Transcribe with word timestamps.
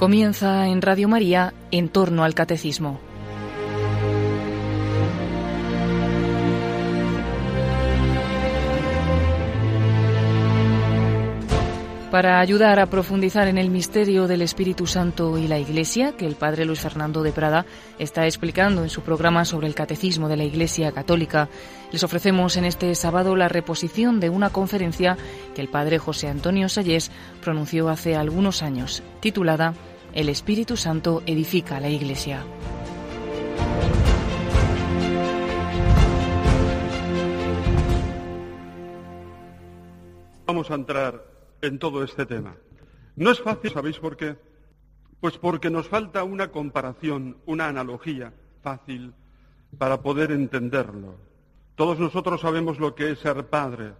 Comienza 0.00 0.66
en 0.66 0.80
Radio 0.80 1.08
María 1.08 1.52
en 1.70 1.90
torno 1.90 2.24
al 2.24 2.34
catecismo. 2.34 2.98
Para 12.10 12.40
ayudar 12.40 12.80
a 12.80 12.86
profundizar 12.86 13.46
en 13.46 13.58
el 13.58 13.70
misterio 13.70 14.26
del 14.26 14.40
Espíritu 14.40 14.86
Santo 14.86 15.36
y 15.36 15.46
la 15.46 15.58
Iglesia, 15.58 16.16
que 16.16 16.26
el 16.26 16.34
Padre 16.34 16.64
Luis 16.64 16.80
Fernando 16.80 17.22
de 17.22 17.32
Prada 17.32 17.66
está 17.98 18.24
explicando 18.24 18.82
en 18.82 18.88
su 18.88 19.02
programa 19.02 19.44
sobre 19.44 19.68
el 19.68 19.74
Catecismo 19.74 20.28
de 20.28 20.38
la 20.38 20.44
Iglesia 20.44 20.92
Católica, 20.92 21.50
les 21.92 22.02
ofrecemos 22.02 22.56
en 22.56 22.64
este 22.64 22.94
sábado 22.94 23.36
la 23.36 23.48
reposición 23.48 24.18
de 24.18 24.30
una 24.30 24.50
conferencia 24.50 25.18
que 25.54 25.60
el 25.60 25.68
Padre 25.68 25.98
José 25.98 26.28
Antonio 26.28 26.68
Sayés 26.68 27.12
pronunció 27.42 27.88
hace 27.90 28.16
algunos 28.16 28.62
años, 28.62 29.04
titulada 29.20 29.74
El 30.12 30.28
Espíritu 30.28 30.76
Santo 30.76 31.22
edifica 31.24 31.78
la 31.78 31.88
Iglesia. 31.88 32.44
Vamos 40.46 40.68
a 40.68 40.74
entrar 40.74 41.24
en 41.62 41.78
todo 41.78 42.02
este 42.02 42.26
tema. 42.26 42.56
No 43.14 43.30
es 43.30 43.40
fácil, 43.40 43.70
¿sabéis 43.70 43.98
por 43.98 44.16
qué? 44.16 44.36
Pues 45.20 45.38
porque 45.38 45.70
nos 45.70 45.88
falta 45.88 46.24
una 46.24 46.50
comparación, 46.50 47.36
una 47.46 47.68
analogía 47.68 48.32
fácil 48.62 49.14
para 49.78 50.02
poder 50.02 50.32
entenderlo. 50.32 51.14
Todos 51.76 52.00
nosotros 52.00 52.40
sabemos 52.40 52.80
lo 52.80 52.96
que 52.96 53.12
es 53.12 53.20
ser 53.20 53.46
padre 53.46 53.92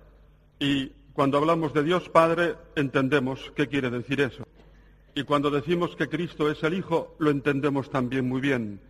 y 0.59 0.89
cuando 1.13 1.39
hablamos 1.39 1.73
de 1.73 1.85
Dios 1.85 2.09
Padre 2.09 2.57
entendemos 2.75 3.53
qué 3.55 3.69
quiere 3.69 3.91
decir 3.91 4.21
eso. 4.21 4.45
Y 5.15 5.25
cuando 5.25 5.51
decimos 5.51 5.97
que 5.97 6.09
Cristo 6.09 6.51
es 6.51 6.63
el 6.63 6.75
Hijo 6.75 7.17
lo 7.19 7.31
entendemos 7.31 7.91
también 7.91 8.29
muy 8.29 8.41
bien. 8.41 8.81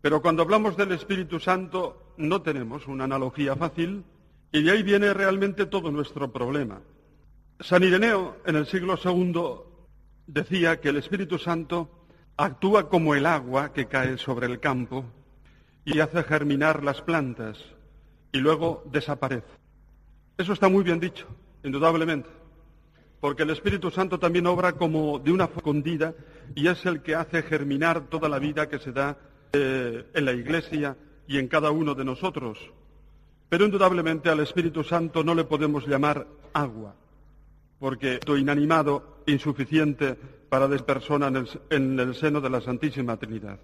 Pero 0.00 0.20
cuando 0.20 0.42
hablamos 0.42 0.76
del 0.76 0.92
Espíritu 0.92 1.38
Santo 1.38 2.14
no 2.16 2.42
tenemos 2.42 2.86
una 2.88 3.04
analogía 3.04 3.54
fácil 3.56 4.04
y 4.50 4.62
de 4.62 4.70
ahí 4.70 4.82
viene 4.82 5.14
realmente 5.14 5.66
todo 5.66 5.90
nuestro 5.90 6.32
problema. 6.32 6.80
San 7.60 7.82
Ireneo, 7.84 8.36
en 8.44 8.56
el 8.56 8.66
siglo 8.66 8.98
II, 9.02 9.42
decía 10.26 10.80
que 10.80 10.88
el 10.88 10.96
Espíritu 10.96 11.38
Santo 11.38 12.06
actúa 12.36 12.88
como 12.88 13.14
el 13.14 13.26
agua 13.26 13.72
que 13.72 13.86
cae 13.86 14.18
sobre 14.18 14.46
el 14.46 14.58
campo 14.58 15.04
y 15.84 16.00
hace 16.00 16.22
germinar 16.24 16.82
las 16.82 17.00
plantas 17.02 17.58
y 18.32 18.38
luego 18.38 18.82
desaparece. 18.90 19.46
Eso 20.36 20.52
está 20.52 20.68
muy 20.68 20.82
bien 20.82 20.98
dicho, 20.98 21.26
indudablemente, 21.62 22.28
porque 23.22 23.44
el 23.44 23.50
Espíritu 23.50 23.92
Santo 23.92 24.18
también 24.18 24.48
obra 24.48 24.72
como 24.72 25.20
de 25.20 25.30
una 25.30 25.46
fecundida 25.46 26.12
y 26.56 26.66
es 26.66 26.84
el 26.86 27.02
que 27.02 27.14
hace 27.14 27.44
germinar 27.44 28.08
toda 28.08 28.28
la 28.28 28.40
vida 28.40 28.68
que 28.68 28.80
se 28.80 28.90
da 28.90 29.16
eh, 29.52 30.06
en 30.12 30.24
la 30.24 30.32
Iglesia 30.32 30.96
y 31.28 31.38
en 31.38 31.46
cada 31.46 31.70
uno 31.70 31.94
de 31.94 32.04
nosotros. 32.04 32.58
Pero 33.48 33.64
indudablemente 33.64 34.28
al 34.28 34.40
Espíritu 34.40 34.82
Santo 34.82 35.22
no 35.22 35.36
le 35.36 35.44
podemos 35.44 35.86
llamar 35.86 36.26
agua, 36.52 36.96
porque 37.78 38.14
estoy 38.14 38.40
inanimado, 38.40 39.22
insuficiente 39.26 40.16
para 40.48 40.66
despersona 40.66 41.28
en 41.28 41.36
el, 41.36 41.48
en 41.70 42.00
el 42.00 42.16
seno 42.16 42.40
de 42.40 42.50
la 42.50 42.60
Santísima 42.60 43.16
Trinidad. 43.18 43.60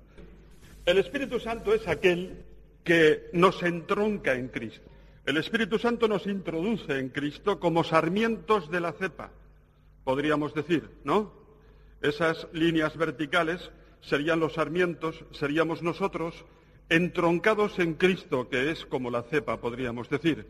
El 0.87 0.99
Espíritu 0.99 1.41
Santo 1.41 1.75
es 1.75 1.89
aquel 1.89 2.45
que 2.85 3.29
nos 3.33 3.61
entronca 3.65 4.35
en 4.35 4.51
Cristo. 4.51 4.89
El 5.27 5.37
Espíritu 5.37 5.81
Santo 5.81 6.07
nos 6.07 6.29
introduce 6.29 6.97
en 6.97 7.09
Cristo 7.09 7.59
como 7.59 7.83
sarmientos 7.83 8.71
de 8.71 8.81
la 8.81 8.93
cepa, 8.93 9.33
podríamos 10.09 10.55
decir, 10.55 10.89
¿no? 11.05 11.35
Esas 12.01 12.49
líneas 12.55 12.97
verticales 12.97 13.71
serían 14.01 14.41
los 14.41 14.55
sarmientos, 14.55 15.23
seríamos 15.33 15.83
nosotros, 15.83 16.47
entroncados 16.89 17.79
en 17.79 17.93
Cristo, 17.93 18.49
que 18.49 18.71
es 18.71 18.87
como 18.87 19.11
la 19.11 19.25
cepa, 19.25 19.61
podríamos 19.61 20.09
decir. 20.09 20.49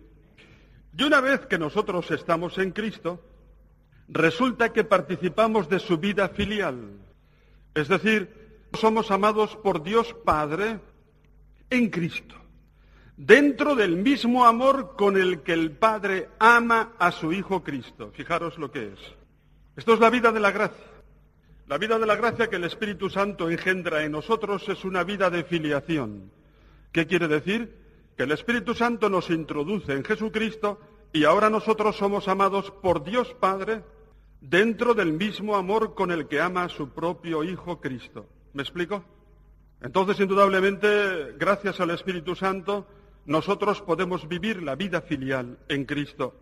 Y 0.97 1.03
una 1.03 1.21
vez 1.21 1.45
que 1.47 1.59
nosotros 1.59 2.09
estamos 2.13 2.57
en 2.59 2.71
Cristo, 2.71 3.21
resulta 4.07 4.73
que 4.73 4.85
participamos 4.85 5.69
de 5.69 5.81
su 5.81 5.99
vida 5.99 6.29
filial. 6.29 6.93
Es 7.75 7.89
decir, 7.89 8.61
somos 8.75 9.11
amados 9.11 9.57
por 9.57 9.83
Dios 9.83 10.15
Padre 10.25 10.79
en 11.69 11.91
Cristo, 11.91 12.37
dentro 13.17 13.75
del 13.75 13.97
mismo 13.97 14.45
amor 14.45 14.95
con 14.97 15.17
el 15.17 15.43
que 15.43 15.55
el 15.55 15.73
Padre 15.73 16.29
ama 16.39 16.93
a 16.97 17.11
su 17.11 17.33
Hijo 17.33 17.65
Cristo. 17.65 18.13
Fijaros 18.15 18.57
lo 18.57 18.71
que 18.71 18.93
es. 18.93 19.19
Esto 19.79 19.95
es 19.95 20.01
la 20.01 20.11
vida 20.11 20.33
de 20.33 20.41
la 20.41 20.51
gracia. 20.51 20.85
La 21.69 21.79
vida 21.79 22.01
de 22.01 22.07
la 22.07 22.17
gracia 22.17 22.51
que 22.51 22.57
el 22.57 22.65
Espíritu 22.65 23.09
Santo 23.09 23.49
engendra 23.49 24.03
en 24.03 24.11
nosotros 24.11 24.69
es 24.69 24.85
una 24.85 25.05
vida 25.05 25.31
de 25.31 25.45
filiación. 25.45 26.33
¿Qué 26.91 27.07
quiere 27.07 27.29
decir? 27.29 27.77
Que 28.17 28.25
el 28.25 28.33
Espíritu 28.33 28.75
Santo 28.75 29.09
nos 29.09 29.31
introduce 29.31 29.93
en 29.93 30.03
Jesucristo 30.03 30.81
y 31.13 31.23
ahora 31.23 31.49
nosotros 31.49 31.97
somos 31.97 32.27
amados 32.27 32.73
por 32.73 33.05
Dios 33.05 33.33
Padre 33.39 33.85
dentro 34.41 34.95
del 34.95 35.13
mismo 35.13 35.55
amor 35.55 35.95
con 35.95 36.11
el 36.11 36.27
que 36.27 36.41
ama 36.41 36.65
a 36.65 36.69
su 36.71 36.89
propio 36.89 37.45
Hijo 37.45 37.81
Cristo. 37.81 38.27
¿Me 38.55 38.65
explico? 38.65 39.05
Entonces, 39.81 40.19
indudablemente, 40.19 41.35
gracias 41.39 41.79
al 41.79 41.91
Espíritu 41.91 42.35
Santo, 42.35 42.89
nosotros 43.27 43.81
podemos 43.83 44.27
vivir 44.27 44.61
la 44.61 44.75
vida 44.75 45.03
filial 45.03 45.57
en 45.69 45.85
Cristo 45.85 46.35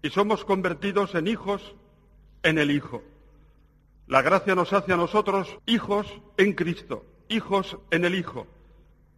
y 0.00 0.10
somos 0.10 0.44
convertidos 0.44 1.16
en 1.16 1.26
hijos 1.26 1.74
en 2.42 2.58
el 2.58 2.70
Hijo. 2.70 3.02
La 4.06 4.22
gracia 4.22 4.54
nos 4.54 4.72
hace 4.72 4.92
a 4.92 4.96
nosotros 4.96 5.58
hijos 5.66 6.06
en 6.36 6.54
Cristo, 6.54 7.04
hijos 7.28 7.78
en 7.90 8.04
el 8.04 8.14
Hijo, 8.14 8.46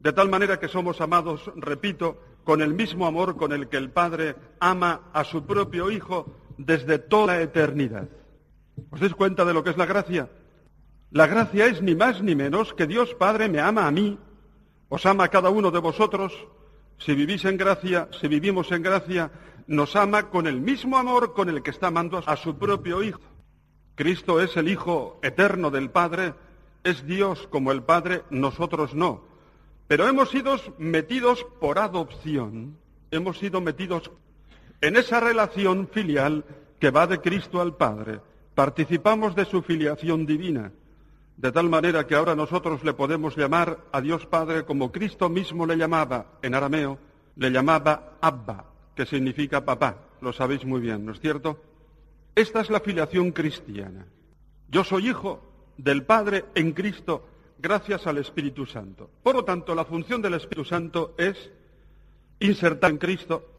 de 0.00 0.12
tal 0.12 0.28
manera 0.28 0.58
que 0.58 0.68
somos 0.68 1.00
amados, 1.00 1.50
repito, 1.56 2.20
con 2.44 2.62
el 2.62 2.74
mismo 2.74 3.06
amor 3.06 3.36
con 3.36 3.52
el 3.52 3.68
que 3.68 3.76
el 3.76 3.90
Padre 3.90 4.34
ama 4.58 5.10
a 5.12 5.24
su 5.24 5.46
propio 5.46 5.90
Hijo 5.90 6.34
desde 6.58 6.98
toda 6.98 7.36
la 7.36 7.42
eternidad. 7.42 8.08
¿Os 8.90 9.00
dais 9.00 9.14
cuenta 9.14 9.44
de 9.44 9.54
lo 9.54 9.62
que 9.62 9.70
es 9.70 9.76
la 9.76 9.86
gracia? 9.86 10.28
La 11.10 11.26
gracia 11.26 11.66
es 11.66 11.82
ni 11.82 11.94
más 11.94 12.22
ni 12.22 12.34
menos 12.34 12.72
que 12.74 12.86
Dios 12.86 13.14
Padre 13.14 13.48
me 13.48 13.60
ama 13.60 13.86
a 13.86 13.90
mí, 13.90 14.18
os 14.88 15.06
ama 15.06 15.24
a 15.24 15.28
cada 15.28 15.50
uno 15.50 15.70
de 15.70 15.78
vosotros, 15.78 16.32
si 16.98 17.14
vivís 17.14 17.44
en 17.44 17.56
gracia, 17.56 18.08
si 18.20 18.28
vivimos 18.28 18.70
en 18.72 18.82
gracia, 18.82 19.30
nos 19.70 19.94
ama 19.94 20.30
con 20.30 20.48
el 20.48 20.60
mismo 20.60 20.98
amor 20.98 21.32
con 21.32 21.48
el 21.48 21.62
que 21.62 21.70
está 21.70 21.86
amando 21.86 22.20
a 22.26 22.36
su 22.36 22.58
propio 22.58 23.04
Hijo. 23.04 23.20
Cristo 23.94 24.40
es 24.40 24.56
el 24.56 24.68
Hijo 24.68 25.20
eterno 25.22 25.70
del 25.70 25.90
Padre, 25.90 26.34
es 26.82 27.06
Dios 27.06 27.46
como 27.52 27.70
el 27.70 27.84
Padre, 27.84 28.24
nosotros 28.30 28.96
no. 28.96 29.22
Pero 29.86 30.08
hemos 30.08 30.30
sido 30.30 30.56
metidos 30.78 31.46
por 31.60 31.78
adopción, 31.78 32.78
hemos 33.12 33.38
sido 33.38 33.60
metidos 33.60 34.10
en 34.80 34.96
esa 34.96 35.20
relación 35.20 35.86
filial 35.86 36.44
que 36.80 36.90
va 36.90 37.06
de 37.06 37.20
Cristo 37.20 37.60
al 37.60 37.76
Padre, 37.76 38.20
participamos 38.56 39.36
de 39.36 39.44
su 39.44 39.62
filiación 39.62 40.26
divina, 40.26 40.72
de 41.36 41.52
tal 41.52 41.68
manera 41.68 42.08
que 42.08 42.16
ahora 42.16 42.34
nosotros 42.34 42.82
le 42.82 42.94
podemos 42.94 43.36
llamar 43.36 43.78
a 43.92 44.00
Dios 44.00 44.26
Padre 44.26 44.64
como 44.64 44.90
Cristo 44.90 45.28
mismo 45.28 45.64
le 45.64 45.76
llamaba 45.76 46.26
en 46.42 46.56
arameo, 46.56 46.98
le 47.36 47.50
llamaba 47.50 48.14
Abba, 48.20 48.69
que 48.94 49.06
significa 49.06 49.64
papá, 49.64 49.96
lo 50.20 50.32
sabéis 50.32 50.64
muy 50.64 50.80
bien, 50.80 51.04
¿no 51.04 51.12
es 51.12 51.20
cierto? 51.20 51.62
Esta 52.34 52.60
es 52.60 52.70
la 52.70 52.80
filiación 52.80 53.32
cristiana. 53.32 54.06
Yo 54.68 54.84
soy 54.84 55.08
hijo 55.08 55.42
del 55.76 56.04
Padre 56.04 56.44
en 56.54 56.72
Cristo 56.72 57.26
gracias 57.58 58.06
al 58.06 58.18
Espíritu 58.18 58.66
Santo. 58.66 59.10
Por 59.22 59.34
lo 59.34 59.44
tanto, 59.44 59.74
la 59.74 59.84
función 59.84 60.22
del 60.22 60.34
Espíritu 60.34 60.64
Santo 60.64 61.14
es 61.18 61.50
insertar 62.38 62.90
en 62.90 62.98
Cristo 62.98 63.50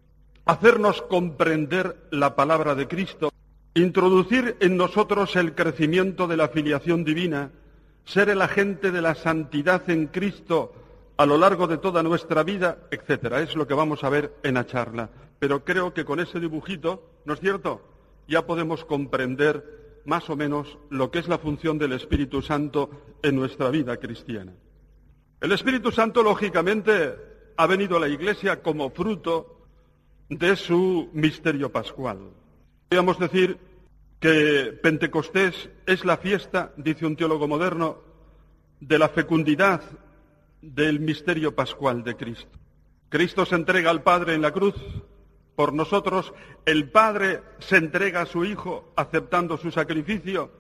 hacernos 0.46 1.02
comprender 1.04 2.08
la 2.12 2.36
palabra 2.36 2.76
de 2.76 2.88
Cristo, 2.88 3.32
introducir 3.74 4.58
en 4.60 4.76
nosotros 4.76 5.36
el 5.36 5.54
crecimiento 5.54 6.28
de 6.28 6.38
la 6.38 6.50
filiación 6.50 7.04
divina, 7.04 7.52
ser 8.06 8.30
el 8.30 8.42
agente 8.42 8.92
de 8.92 9.02
la 9.02 9.16
santidad 9.16 9.88
en 9.90 10.08
Cristo 10.08 10.74
a 11.22 11.26
lo 11.28 11.38
largo 11.38 11.68
de 11.68 11.78
toda 11.78 12.02
nuestra 12.02 12.42
vida, 12.42 12.80
etcétera. 12.90 13.42
Es 13.42 13.56
lo 13.56 13.68
que 13.68 13.76
vamos 13.76 14.04
a 14.04 14.10
ver 14.10 14.34
en 14.42 14.56
la 14.56 14.66
charla. 14.66 15.12
Pero 15.38 15.64
creo 15.64 15.94
que 15.94 16.04
con 16.04 16.20
ese 16.20 16.40
dibujito, 16.40 17.04
¿no 17.26 17.36
es 17.36 17.40
cierto? 17.40 17.80
Ya 18.28 18.48
podemos 18.48 18.84
comprender 18.86 20.02
más 20.04 20.32
o 20.32 20.36
menos 20.36 20.80
lo 20.90 21.12
que 21.12 21.20
es 21.20 21.28
la 21.28 21.38
función 21.38 21.78
del 21.78 21.94
Espíritu 21.94 22.42
Santo 22.42 22.90
en 23.22 23.36
nuestra 23.36 23.70
vida 23.70 23.98
cristiana. 23.98 24.54
El 25.40 25.52
Espíritu 25.52 25.92
Santo, 25.92 26.24
lógicamente, 26.24 27.14
ha 27.56 27.68
venido 27.68 27.98
a 27.98 28.00
la 28.00 28.08
Iglesia 28.08 28.64
como 28.64 28.90
fruto 28.90 29.68
de 30.28 30.56
su 30.56 31.12
misterio 31.14 31.72
pascual. 31.72 32.32
Podríamos 32.90 33.20
decir 33.20 33.60
que 34.20 34.76
Pentecostés 34.82 35.70
es 35.86 36.04
la 36.04 36.18
fiesta, 36.18 36.74
dice 36.78 37.06
un 37.06 37.16
teólogo 37.16 37.48
moderno, 37.48 38.00
de 38.80 38.98
la 38.98 39.10
fecundidad 39.10 39.84
del 40.62 41.00
misterio 41.00 41.56
pascual 41.56 42.04
de 42.04 42.16
Cristo. 42.16 42.58
Cristo 43.10 43.46
se 43.46 43.56
entrega 43.56 43.90
al 43.90 44.04
Padre 44.04 44.36
en 44.36 44.42
la 44.42 44.52
cruz 44.52 44.76
por 45.56 45.74
nosotros, 45.74 46.34
el 46.66 46.90
Padre 46.90 47.42
se 47.60 47.78
entrega 47.78 48.22
a 48.22 48.26
su 48.26 48.46
Hijo 48.46 48.94
aceptando 48.96 49.58
su 49.58 49.72
sacrificio 49.72 50.52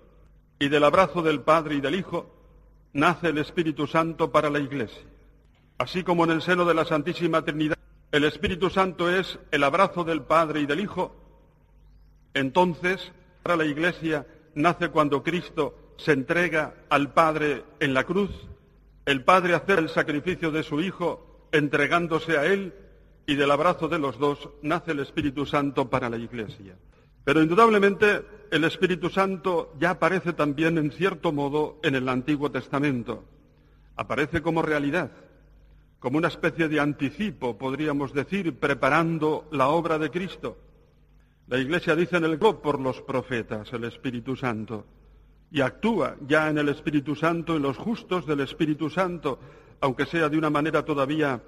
y 0.59 0.69
del 0.69 0.83
abrazo 0.83 1.21
del 1.21 1.41
Padre 1.41 1.75
y 1.75 1.81
del 1.81 1.95
Hijo 1.95 2.35
nace 2.93 3.29
el 3.29 3.37
Espíritu 3.37 3.87
Santo 3.87 4.31
para 4.31 4.49
la 4.49 4.59
Iglesia. 4.59 5.03
Así 5.77 6.03
como 6.03 6.25
en 6.25 6.31
el 6.31 6.41
seno 6.41 6.65
de 6.65 6.73
la 6.73 6.85
Santísima 6.85 7.43
Trinidad 7.43 7.77
el 8.11 8.25
Espíritu 8.25 8.69
Santo 8.69 9.09
es 9.09 9.39
el 9.51 9.63
abrazo 9.63 10.03
del 10.03 10.21
Padre 10.21 10.61
y 10.61 10.65
del 10.65 10.81
Hijo, 10.81 11.15
entonces 12.33 13.11
para 13.41 13.55
la 13.55 13.65
Iglesia 13.65 14.27
nace 14.53 14.89
cuando 14.89 15.23
Cristo 15.23 15.93
se 15.97 16.11
entrega 16.11 16.75
al 16.89 17.13
Padre 17.13 17.63
en 17.79 17.93
la 17.93 18.03
cruz, 18.03 18.29
el 19.05 19.23
Padre 19.23 19.55
hace 19.55 19.73
el 19.73 19.89
sacrificio 19.89 20.51
de 20.51 20.63
su 20.63 20.81
Hijo 20.81 21.47
entregándose 21.51 22.37
a 22.37 22.45
Él 22.45 22.73
y 23.25 23.35
del 23.35 23.51
abrazo 23.51 23.87
de 23.87 23.99
los 23.99 24.17
dos 24.19 24.49
nace 24.61 24.91
el 24.91 24.99
Espíritu 24.99 25.45
Santo 25.45 25.89
para 25.89 26.09
la 26.09 26.17
Iglesia. 26.17 26.75
Pero 27.23 27.41
indudablemente 27.41 28.23
el 28.51 28.63
Espíritu 28.63 29.09
Santo 29.09 29.73
ya 29.79 29.91
aparece 29.91 30.33
también 30.33 30.77
en 30.77 30.91
cierto 30.91 31.31
modo 31.31 31.79
en 31.83 31.95
el 31.95 32.09
Antiguo 32.09 32.51
Testamento. 32.51 33.23
Aparece 33.95 34.41
como 34.41 34.61
realidad, 34.61 35.11
como 35.99 36.17
una 36.17 36.29
especie 36.29 36.67
de 36.67 36.79
anticipo, 36.79 37.57
podríamos 37.57 38.13
decir, 38.13 38.57
preparando 38.59 39.47
la 39.51 39.69
obra 39.69 39.99
de 39.99 40.09
Cristo. 40.09 40.57
La 41.47 41.59
Iglesia 41.59 41.95
dice 41.95 42.17
en 42.17 42.25
el 42.25 42.37
grupo 42.37 42.61
por 42.61 42.79
los 42.79 43.01
profetas, 43.01 43.71
el 43.73 43.83
Espíritu 43.83 44.35
Santo, 44.35 44.85
y 45.51 45.61
actúa 45.61 46.15
ya 46.25 46.49
en 46.49 46.57
el 46.57 46.69
Espíritu 46.69 47.15
Santo, 47.15 47.55
en 47.55 47.61
los 47.61 47.77
justos 47.77 48.25
del 48.25 48.39
Espíritu 48.39 48.89
Santo, 48.89 49.37
aunque 49.81 50.05
sea 50.05 50.29
de 50.29 50.37
una 50.37 50.49
manera 50.49 50.83
todavía 50.85 51.41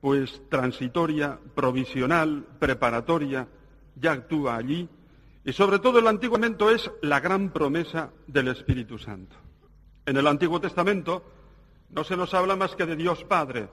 pues 0.00 0.42
transitoria, 0.48 1.38
provisional, 1.54 2.44
preparatoria, 2.58 3.46
ya 3.94 4.12
actúa 4.12 4.56
allí 4.56 4.88
y 5.44 5.52
sobre 5.52 5.78
todo 5.78 6.00
el 6.00 6.08
Antiguo 6.08 6.36
Testamento 6.36 6.70
es 6.70 6.90
la 7.02 7.20
gran 7.20 7.50
promesa 7.50 8.10
del 8.26 8.48
Espíritu 8.48 8.98
Santo. 8.98 9.36
En 10.04 10.16
el 10.16 10.26
Antiguo 10.26 10.60
Testamento 10.60 11.22
no 11.90 12.02
se 12.02 12.16
nos 12.16 12.34
habla 12.34 12.56
más 12.56 12.74
que 12.74 12.84
de 12.84 12.96
Dios 12.96 13.22
Padre. 13.24 13.68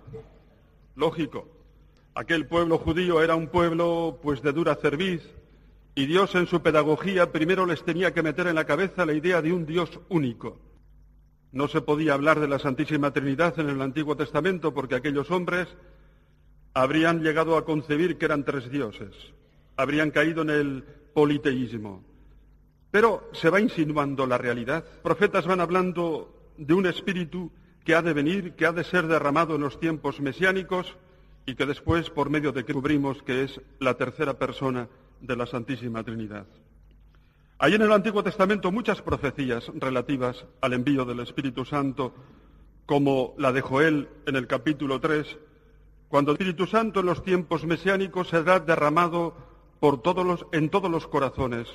Lógico. 0.96 1.48
Aquel 2.14 2.46
pueblo 2.46 2.78
judío 2.78 3.24
era 3.24 3.36
un 3.36 3.48
pueblo 3.48 4.20
pues 4.22 4.44
de 4.44 4.52
dura 4.52 4.76
cerviz 4.76 5.28
y 5.96 6.06
Dios 6.08 6.34
en 6.36 6.48
su 6.48 6.62
pedagogía 6.62 7.32
primero 7.32 7.66
les 7.66 7.84
tenía 7.84 8.14
que 8.14 8.24
meter 8.24 8.48
en 8.48 8.56
la 8.56 8.66
cabeza 8.66 9.06
la 9.06 9.14
idea 9.14 9.42
de 9.42 9.54
un 9.54 9.66
Dios 9.66 10.00
único. 10.10 10.60
No 11.52 11.68
se 11.68 11.82
podía 11.82 12.16
hablar 12.16 12.40
de 12.40 12.48
la 12.48 12.58
Santísima 12.58 13.12
Trinidad 13.12 13.60
en 13.60 13.70
el 13.70 13.80
Antiguo 13.82 14.18
Testamento 14.18 14.74
porque 14.74 14.96
aquellos 14.96 15.30
hombres 15.30 15.68
habrían 16.74 17.22
llegado 17.22 17.58
a 17.58 17.66
concebir 17.66 18.18
que 18.18 18.26
eran 18.26 18.44
tres 18.44 18.72
dioses. 18.72 19.16
Habrían 19.76 20.10
caído 20.10 20.42
en 20.42 20.50
el 20.50 20.84
politeísmo. 21.14 22.04
Pero 22.90 23.30
se 23.34 23.52
va 23.52 23.62
insinuando 23.62 24.26
la 24.26 24.40
realidad. 24.40 24.84
Profetas 25.04 25.46
van 25.46 25.62
hablando 25.62 26.54
de 26.58 26.74
un 26.74 26.88
espíritu 26.88 27.52
que 27.86 27.94
ha 27.94 28.02
de 28.02 28.14
venir, 28.14 28.54
que 28.54 28.66
ha 28.66 28.72
de 28.72 28.84
ser 28.84 29.06
derramado 29.06 29.56
en 29.56 29.62
los 29.62 29.80
tiempos 29.80 30.20
mesiánicos 30.22 30.98
y 31.46 31.54
que 31.54 31.68
después, 31.68 32.10
por 32.10 32.32
medio 32.32 32.52
de 32.52 32.66
que 32.66 32.74
cubrimos 32.74 33.22
que 33.22 33.44
es 33.44 33.62
la 33.80 33.96
tercera 33.96 34.40
persona 34.40 34.88
de 35.22 35.36
la 35.36 35.46
Santísima 35.46 36.04
Trinidad. 36.04 36.46
Hay 37.60 37.76
en 37.76 37.82
el 37.82 37.92
Antiguo 37.92 38.24
Testamento 38.24 38.72
muchas 38.72 39.02
profecías 39.02 39.72
relativas 39.76 40.46
al 40.62 40.74
envío 40.74 41.06
del 41.06 41.22
Espíritu 41.22 41.66
Santo, 41.66 42.14
como 42.86 43.34
la 43.38 43.52
de 43.52 43.62
Joel 43.62 44.10
en 44.26 44.36
el 44.36 44.48
capítulo 44.48 45.00
3, 45.00 45.38
cuando 46.10 46.32
el 46.32 46.36
Espíritu 46.36 46.68
Santo 46.68 47.00
en 47.00 47.06
los 47.06 47.24
tiempos 47.24 47.66
mesiánicos 47.66 48.30
será 48.30 48.60
derramado 48.60 49.36
en 50.52 50.70
todos 50.70 50.90
los 50.90 51.08
corazones 51.08 51.68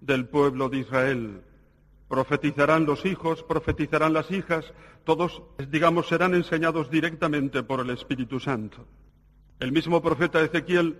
del 0.00 0.26
pueblo 0.26 0.68
de 0.68 0.78
Israel. 0.78 1.42
Profetizarán 2.08 2.86
los 2.86 3.06
hijos, 3.06 3.44
profetizarán 3.44 4.12
las 4.12 4.30
hijas, 4.32 4.72
todos, 5.04 5.42
digamos, 5.70 6.08
serán 6.08 6.34
enseñados 6.34 6.90
directamente 6.90 7.62
por 7.62 7.80
el 7.80 7.90
Espíritu 7.90 8.40
Santo. 8.40 8.84
El 9.60 9.70
mismo 9.70 10.02
profeta 10.02 10.42
Ezequiel, 10.42 10.98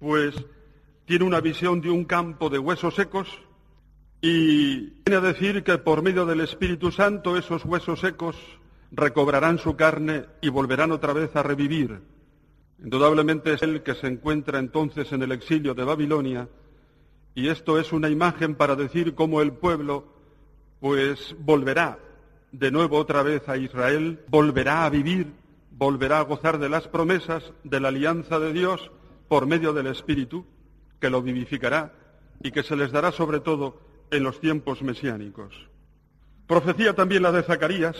pues, 0.00 0.34
tiene 1.08 1.24
una 1.24 1.40
visión 1.40 1.80
de 1.80 1.90
un 1.90 2.04
campo 2.04 2.50
de 2.50 2.58
huesos 2.58 2.94
secos 2.94 3.26
y 4.20 4.90
viene 5.06 5.16
a 5.16 5.20
decir 5.20 5.64
que 5.64 5.78
por 5.78 6.02
medio 6.02 6.26
del 6.26 6.42
Espíritu 6.42 6.92
Santo 6.92 7.38
esos 7.38 7.64
huesos 7.64 8.00
secos 8.00 8.36
recobrarán 8.92 9.56
su 9.56 9.74
carne 9.74 10.26
y 10.42 10.50
volverán 10.50 10.92
otra 10.92 11.14
vez 11.14 11.34
a 11.34 11.42
revivir. 11.42 12.02
Indudablemente 12.84 13.54
es 13.54 13.62
él 13.62 13.82
que 13.82 13.94
se 13.94 14.06
encuentra 14.06 14.58
entonces 14.58 15.10
en 15.12 15.22
el 15.22 15.32
exilio 15.32 15.72
de 15.72 15.84
Babilonia 15.84 16.46
y 17.34 17.48
esto 17.48 17.78
es 17.78 17.90
una 17.94 18.10
imagen 18.10 18.54
para 18.54 18.76
decir 18.76 19.14
cómo 19.14 19.40
el 19.40 19.52
pueblo 19.52 20.04
pues 20.78 21.34
volverá 21.38 21.98
de 22.52 22.70
nuevo 22.70 22.98
otra 22.98 23.22
vez 23.22 23.48
a 23.48 23.56
Israel, 23.56 24.20
volverá 24.28 24.84
a 24.84 24.90
vivir, 24.90 25.32
volverá 25.70 26.18
a 26.18 26.24
gozar 26.24 26.58
de 26.58 26.68
las 26.68 26.86
promesas 26.86 27.54
de 27.64 27.80
la 27.80 27.88
alianza 27.88 28.38
de 28.38 28.52
Dios 28.52 28.90
por 29.26 29.46
medio 29.46 29.72
del 29.72 29.86
Espíritu 29.86 30.44
que 31.00 31.10
lo 31.10 31.22
vivificará 31.22 31.92
y 32.42 32.50
que 32.50 32.62
se 32.62 32.76
les 32.76 32.92
dará 32.92 33.12
sobre 33.12 33.40
todo 33.40 33.80
en 34.10 34.22
los 34.22 34.40
tiempos 34.40 34.82
mesiánicos. 34.82 35.54
Profecía 36.46 36.94
también 36.94 37.22
la 37.22 37.32
de 37.32 37.42
Zacarías, 37.42 37.96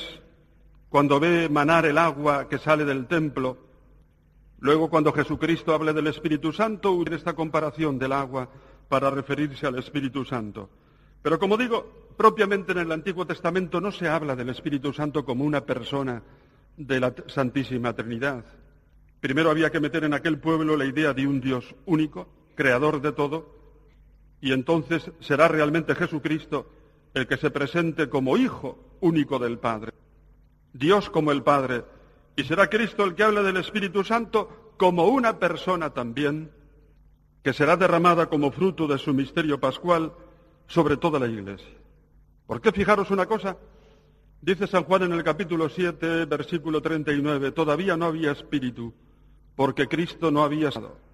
cuando 0.89 1.21
ve 1.21 1.49
manar 1.49 1.85
el 1.87 1.99
agua 1.99 2.49
que 2.49 2.59
sale 2.59 2.85
del 2.85 3.07
templo 3.07 3.69
Luego, 4.61 4.91
cuando 4.91 5.13
Jesucristo 5.13 5.73
hable 5.73 5.93
del 5.93 6.09
Espíritu 6.09 6.53
Santo, 6.53 6.93
huye 6.93 7.15
esta 7.15 7.35
comparación 7.35 7.99
del 7.99 8.13
agua 8.13 8.49
para 8.89 9.11
referirse 9.11 9.67
al 9.67 9.79
Espíritu 9.79 10.25
Santo. 10.25 10.69
Pero 11.23 11.39
como 11.39 11.57
digo, 11.57 12.09
propiamente 12.17 12.73
en 12.73 12.79
el 12.79 12.91
Antiguo 12.91 13.25
Testamento 13.25 13.81
no 13.81 13.93
se 13.93 14.09
habla 14.09 14.35
del 14.35 14.49
Espíritu 14.49 14.93
Santo 14.93 15.25
como 15.25 15.45
una 15.45 15.65
persona 15.65 16.23
de 16.77 17.01
la 17.01 17.15
Santísima 17.29 17.93
Trinidad. 17.93 18.45
Primero 19.21 19.51
había 19.51 19.71
que 19.71 19.81
meter 19.81 20.05
en 20.05 20.15
aquel 20.15 20.39
pueblo 20.39 20.77
la 20.77 20.87
idea 20.87 21.13
de 21.13 21.27
un 21.27 21.41
Dios 21.41 21.75
único, 21.87 22.29
creador 22.59 23.01
de 23.01 23.13
todo, 23.13 23.55
y 24.41 24.53
entonces 24.53 25.13
será 25.21 25.47
realmente 25.47 25.95
Jesucristo 25.95 26.67
el 27.15 27.29
que 27.29 27.37
se 27.37 27.53
presente 27.53 28.09
como 28.09 28.37
Hijo 28.37 28.77
único 29.01 29.39
del 29.39 29.61
Padre. 29.61 29.93
Dios 30.73 31.09
como 31.09 31.31
el 31.31 31.45
Padre, 31.45 31.85
y 32.35 32.43
será 32.43 32.69
Cristo 32.69 33.05
el 33.05 33.15
que 33.15 33.23
habla 33.23 33.45
del 33.45 33.59
Espíritu 33.59 34.03
Santo 34.03 34.73
como 34.77 35.07
una 35.07 35.39
persona 35.39 35.91
también, 35.91 36.51
que 37.45 37.53
será 37.53 37.77
derramada 37.77 38.29
como 38.29 38.51
fruto 38.51 38.89
de 38.89 38.99
su 38.99 39.15
misterio 39.15 39.61
pascual 39.61 40.13
sobre 40.67 40.97
toda 40.97 41.21
la 41.21 41.29
Iglesia. 41.29 41.79
¿Por 42.49 42.61
qué 42.61 42.73
fijaros 42.73 43.13
una 43.13 43.27
cosa? 43.27 43.57
Dice 44.41 44.67
San 44.67 44.83
Juan 44.83 45.05
en 45.05 45.13
el 45.13 45.23
capítulo 45.23 45.69
7, 45.69 46.25
versículo 46.25 46.83
39, 46.83 47.53
todavía 47.53 47.97
no 47.97 48.07
había 48.07 48.33
espíritu, 48.33 48.93
porque 49.55 49.87
Cristo 49.87 50.33
no 50.33 50.43
había 50.43 50.71
estado. 50.71 51.08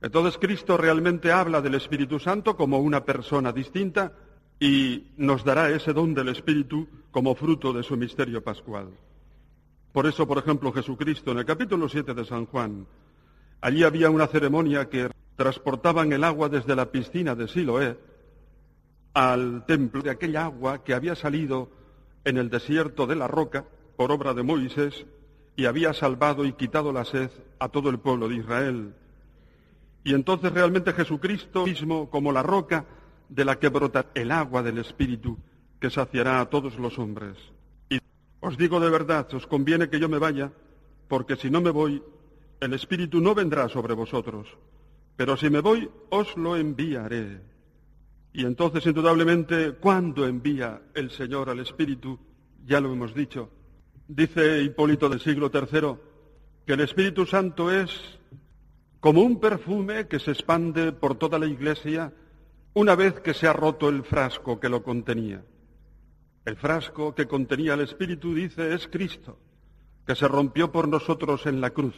Entonces 0.00 0.38
Cristo 0.38 0.76
realmente 0.76 1.32
habla 1.32 1.60
del 1.60 1.74
Espíritu 1.74 2.18
Santo 2.18 2.56
como 2.56 2.78
una 2.78 3.04
persona 3.04 3.52
distinta 3.52 4.12
y 4.60 5.08
nos 5.16 5.44
dará 5.44 5.70
ese 5.70 5.92
don 5.92 6.14
del 6.14 6.28
Espíritu 6.28 6.86
como 7.10 7.34
fruto 7.34 7.72
de 7.72 7.82
su 7.82 7.96
misterio 7.96 8.42
pascual. 8.42 8.90
Por 9.92 10.06
eso, 10.06 10.26
por 10.26 10.38
ejemplo, 10.38 10.72
Jesucristo, 10.72 11.32
en 11.32 11.38
el 11.38 11.44
capítulo 11.44 11.88
7 11.88 12.14
de 12.14 12.24
San 12.24 12.46
Juan, 12.46 12.86
allí 13.60 13.82
había 13.82 14.10
una 14.10 14.26
ceremonia 14.26 14.88
que 14.88 15.10
transportaban 15.36 16.12
el 16.12 16.24
agua 16.24 16.48
desde 16.48 16.76
la 16.76 16.90
piscina 16.90 17.34
de 17.34 17.48
Siloé 17.48 17.98
al 19.14 19.64
templo 19.66 20.02
de 20.02 20.10
aquella 20.10 20.44
agua 20.44 20.84
que 20.84 20.94
había 20.94 21.14
salido 21.16 21.70
en 22.24 22.36
el 22.36 22.50
desierto 22.50 23.06
de 23.06 23.16
la 23.16 23.26
roca 23.26 23.64
por 23.96 24.12
obra 24.12 24.34
de 24.34 24.42
Moisés 24.42 25.06
y 25.56 25.64
había 25.64 25.92
salvado 25.92 26.44
y 26.44 26.52
quitado 26.52 26.92
la 26.92 27.04
sed 27.04 27.30
a 27.58 27.68
todo 27.68 27.90
el 27.90 27.98
pueblo 27.98 28.28
de 28.28 28.36
Israel. 28.36 28.94
Y 30.08 30.14
entonces 30.14 30.50
realmente 30.50 30.94
Jesucristo 30.94 31.66
mismo 31.66 32.08
como 32.08 32.32
la 32.32 32.42
roca 32.42 32.86
de 33.28 33.44
la 33.44 33.58
que 33.58 33.68
brota 33.68 34.06
el 34.14 34.30
agua 34.30 34.62
del 34.62 34.78
Espíritu 34.78 35.36
que 35.78 35.90
saciará 35.90 36.40
a 36.40 36.48
todos 36.48 36.78
los 36.78 36.98
hombres. 36.98 37.36
Os 38.40 38.56
digo 38.56 38.80
de 38.80 38.88
verdad, 38.88 39.28
os 39.34 39.46
conviene 39.46 39.90
que 39.90 40.00
yo 40.00 40.08
me 40.08 40.16
vaya, 40.16 40.50
porque 41.08 41.36
si 41.36 41.50
no 41.50 41.60
me 41.60 41.68
voy, 41.68 42.02
el 42.58 42.72
Espíritu 42.72 43.20
no 43.20 43.34
vendrá 43.34 43.68
sobre 43.68 43.92
vosotros, 43.92 44.48
pero 45.14 45.36
si 45.36 45.50
me 45.50 45.60
voy, 45.60 45.90
os 46.08 46.34
lo 46.38 46.56
enviaré. 46.56 47.42
Y 48.32 48.46
entonces, 48.46 48.86
indudablemente, 48.86 49.72
¿cuándo 49.72 50.26
envía 50.26 50.84
el 50.94 51.10
Señor 51.10 51.50
al 51.50 51.60
Espíritu? 51.60 52.18
Ya 52.64 52.80
lo 52.80 52.90
hemos 52.90 53.12
dicho. 53.12 53.50
Dice 54.06 54.62
Hipólito 54.62 55.10
del 55.10 55.20
siglo 55.20 55.50
III 55.52 55.96
que 56.64 56.72
el 56.72 56.80
Espíritu 56.80 57.26
Santo 57.26 57.70
es 57.70 58.18
como 59.00 59.22
un 59.22 59.38
perfume 59.38 60.08
que 60.08 60.18
se 60.18 60.32
expande 60.32 60.92
por 60.92 61.16
toda 61.16 61.38
la 61.38 61.46
Iglesia 61.46 62.12
una 62.74 62.94
vez 62.94 63.20
que 63.20 63.34
se 63.34 63.46
ha 63.46 63.52
roto 63.52 63.88
el 63.88 64.02
frasco 64.02 64.60
que 64.60 64.68
lo 64.68 64.82
contenía. 64.82 65.44
El 66.44 66.56
frasco 66.56 67.14
que 67.14 67.26
contenía 67.26 67.74
el 67.74 67.80
Espíritu, 67.80 68.34
dice, 68.34 68.74
es 68.74 68.88
Cristo, 68.88 69.38
que 70.06 70.14
se 70.14 70.26
rompió 70.26 70.72
por 70.72 70.88
nosotros 70.88 71.46
en 71.46 71.60
la 71.60 71.70
cruz. 71.70 71.96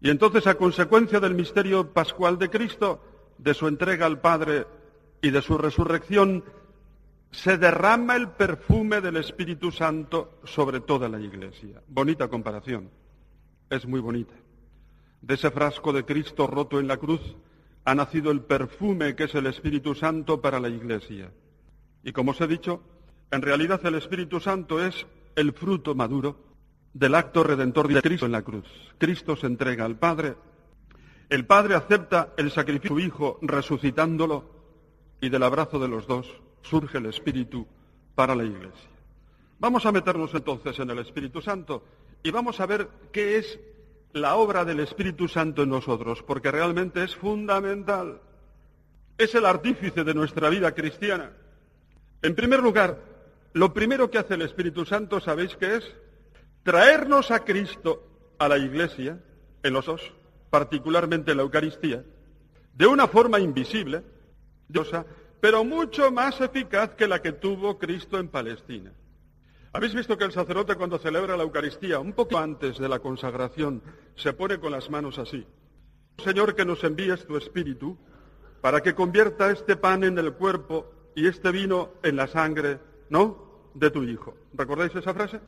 Y 0.00 0.10
entonces, 0.10 0.46
a 0.46 0.54
consecuencia 0.56 1.20
del 1.20 1.34
misterio 1.34 1.92
pascual 1.92 2.38
de 2.38 2.48
Cristo, 2.48 3.02
de 3.38 3.54
su 3.54 3.66
entrega 3.66 4.06
al 4.06 4.20
Padre 4.20 4.66
y 5.20 5.30
de 5.30 5.42
su 5.42 5.58
resurrección, 5.58 6.44
se 7.30 7.58
derrama 7.58 8.16
el 8.16 8.30
perfume 8.30 9.00
del 9.00 9.16
Espíritu 9.16 9.70
Santo 9.70 10.40
sobre 10.44 10.80
toda 10.80 11.08
la 11.08 11.20
iglesia. 11.20 11.82
Bonita 11.88 12.28
comparación, 12.28 12.90
es 13.68 13.86
muy 13.86 14.00
bonita. 14.00 14.34
De 15.20 15.34
ese 15.34 15.50
frasco 15.50 15.92
de 15.92 16.04
Cristo 16.04 16.46
roto 16.46 16.78
en 16.78 16.86
la 16.86 16.96
cruz 16.96 17.20
ha 17.84 17.94
nacido 17.94 18.30
el 18.30 18.42
perfume 18.42 19.16
que 19.16 19.24
es 19.24 19.34
el 19.34 19.46
Espíritu 19.46 19.94
Santo 19.94 20.40
para 20.40 20.60
la 20.60 20.68
iglesia. 20.68 21.32
Y 22.04 22.12
como 22.12 22.32
os 22.32 22.40
he 22.40 22.46
dicho, 22.46 22.82
en 23.30 23.42
realidad 23.42 23.84
el 23.84 23.96
Espíritu 23.96 24.40
Santo 24.40 24.84
es 24.84 25.06
el 25.36 25.52
fruto 25.52 25.94
maduro 25.94 26.36
del 26.92 27.14
acto 27.14 27.42
redentor 27.42 27.88
de 27.88 28.02
Cristo 28.02 28.26
en 28.26 28.32
la 28.32 28.42
cruz. 28.42 28.66
Cristo 28.98 29.36
se 29.36 29.46
entrega 29.46 29.84
al 29.84 29.98
Padre, 29.98 30.36
el 31.28 31.46
Padre 31.46 31.74
acepta 31.74 32.32
el 32.36 32.50
sacrificio 32.50 32.96
de 32.96 33.02
su 33.02 33.06
Hijo 33.06 33.38
resucitándolo 33.42 34.44
y 35.20 35.28
del 35.28 35.42
abrazo 35.42 35.78
de 35.78 35.88
los 35.88 36.06
dos 36.06 36.26
surge 36.62 36.98
el 36.98 37.06
Espíritu 37.06 37.66
para 38.14 38.34
la 38.34 38.44
Iglesia. 38.44 38.90
Vamos 39.58 39.84
a 39.86 39.92
meternos 39.92 40.32
entonces 40.34 40.78
en 40.78 40.90
el 40.90 40.98
Espíritu 40.98 41.40
Santo 41.40 41.84
y 42.22 42.30
vamos 42.30 42.60
a 42.60 42.66
ver 42.66 42.88
qué 43.12 43.38
es 43.38 43.58
la 44.12 44.36
obra 44.36 44.64
del 44.64 44.80
Espíritu 44.80 45.28
Santo 45.28 45.62
en 45.62 45.70
nosotros, 45.70 46.22
porque 46.22 46.50
realmente 46.50 47.02
es 47.04 47.14
fundamental. 47.14 48.20
Es 49.16 49.34
el 49.34 49.46
artífice 49.46 50.04
de 50.04 50.14
nuestra 50.14 50.48
vida 50.48 50.72
cristiana. 50.74 51.32
En 52.22 52.34
primer 52.34 52.60
lugar, 52.60 52.98
lo 53.52 53.72
primero 53.72 54.10
que 54.10 54.18
hace 54.18 54.34
el 54.34 54.42
Espíritu 54.42 54.84
Santo, 54.84 55.20
¿sabéis 55.20 55.56
qué 55.56 55.76
es? 55.76 55.94
Traernos 56.62 57.30
a 57.30 57.44
Cristo 57.44 58.34
a 58.38 58.48
la 58.48 58.58
Iglesia, 58.58 59.20
en 59.62 59.72
los 59.72 59.86
dos, 59.86 60.12
particularmente 60.50 61.32
en 61.32 61.38
la 61.38 61.42
Eucaristía, 61.42 62.04
de 62.74 62.86
una 62.86 63.08
forma 63.08 63.40
invisible, 63.40 64.02
diosa, 64.68 65.04
pero 65.40 65.64
mucho 65.64 66.10
más 66.10 66.40
eficaz 66.40 66.94
que 66.94 67.08
la 67.08 67.20
que 67.20 67.32
tuvo 67.32 67.78
Cristo 67.78 68.18
en 68.18 68.28
Palestina. 68.28 68.92
¿Habéis 69.72 69.94
visto 69.94 70.16
que 70.16 70.24
el 70.24 70.32
sacerdote 70.32 70.76
cuando 70.76 70.98
celebra 70.98 71.36
la 71.36 71.42
Eucaristía, 71.42 71.98
un 71.98 72.12
poco 72.12 72.38
antes 72.38 72.78
de 72.78 72.88
la 72.88 73.00
consagración, 73.00 73.82
se 74.16 74.32
pone 74.32 74.58
con 74.58 74.72
las 74.72 74.88
manos 74.88 75.18
así? 75.18 75.46
Señor, 76.24 76.54
que 76.54 76.64
nos 76.64 76.82
envíes 76.84 77.26
tu 77.26 77.36
Espíritu 77.36 77.98
para 78.60 78.80
que 78.80 78.94
convierta 78.94 79.50
este 79.50 79.76
pan 79.76 80.04
en 80.04 80.18
el 80.18 80.32
cuerpo 80.32 80.90
y 81.14 81.26
este 81.26 81.52
vino 81.52 81.90
en 82.02 82.16
la 82.16 82.26
sangre, 82.26 82.78
¿no?, 83.10 83.70
de 83.74 83.90
tu 83.90 84.02
Hijo. 84.02 84.34
¿Recordáis 84.54 84.94
esa 84.94 85.14
frase? 85.14 85.40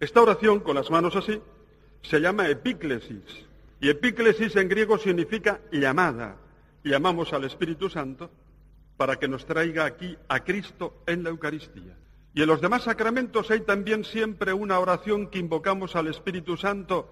Esta 0.00 0.22
oración, 0.22 0.60
con 0.60 0.74
las 0.74 0.90
manos 0.90 1.14
así, 1.14 1.40
se 2.02 2.20
llama 2.20 2.48
epíclesis. 2.48 3.46
Y 3.80 3.90
epíclesis 3.90 4.56
en 4.56 4.68
griego 4.68 4.98
significa 4.98 5.60
llamada. 5.70 6.38
Llamamos 6.82 7.32
al 7.32 7.44
Espíritu 7.44 7.90
Santo 7.90 8.30
para 8.96 9.16
que 9.16 9.28
nos 9.28 9.44
traiga 9.44 9.84
aquí 9.84 10.16
a 10.28 10.40
Cristo 10.40 11.02
en 11.06 11.22
la 11.22 11.30
Eucaristía. 11.30 11.96
Y 12.36 12.42
en 12.42 12.48
los 12.48 12.60
demás 12.60 12.82
sacramentos 12.82 13.50
hay 13.50 13.60
también 13.60 14.04
siempre 14.04 14.52
una 14.52 14.78
oración 14.78 15.28
que 15.28 15.38
invocamos 15.38 15.96
al 15.96 16.08
Espíritu 16.08 16.58
Santo 16.58 17.08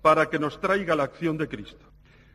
para 0.00 0.30
que 0.30 0.38
nos 0.38 0.60
traiga 0.60 0.94
la 0.94 1.02
acción 1.02 1.36
de 1.36 1.48
Cristo. 1.48 1.84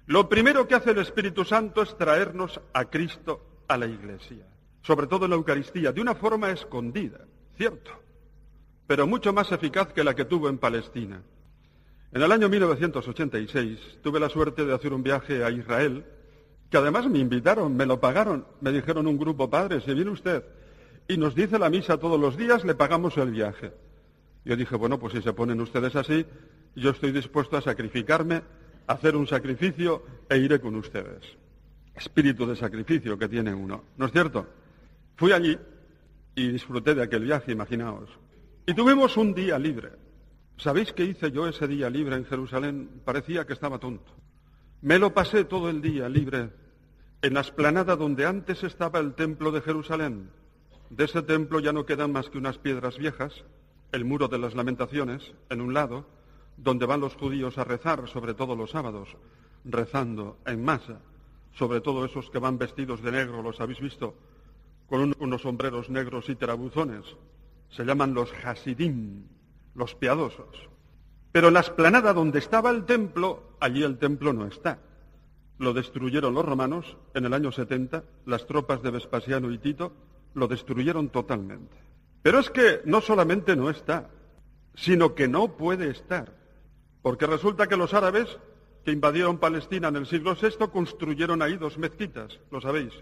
Lo 0.06 0.28
primero 0.28 0.68
que 0.68 0.76
hace 0.76 0.92
el 0.92 0.98
Espíritu 0.98 1.46
Santo 1.46 1.82
es 1.82 1.98
traernos 1.98 2.60
a 2.74 2.90
Cristo 2.90 3.64
a 3.70 3.78
la 3.78 3.86
Iglesia, 3.86 4.46
sobre 4.82 5.08
todo 5.08 5.24
en 5.24 5.32
la 5.32 5.38
Eucaristía, 5.38 5.94
de 5.94 6.02
una 6.02 6.14
forma 6.14 6.52
escondida, 6.52 7.22
cierto, 7.56 7.92
pero 8.86 9.08
mucho 9.08 9.32
más 9.32 9.50
eficaz 9.54 9.94
que 9.94 10.04
la 10.04 10.14
que 10.14 10.26
tuvo 10.26 10.50
en 10.50 10.58
Palestina. 10.58 11.22
En 12.12 12.22
el 12.22 12.32
año 12.34 12.50
1986 12.50 14.00
tuve 14.04 14.20
la 14.20 14.28
suerte 14.28 14.66
de 14.66 14.74
hacer 14.74 14.92
un 14.92 15.04
viaje 15.04 15.42
a 15.42 15.52
Israel 15.52 16.04
que 16.70 16.76
además 16.76 17.08
me 17.08 17.20
invitaron, 17.20 17.78
me 17.78 17.86
lo 17.86 18.02
pagaron, 18.02 18.46
me 18.60 18.74
dijeron 18.74 19.08
un 19.08 19.18
grupo, 19.18 19.50
padre, 19.50 19.80
si 19.80 19.94
viene 19.94 20.12
usted 20.12 20.44
y 21.08 21.18
nos 21.18 21.36
dice 21.36 21.60
la 21.60 21.70
misa 21.70 21.98
todos 21.98 22.20
los 22.20 22.38
días, 22.38 22.64
le 22.64 22.76
pagamos 22.76 23.18
el 23.18 23.32
viaje. 23.32 23.72
Yo 24.44 24.56
dije, 24.56 24.76
bueno, 24.76 25.00
pues 25.00 25.14
si 25.14 25.22
se 25.22 25.34
ponen 25.34 25.60
ustedes 25.62 25.96
así, 25.96 26.26
yo 26.76 26.92
estoy 26.92 27.12
dispuesto 27.12 27.58
a 27.58 27.62
sacrificarme, 27.62 28.42
a 28.88 28.94
hacer 28.94 29.16
un 29.16 29.28
sacrificio 29.28 30.04
e 30.30 30.38
iré 30.38 30.60
con 30.60 30.76
ustedes. 30.76 31.24
Espíritu 31.96 32.46
de 32.46 32.56
sacrificio 32.56 33.18
que 33.18 33.28
tiene 33.28 33.54
uno, 33.54 33.84
¿no 33.98 34.06
es 34.06 34.12
cierto? 34.12 34.48
Fui 35.16 35.32
allí 35.32 35.58
y 36.36 36.48
disfruté 36.50 36.94
de 36.94 37.04
aquel 37.04 37.24
viaje, 37.24 37.52
imaginaos. 37.52 38.10
Y 38.68 38.74
tuvimos 38.74 39.16
un 39.18 39.34
día 39.34 39.58
libre. 39.58 39.92
¿Sabéis 40.58 40.94
qué 40.94 41.06
hice 41.06 41.32
yo 41.32 41.48
ese 41.48 41.68
día 41.68 41.90
libre 41.90 42.16
en 42.16 42.26
Jerusalén? 42.26 43.02
Parecía 43.04 43.46
que 43.46 43.54
estaba 43.54 43.80
tonto. 43.80 44.12
Me 44.82 45.00
lo 45.00 45.14
pasé 45.14 45.46
todo 45.46 45.70
el 45.70 45.82
día 45.82 46.10
libre 46.10 46.50
en 47.22 47.34
la 47.34 47.42
esplanada 47.42 47.96
donde 47.96 48.26
antes 48.26 48.64
estaba 48.64 49.00
el 49.00 49.16
templo 49.16 49.52
de 49.52 49.62
Jerusalén. 49.62 50.30
De 50.90 51.06
ese 51.06 51.22
templo 51.24 51.60
ya 51.60 51.74
no 51.74 51.86
quedan 51.86 52.12
más 52.12 52.30
que 52.30 52.38
unas 52.38 52.58
piedras 52.58 52.98
viejas, 52.98 53.44
el 53.92 54.06
muro 54.06 54.28
de 54.28 54.38
las 54.38 54.54
lamentaciones, 54.54 55.34
en 55.50 55.62
un 55.62 55.74
lado, 55.74 56.06
donde 56.58 56.86
van 56.86 57.02
los 57.02 57.16
judíos 57.16 57.58
a 57.58 57.64
rezar, 57.64 58.08
sobre 58.08 58.34
todo 58.34 58.56
los 58.56 58.72
sábados, 58.72 59.16
rezando 59.64 60.38
en 60.46 60.64
masa, 60.64 61.00
sobre 61.54 61.82
todo 61.82 62.06
esos 62.06 62.30
que 62.30 62.40
van 62.40 62.58
vestidos 62.58 63.02
de 63.02 63.12
negro, 63.12 63.42
los 63.42 63.60
habéis 63.60 63.80
visto, 63.80 64.16
con 64.88 65.14
unos 65.20 65.42
sombreros 65.42 65.90
negros 65.90 66.30
y 66.30 66.36
terabuzones. 66.36 67.04
Se 67.70 67.84
llaman 67.84 68.14
los 68.14 68.32
Hasidim, 68.44 69.24
los 69.74 69.96
piadosos. 69.96 70.70
Pero 71.32 71.50
la 71.50 71.62
esplanada 71.62 72.14
donde 72.14 72.40
estaba 72.40 72.70
el 72.70 72.86
templo, 72.86 73.58
allí 73.60 73.84
el 73.84 73.98
templo 73.98 74.34
no 74.34 74.46
está. 74.46 74.80
Lo 75.58 75.74
destruyeron 75.74 76.34
los 76.34 76.46
romanos 76.46 76.98
en 77.14 77.26
el 77.26 77.34
año 77.34 77.52
70, 77.52 78.04
las 78.26 78.46
tropas 78.46 78.84
de 78.84 78.92
Vespasiano 78.92 79.52
y 79.52 79.58
Tito 79.58 79.94
lo 80.36 80.48
destruyeron 80.48 81.10
totalmente. 81.10 81.76
Pero 82.22 82.40
es 82.40 82.50
que 82.50 82.82
no 82.86 83.02
solamente 83.02 83.56
no 83.56 83.70
está, 83.70 84.10
sino 84.76 85.16
que 85.16 85.28
no 85.28 85.58
puede 85.58 85.90
estar. 85.90 86.32
Porque 87.02 87.26
resulta 87.26 87.68
que 87.68 87.78
los 87.78 87.94
árabes 87.94 88.38
que 88.84 88.92
invadieron 88.92 89.40
Palestina 89.40 89.88
en 89.88 89.96
el 89.96 90.06
siglo 90.06 90.36
VI 90.40 90.68
construyeron 90.72 91.42
ahí 91.42 91.58
dos 91.58 91.78
mezquitas, 91.78 92.40
lo 92.52 92.62
sabéis. 92.62 92.94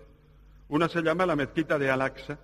Una 0.69 0.87
se 0.87 1.01
llama 1.01 1.25
la 1.25 1.35
mezquita 1.35 1.77
de 1.77 1.91
Al-Aqsa, 1.91 2.39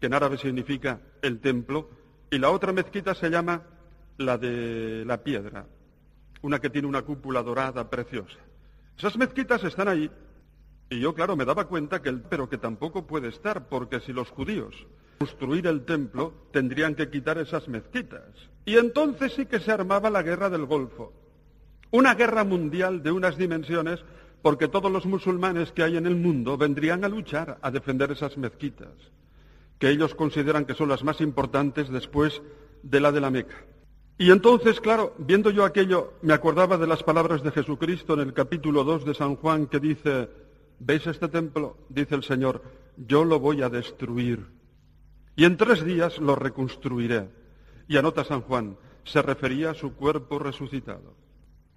que 0.00 0.06
en 0.06 0.14
árabe 0.14 0.38
significa 0.38 1.00
el 1.20 1.40
templo, 1.40 1.90
y 2.30 2.38
la 2.38 2.50
otra 2.50 2.72
mezquita 2.72 3.14
se 3.14 3.30
llama 3.30 3.62
la 4.16 4.38
de 4.38 5.04
la 5.04 5.22
piedra, 5.22 5.66
una 6.42 6.60
que 6.60 6.70
tiene 6.70 6.88
una 6.88 7.02
cúpula 7.02 7.42
dorada 7.42 7.88
preciosa. 7.88 8.38
Esas 8.96 9.16
mezquitas 9.16 9.62
están 9.64 9.88
ahí. 9.88 10.10
Y 10.90 11.00
yo, 11.00 11.14
claro, 11.14 11.36
me 11.36 11.44
daba 11.44 11.66
cuenta 11.66 12.00
que 12.00 12.08
el 12.08 12.20
pero 12.22 12.48
que 12.48 12.58
tampoco 12.58 13.06
puede 13.06 13.28
estar, 13.28 13.68
porque 13.68 14.00
si 14.00 14.12
los 14.12 14.30
judíos 14.30 14.74
construir 15.18 15.66
el 15.66 15.84
templo, 15.84 16.32
tendrían 16.52 16.94
que 16.94 17.10
quitar 17.10 17.38
esas 17.38 17.68
mezquitas. 17.68 18.22
Y 18.64 18.76
entonces 18.76 19.32
sí 19.34 19.46
que 19.46 19.58
se 19.58 19.72
armaba 19.72 20.10
la 20.10 20.22
guerra 20.22 20.48
del 20.48 20.64
Golfo. 20.64 21.12
Una 21.90 22.14
guerra 22.14 22.44
mundial 22.44 23.02
de 23.02 23.10
unas 23.10 23.36
dimensiones, 23.36 24.00
porque 24.42 24.68
todos 24.68 24.92
los 24.92 25.06
musulmanes 25.06 25.72
que 25.72 25.82
hay 25.82 25.96
en 25.96 26.06
el 26.06 26.14
mundo 26.14 26.56
vendrían 26.56 27.04
a 27.04 27.08
luchar, 27.08 27.58
a 27.62 27.70
defender 27.70 28.12
esas 28.12 28.36
mezquitas, 28.36 28.92
que 29.78 29.90
ellos 29.90 30.14
consideran 30.14 30.64
que 30.64 30.74
son 30.74 30.88
las 30.88 31.02
más 31.02 31.20
importantes 31.20 31.88
después 31.88 32.40
de 32.82 33.00
la 33.00 33.10
de 33.10 33.20
la 33.20 33.30
Meca. 33.30 33.56
Y 34.18 34.30
entonces, 34.30 34.80
claro, 34.80 35.14
viendo 35.18 35.50
yo 35.50 35.64
aquello, 35.64 36.14
me 36.22 36.34
acordaba 36.34 36.76
de 36.76 36.86
las 36.86 37.02
palabras 37.02 37.42
de 37.42 37.52
Jesucristo 37.52 38.14
en 38.14 38.20
el 38.20 38.32
capítulo 38.32 38.84
2 38.84 39.04
de 39.04 39.14
San 39.14 39.36
Juan 39.36 39.66
que 39.66 39.78
dice, 39.80 40.28
¿veis 40.78 41.06
este 41.06 41.28
templo? 41.28 41.76
Dice 41.88 42.14
el 42.14 42.22
Señor, 42.22 42.62
yo 42.96 43.24
lo 43.24 43.40
voy 43.40 43.62
a 43.62 43.68
destruir. 43.68 44.46
Y 45.36 45.44
en 45.44 45.56
tres 45.56 45.84
días 45.84 46.18
lo 46.18 46.34
reconstruiré. 46.34 47.28
Y 47.86 47.96
anota 47.96 48.24
San 48.24 48.42
Juan, 48.42 48.76
se 49.04 49.22
refería 49.22 49.70
a 49.70 49.74
su 49.74 49.94
cuerpo 49.94 50.38
resucitado, 50.38 51.14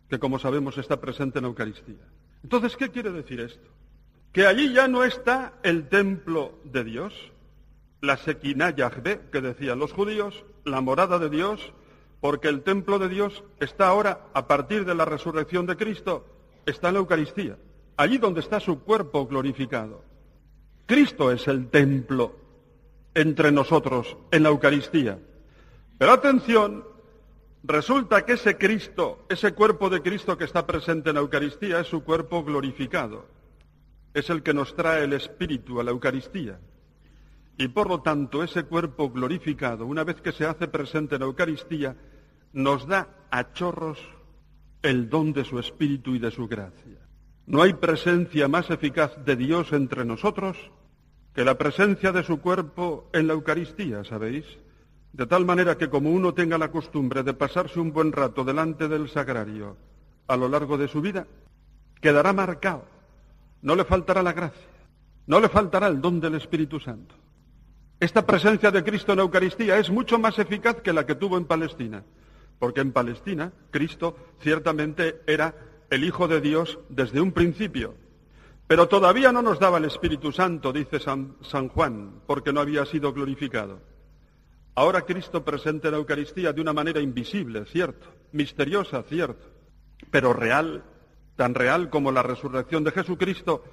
que 0.09 0.19
como 0.19 0.39
sabemos 0.39 0.77
está 0.77 0.99
presente 0.99 1.39
en 1.39 1.43
la 1.43 1.49
Eucaristía. 1.49 2.05
Entonces, 2.43 2.75
¿qué 2.75 2.89
quiere 2.89 3.11
decir 3.11 3.39
esto? 3.39 3.69
Que 4.33 4.45
allí 4.47 4.73
ya 4.73 4.87
no 4.87 5.03
está 5.03 5.53
el 5.63 5.87
templo 5.87 6.59
de 6.63 6.83
Dios, 6.83 7.13
la 8.01 8.17
Sequinah 8.17 8.75
Yahvé, 8.75 9.21
que 9.31 9.41
decían 9.41 9.79
los 9.79 9.93
judíos, 9.93 10.43
la 10.65 10.81
morada 10.81 11.19
de 11.19 11.29
Dios, 11.29 11.73
porque 12.19 12.47
el 12.47 12.63
templo 12.63 12.99
de 12.99 13.09
Dios 13.09 13.43
está 13.59 13.87
ahora, 13.87 14.27
a 14.33 14.47
partir 14.47 14.85
de 14.85 14.95
la 14.95 15.05
resurrección 15.05 15.65
de 15.65 15.77
Cristo, 15.77 16.25
está 16.65 16.89
en 16.89 16.95
la 16.95 16.99
Eucaristía, 16.99 17.57
allí 18.01 18.17
donde 18.17 18.39
está 18.39 18.59
su 18.59 18.79
cuerpo 18.79 19.27
glorificado. 19.27 20.03
Cristo 20.85 21.31
es 21.31 21.47
el 21.47 21.69
templo 21.69 22.35
entre 23.13 23.51
nosotros 23.51 24.17
en 24.31 24.43
la 24.43 24.49
Eucaristía. 24.49 25.19
Pero 25.97 26.11
atención, 26.11 26.83
resulta 27.63 28.25
que 28.25 28.33
ese 28.33 28.57
Cristo, 28.57 29.25
ese 29.29 29.53
cuerpo 29.53 29.89
de 29.89 30.01
Cristo 30.01 30.37
que 30.37 30.45
está 30.45 30.65
presente 30.65 31.09
en 31.09 31.15
la 31.15 31.21
Eucaristía, 31.21 31.79
es 31.79 31.87
su 31.87 32.03
cuerpo 32.03 32.43
glorificado. 32.43 33.25
Es 34.13 34.29
el 34.29 34.43
que 34.43 34.53
nos 34.53 34.75
trae 34.75 35.03
el 35.03 35.13
Espíritu 35.13 35.79
a 35.79 35.83
la 35.83 35.91
Eucaristía. 35.91 36.59
Y 37.57 37.67
por 37.67 37.87
lo 37.87 38.01
tanto, 38.01 38.43
ese 38.43 38.63
cuerpo 38.63 39.11
glorificado, 39.11 39.85
una 39.85 40.03
vez 40.03 40.19
que 40.21 40.31
se 40.31 40.45
hace 40.45 40.67
presente 40.67 41.15
en 41.15 41.21
la 41.21 41.27
Eucaristía, 41.27 41.95
nos 42.53 42.87
da 42.87 43.27
a 43.29 43.53
chorros 43.53 43.99
el 44.81 45.09
don 45.09 45.31
de 45.31 45.45
su 45.45 45.59
Espíritu 45.59 46.15
y 46.15 46.19
de 46.19 46.31
su 46.31 46.47
gracia. 46.47 47.00
No 47.45 47.61
hay 47.61 47.73
presencia 47.73 48.47
más 48.47 48.69
eficaz 48.69 49.11
de 49.25 49.35
Dios 49.35 49.73
entre 49.73 50.05
nosotros 50.05 50.57
que 51.33 51.45
la 51.45 51.57
presencia 51.57 52.11
de 52.11 52.23
su 52.23 52.41
cuerpo 52.41 53.09
en 53.13 53.27
la 53.27 53.33
Eucaristía, 53.33 54.03
¿sabéis? 54.03 54.45
De 55.13 55.25
tal 55.25 55.45
manera 55.45 55.77
que 55.77 55.89
como 55.89 56.11
uno 56.11 56.33
tenga 56.33 56.57
la 56.57 56.71
costumbre 56.71 57.23
de 57.23 57.33
pasarse 57.33 57.79
un 57.79 57.91
buen 57.91 58.11
rato 58.11 58.43
delante 58.43 58.87
del 58.87 59.09
sagrario 59.09 59.77
a 60.27 60.37
lo 60.37 60.47
largo 60.47 60.77
de 60.77 60.87
su 60.87 61.01
vida, 61.01 61.27
quedará 61.99 62.33
marcado. 62.33 62.85
No 63.61 63.75
le 63.75 63.85
faltará 63.85 64.23
la 64.23 64.33
gracia, 64.33 64.67
no 65.27 65.39
le 65.39 65.49
faltará 65.49 65.87
el 65.87 66.01
don 66.01 66.19
del 66.19 66.35
Espíritu 66.35 66.79
Santo. 66.79 67.15
Esta 67.99 68.25
presencia 68.25 68.71
de 68.71 68.83
Cristo 68.83 69.11
en 69.11 69.17
la 69.17 69.23
Eucaristía 69.23 69.77
es 69.77 69.89
mucho 69.89 70.17
más 70.17 70.39
eficaz 70.39 70.81
que 70.81 70.93
la 70.93 71.05
que 71.05 71.15
tuvo 71.15 71.37
en 71.37 71.45
Palestina, 71.45 72.03
porque 72.57 72.81
en 72.81 72.91
Palestina 72.91 73.51
Cristo 73.69 74.15
ciertamente 74.39 75.21
era 75.27 75.53
el 75.91 76.05
Hijo 76.05 76.29
de 76.29 76.39
Dios 76.39 76.79
desde 76.89 77.19
un 77.19 77.33
principio, 77.33 77.95
pero 78.65 78.87
todavía 78.87 79.33
no 79.33 79.41
nos 79.41 79.59
daba 79.59 79.77
el 79.77 79.85
Espíritu 79.85 80.31
Santo, 80.31 80.71
dice 80.71 80.99
San, 80.99 81.67
Juan, 81.67 82.21
porque 82.25 82.53
no 82.53 82.61
había 82.61 82.85
sido 82.85 83.11
glorificado. 83.11 83.81
Ahora 84.73 85.01
Cristo 85.01 85.43
presente 85.43 85.91
la 85.91 85.97
Eucaristía 85.97 86.53
de 86.53 86.61
una 86.61 86.71
manera 86.71 87.01
invisible, 87.01 87.65
cierto, 87.65 88.07
misteriosa, 88.31 89.03
cierto, 89.03 89.45
pero 90.09 90.31
real, 90.31 90.85
tan 91.35 91.53
real 91.53 91.89
como 91.89 92.13
la 92.13 92.23
resurrección 92.23 92.85
de 92.85 92.91
Jesucristo, 92.91 93.65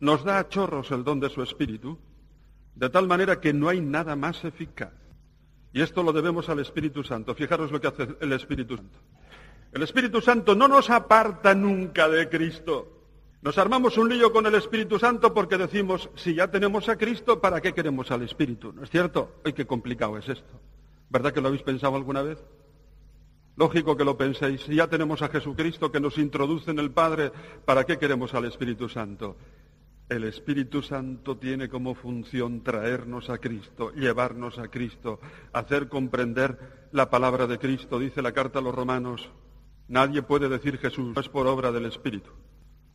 nos 0.00 0.24
da 0.24 0.40
a 0.40 0.48
chorros 0.50 0.90
el 0.90 1.02
don 1.02 1.18
de 1.18 1.30
su 1.30 1.42
Espíritu, 1.42 1.98
de 2.74 2.90
tal 2.90 3.08
manera 3.08 3.40
que 3.40 3.54
no 3.54 3.70
hay 3.70 3.80
nada 3.80 4.16
más 4.16 4.44
eficaz. 4.44 4.92
Y 5.72 5.80
esto 5.80 6.02
lo 6.02 6.12
debemos 6.12 6.50
al 6.50 6.58
Espíritu 6.58 7.02
Santo. 7.02 7.34
Fijaros 7.34 7.72
lo 7.72 7.80
que 7.80 7.88
hace 7.88 8.08
el 8.20 8.32
Espíritu 8.34 8.76
Santo. 8.76 8.98
El 9.72 9.82
Espíritu 9.82 10.20
Santo 10.20 10.54
no 10.54 10.66
nos 10.66 10.90
aparta 10.90 11.54
nunca 11.54 12.08
de 12.08 12.28
Cristo. 12.28 12.98
Nos 13.42 13.58
armamos 13.58 13.96
un 13.98 14.08
lío 14.08 14.32
con 14.32 14.46
el 14.46 14.54
Espíritu 14.54 14.98
Santo 14.98 15.32
porque 15.32 15.58
decimos, 15.58 16.10
si 16.16 16.34
ya 16.34 16.50
tenemos 16.50 16.88
a 16.88 16.96
Cristo, 16.96 17.40
¿para 17.40 17.60
qué 17.60 17.72
queremos 17.72 18.10
al 18.10 18.22
Espíritu? 18.22 18.72
¿No 18.72 18.82
es 18.82 18.90
cierto? 18.90 19.40
¡Ay, 19.44 19.52
qué 19.52 19.66
complicado 19.66 20.18
es 20.18 20.28
esto! 20.28 20.60
¿Verdad 21.10 21.32
que 21.32 21.40
lo 21.40 21.48
habéis 21.48 21.62
pensado 21.62 21.94
alguna 21.94 22.22
vez? 22.22 22.38
Lógico 23.56 23.96
que 23.96 24.04
lo 24.04 24.16
penséis. 24.16 24.62
Si 24.62 24.76
ya 24.76 24.88
tenemos 24.88 25.22
a 25.22 25.28
Jesucristo 25.28 25.92
que 25.92 26.00
nos 26.00 26.18
introduce 26.18 26.70
en 26.70 26.78
el 26.78 26.90
Padre, 26.90 27.30
¿para 27.64 27.84
qué 27.84 27.98
queremos 27.98 28.34
al 28.34 28.46
Espíritu 28.46 28.88
Santo? 28.88 29.36
El 30.08 30.24
Espíritu 30.24 30.80
Santo 30.80 31.36
tiene 31.36 31.68
como 31.68 31.94
función 31.94 32.62
traernos 32.62 33.28
a 33.30 33.38
Cristo, 33.38 33.92
llevarnos 33.92 34.58
a 34.58 34.68
Cristo, 34.68 35.20
hacer 35.52 35.88
comprender 35.88 36.88
la 36.92 37.10
palabra 37.10 37.46
de 37.46 37.58
Cristo. 37.58 37.98
Dice 37.98 38.22
la 38.22 38.32
carta 38.32 38.60
a 38.60 38.62
los 38.62 38.74
romanos, 38.74 39.28
nadie 39.88 40.22
puede 40.22 40.48
decir 40.48 40.78
Jesús, 40.78 41.16
es 41.16 41.28
por 41.28 41.46
obra 41.46 41.72
del 41.72 41.86
Espíritu. 41.86 42.30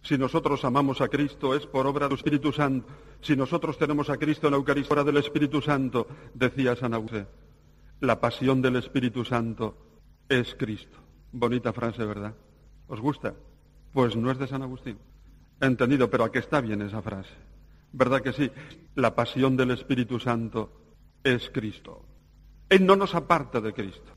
Si 0.04 0.18
nosotros 0.18 0.66
amamos 0.66 1.00
a 1.00 1.08
Cristo 1.08 1.56
es 1.56 1.66
por 1.66 1.88
obra 1.88 2.08
del 2.08 2.18
Espíritu 2.18 2.52
Santo. 2.52 2.88
Si 3.22 3.38
nosotros 3.38 3.78
tenemos 3.78 4.10
a 4.10 4.18
Cristo 4.18 4.48
en 4.48 4.52
la 4.52 4.58
Eucaristía, 4.58 4.92
obra 4.92 5.04
del 5.06 5.18
Espíritu 5.18 5.62
Santo, 5.62 6.08
decía 6.34 6.76
San 6.76 6.94
Agustín. 6.94 7.26
La 8.02 8.20
pasión 8.20 8.62
del 8.62 8.76
Espíritu 8.76 9.24
Santo 9.24 9.78
es 10.28 10.56
Cristo. 10.56 10.98
Bonita 11.32 11.72
frase, 11.72 12.04
¿verdad? 12.04 12.36
¿Os 12.90 13.00
gusta? 13.00 13.34
Pues 13.94 14.18
no 14.18 14.30
es 14.30 14.38
de 14.38 14.48
San 14.48 14.62
Agustín. 14.62 14.98
Entendido, 15.62 16.10
pero 16.10 16.26
aquí 16.26 16.40
está 16.40 16.60
bien 16.60 16.82
esa 16.82 17.02
frase. 17.02 17.34
¿Verdad 17.94 18.22
que 18.22 18.34
sí? 18.34 18.52
La 18.96 19.16
pasión 19.16 19.56
del 19.56 19.72
Espíritu 19.72 20.20
Santo 20.20 20.70
es 21.24 21.50
Cristo. 21.50 22.04
Él 22.68 22.86
no 22.86 22.98
nos 22.98 23.16
aparta 23.16 23.62
de 23.62 23.72
Cristo. 23.72 24.12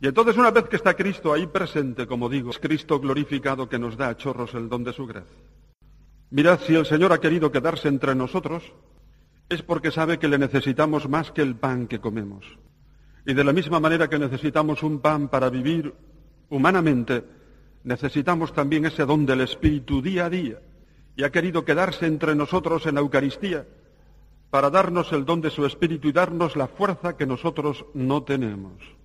Y 0.00 0.08
entonces 0.08 0.36
una 0.36 0.50
vez 0.50 0.64
que 0.64 0.76
está 0.76 0.94
Cristo 0.94 1.32
ahí 1.32 1.46
presente, 1.46 2.06
como 2.06 2.30
digo, 2.30 2.50
es 2.50 2.58
Cristo 2.58 2.98
glorificado 2.98 3.68
que 3.68 3.78
nos 3.78 3.98
da 3.98 4.08
a 4.08 4.16
chorros 4.16 4.54
el 4.54 4.68
don 4.68 4.82
de 4.82 4.94
su 4.94 5.06
gracia. 5.06 5.36
Mirad, 6.30 6.60
si 6.60 6.74
el 6.74 6.86
Señor 6.86 7.12
ha 7.12 7.20
querido 7.20 7.52
quedarse 7.52 7.88
entre 7.88 8.14
nosotros, 8.14 8.72
es 9.50 9.62
porque 9.62 9.90
sabe 9.90 10.18
que 10.18 10.28
le 10.28 10.38
necesitamos 10.38 11.08
más 11.08 11.32
que 11.32 11.42
el 11.42 11.56
pan 11.56 11.86
que 11.86 12.00
comemos. 12.00 12.46
Y 13.26 13.34
de 13.34 13.44
la 13.44 13.52
misma 13.52 13.78
manera 13.78 14.08
que 14.08 14.18
necesitamos 14.18 14.82
un 14.82 15.00
pan 15.00 15.28
para 15.28 15.50
vivir 15.50 15.92
humanamente, 16.48 17.22
necesitamos 17.84 18.54
también 18.54 18.86
ese 18.86 19.04
don 19.04 19.26
del 19.26 19.42
Espíritu 19.42 20.00
día 20.00 20.26
a 20.26 20.30
día. 20.30 20.62
Y 21.14 21.24
ha 21.24 21.30
querido 21.30 21.64
quedarse 21.64 22.06
entre 22.06 22.34
nosotros 22.34 22.86
en 22.86 22.94
la 22.94 23.00
Eucaristía 23.00 23.66
para 24.48 24.70
darnos 24.70 25.12
el 25.12 25.26
don 25.26 25.42
de 25.42 25.50
su 25.50 25.66
Espíritu 25.66 26.08
y 26.08 26.12
darnos 26.12 26.56
la 26.56 26.68
fuerza 26.68 27.16
que 27.18 27.26
nosotros 27.26 27.84
no 27.92 28.22
tenemos. 28.22 28.99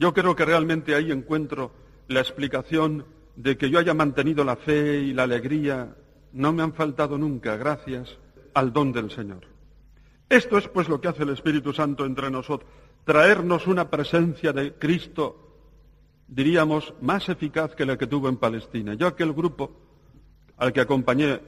Yo 0.00 0.14
creo 0.14 0.34
que 0.34 0.46
realmente 0.46 0.94
ahí 0.94 1.12
encuentro 1.12 1.72
la 2.08 2.20
explicación 2.20 3.04
de 3.36 3.58
que 3.58 3.68
yo 3.68 3.78
haya 3.78 3.92
mantenido 3.92 4.44
la 4.44 4.56
fe 4.56 4.98
y 4.98 5.12
la 5.12 5.24
alegría. 5.24 5.94
No 6.32 6.54
me 6.54 6.62
han 6.62 6.72
faltado 6.72 7.18
nunca, 7.18 7.58
gracias 7.58 8.16
al 8.54 8.72
don 8.72 8.92
del 8.92 9.10
Señor. 9.10 9.42
Esto 10.30 10.56
es 10.56 10.68
pues 10.68 10.88
lo 10.88 11.02
que 11.02 11.08
hace 11.08 11.24
el 11.24 11.28
Espíritu 11.28 11.74
Santo 11.74 12.06
entre 12.06 12.30
nosotros, 12.30 12.70
traernos 13.04 13.66
una 13.66 13.90
presencia 13.90 14.54
de 14.54 14.72
Cristo, 14.72 15.58
diríamos, 16.26 16.94
más 17.02 17.28
eficaz 17.28 17.74
que 17.74 17.84
la 17.84 17.98
que 17.98 18.06
tuvo 18.06 18.30
en 18.30 18.38
Palestina. 18.38 18.94
Yo 18.94 19.06
aquel 19.06 19.34
grupo 19.34 19.70
al 20.56 20.72
que 20.72 20.80
acompañé 20.80 21.40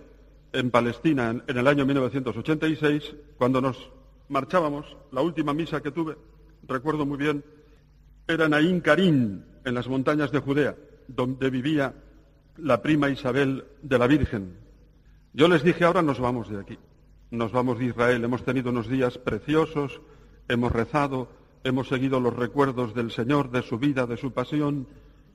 en 0.53 0.71
Palestina 0.71 1.31
en, 1.31 1.57
el 1.57 1.67
año 1.67 1.87
1986, 1.87 3.15
cuando 3.38 3.62
nos 3.62 3.91
marchábamos, 4.29 4.95
la 5.11 5.23
última 5.23 5.55
misa 5.55 5.81
que 5.81 5.91
tuve, 5.91 6.19
recuerdo 6.69 7.07
muy 7.07 7.17
bien, 7.17 7.43
era 8.27 8.49
Naín 8.49 8.81
Karim, 8.81 9.43
en 9.65 9.75
las 9.75 9.89
montañas 9.89 10.31
de 10.31 10.41
Judea, 10.41 10.77
donde 11.09 11.51
vivía 11.51 11.95
la 12.57 12.83
prima 12.83 13.11
Isabel 13.11 13.65
de 13.83 13.99
la 13.99 14.07
Virgen. 14.07 14.57
Yo 15.33 15.49
les 15.49 15.63
dije, 15.63 15.85
ahora 15.85 16.03
nos 16.03 16.21
vamos 16.21 16.49
de 16.51 16.61
aquí, 16.61 16.79
nos 17.31 17.53
vamos 17.53 17.79
de 17.79 17.87
Israel, 17.87 18.23
hemos 18.25 18.45
tenido 18.45 18.71
unos 18.71 18.89
días 18.89 19.19
preciosos, 19.19 20.01
hemos 20.49 20.73
rezado, 20.73 21.29
hemos 21.65 21.89
seguido 21.89 22.21
los 22.21 22.35
recuerdos 22.35 22.95
del 22.95 23.11
Señor, 23.11 23.51
de 23.51 23.63
su 23.63 23.79
vida, 23.79 24.07
de 24.07 24.17
su 24.17 24.33
pasión. 24.33 24.87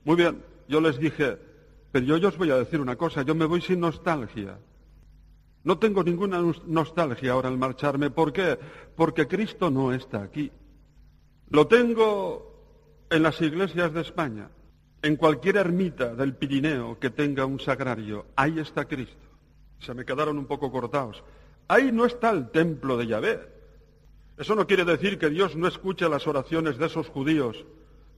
Muy 0.04 0.16
bien, 0.16 0.42
yo 0.68 0.80
les 0.80 0.98
dije, 0.98 1.38
pero 1.90 2.04
yo, 2.04 2.16
yo 2.18 2.28
os 2.28 2.38
voy 2.38 2.50
a 2.50 2.56
decir 2.56 2.80
una 2.80 2.96
cosa, 2.96 3.22
yo 3.22 3.34
me 3.34 3.46
voy 3.46 3.60
sin 3.60 3.80
nostalgia. 3.80 4.58
No 5.64 5.78
tengo 5.78 6.02
ninguna 6.02 6.40
nostalgia 6.66 7.32
ahora 7.32 7.48
al 7.48 7.58
marcharme. 7.58 8.10
¿Por 8.10 8.32
qué? 8.32 8.58
Porque 8.96 9.26
Cristo 9.26 9.70
no 9.70 9.92
está 9.92 10.22
aquí. 10.22 10.50
Lo 11.50 11.66
tengo 11.66 12.47
en 13.10 13.22
las 13.22 13.40
iglesias 13.40 13.92
de 13.92 14.02
España, 14.02 14.48
en 15.00 15.16
cualquier 15.16 15.56
ermita 15.56 16.14
del 16.14 16.34
Pirineo 16.34 16.98
que 16.98 17.10
tenga 17.10 17.46
un 17.46 17.60
sagrario, 17.60 18.26
ahí 18.36 18.58
está 18.58 18.84
Cristo. 18.84 19.28
Se 19.80 19.94
me 19.94 20.04
quedaron 20.04 20.38
un 20.38 20.46
poco 20.46 20.70
cortados. 20.70 21.22
Ahí 21.68 21.92
no 21.92 22.04
está 22.04 22.30
el 22.30 22.50
templo 22.50 22.96
de 22.96 23.06
Yahvé. 23.06 23.40
Eso 24.36 24.54
no 24.54 24.66
quiere 24.66 24.84
decir 24.84 25.18
que 25.18 25.30
Dios 25.30 25.56
no 25.56 25.68
escuche 25.68 26.08
las 26.08 26.26
oraciones 26.26 26.78
de 26.78 26.86
esos 26.86 27.08
judíos 27.08 27.64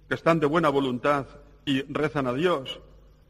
que 0.09 0.15
están 0.15 0.41
de 0.41 0.47
buena 0.47 0.69
voluntad 0.69 1.27
y 1.65 1.83
rezan 1.83 2.27
a 2.27 2.35
Dios. 2.35 2.81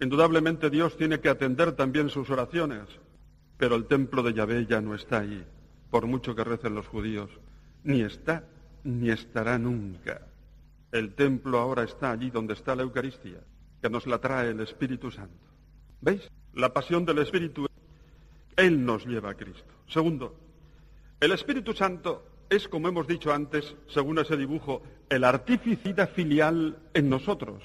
Indudablemente 0.00 0.70
Dios 0.70 0.96
tiene 0.96 1.20
que 1.20 1.28
atender 1.28 1.72
también 1.72 2.08
sus 2.08 2.30
oraciones. 2.30 2.84
Pero 3.58 3.76
el 3.76 3.86
templo 3.86 4.22
de 4.22 4.32
Yahvé 4.32 4.66
ya 4.66 4.80
no 4.80 4.94
está 4.94 5.20
ahí, 5.20 5.44
por 5.90 6.06
mucho 6.06 6.34
que 6.34 6.44
recen 6.44 6.74
los 6.74 6.86
judíos. 6.86 7.30
Ni 7.84 8.00
está, 8.02 8.44
ni 8.84 9.10
estará 9.10 9.58
nunca. 9.58 10.22
El 10.92 11.14
templo 11.14 11.58
ahora 11.58 11.84
está 11.84 12.10
allí 12.10 12.30
donde 12.30 12.54
está 12.54 12.74
la 12.74 12.82
Eucaristía, 12.82 13.40
que 13.80 13.90
nos 13.90 14.06
la 14.06 14.18
trae 14.18 14.50
el 14.50 14.60
Espíritu 14.60 15.10
Santo. 15.10 15.46
¿Veis? 16.00 16.28
La 16.54 16.72
pasión 16.72 17.04
del 17.04 17.18
Espíritu, 17.18 17.66
Él 18.56 18.84
nos 18.84 19.06
lleva 19.06 19.30
a 19.30 19.34
Cristo. 19.34 19.72
Segundo, 19.86 20.34
el 21.20 21.30
Espíritu 21.30 21.74
Santo 21.74 22.26
es, 22.48 22.66
como 22.66 22.88
hemos 22.88 23.06
dicho 23.06 23.32
antes, 23.32 23.76
según 23.86 24.18
ese 24.18 24.36
dibujo, 24.36 24.82
el 25.08 25.22
artificida 25.22 26.08
filial 26.08 26.78
en 26.92 27.08
nosotros. 27.08 27.62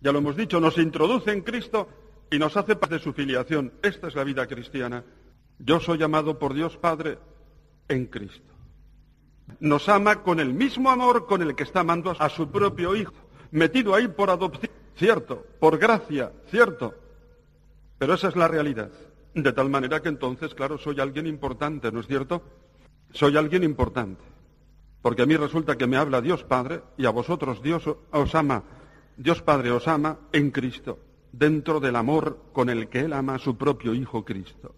Ya 0.00 0.10
lo 0.10 0.18
hemos 0.18 0.36
dicho, 0.36 0.58
nos 0.58 0.78
introduce 0.78 1.30
en 1.30 1.42
Cristo 1.42 1.88
y 2.30 2.38
nos 2.38 2.56
hace 2.56 2.74
parte 2.74 2.96
de 2.96 3.00
su 3.00 3.12
filiación. 3.12 3.72
Esta 3.82 4.08
es 4.08 4.16
la 4.16 4.24
vida 4.24 4.46
cristiana. 4.48 5.04
Yo 5.60 5.78
soy 5.78 6.02
amado 6.02 6.38
por 6.38 6.54
Dios 6.54 6.76
Padre 6.76 7.18
en 7.88 8.06
Cristo 8.06 8.57
nos 9.60 9.88
ama 9.88 10.22
con 10.22 10.40
el 10.40 10.52
mismo 10.52 10.90
amor 10.90 11.26
con 11.26 11.42
el 11.42 11.54
que 11.54 11.64
está 11.64 11.80
amando 11.80 12.14
a 12.18 12.28
su 12.28 12.50
propio 12.50 12.94
hijo, 12.94 13.14
metido 13.50 13.94
ahí 13.94 14.08
por 14.08 14.30
adopción, 14.30 14.72
cierto, 14.96 15.44
por 15.58 15.78
gracia, 15.78 16.32
cierto. 16.50 16.94
Pero 17.98 18.14
esa 18.14 18.28
es 18.28 18.36
la 18.36 18.48
realidad. 18.48 18.90
De 19.34 19.52
tal 19.52 19.68
manera 19.68 20.00
que 20.00 20.08
entonces, 20.08 20.54
claro, 20.54 20.78
soy 20.78 21.00
alguien 21.00 21.26
importante, 21.26 21.92
¿no 21.92 22.00
es 22.00 22.06
cierto? 22.06 22.42
Soy 23.12 23.36
alguien 23.36 23.62
importante. 23.64 24.22
Porque 25.02 25.22
a 25.22 25.26
mí 25.26 25.36
resulta 25.36 25.76
que 25.76 25.86
me 25.86 25.96
habla 25.96 26.20
Dios 26.20 26.44
Padre 26.44 26.82
y 26.96 27.06
a 27.06 27.10
vosotros 27.10 27.62
Dios 27.62 27.84
os 28.10 28.34
ama, 28.34 28.64
Dios 29.16 29.42
Padre 29.42 29.70
os 29.70 29.86
ama 29.88 30.18
en 30.32 30.50
Cristo, 30.50 30.98
dentro 31.32 31.80
del 31.80 31.96
amor 31.96 32.50
con 32.52 32.68
el 32.68 32.88
que 32.88 33.00
Él 33.00 33.12
ama 33.12 33.36
a 33.36 33.38
su 33.38 33.56
propio 33.56 33.94
Hijo 33.94 34.24
Cristo. 34.24 34.74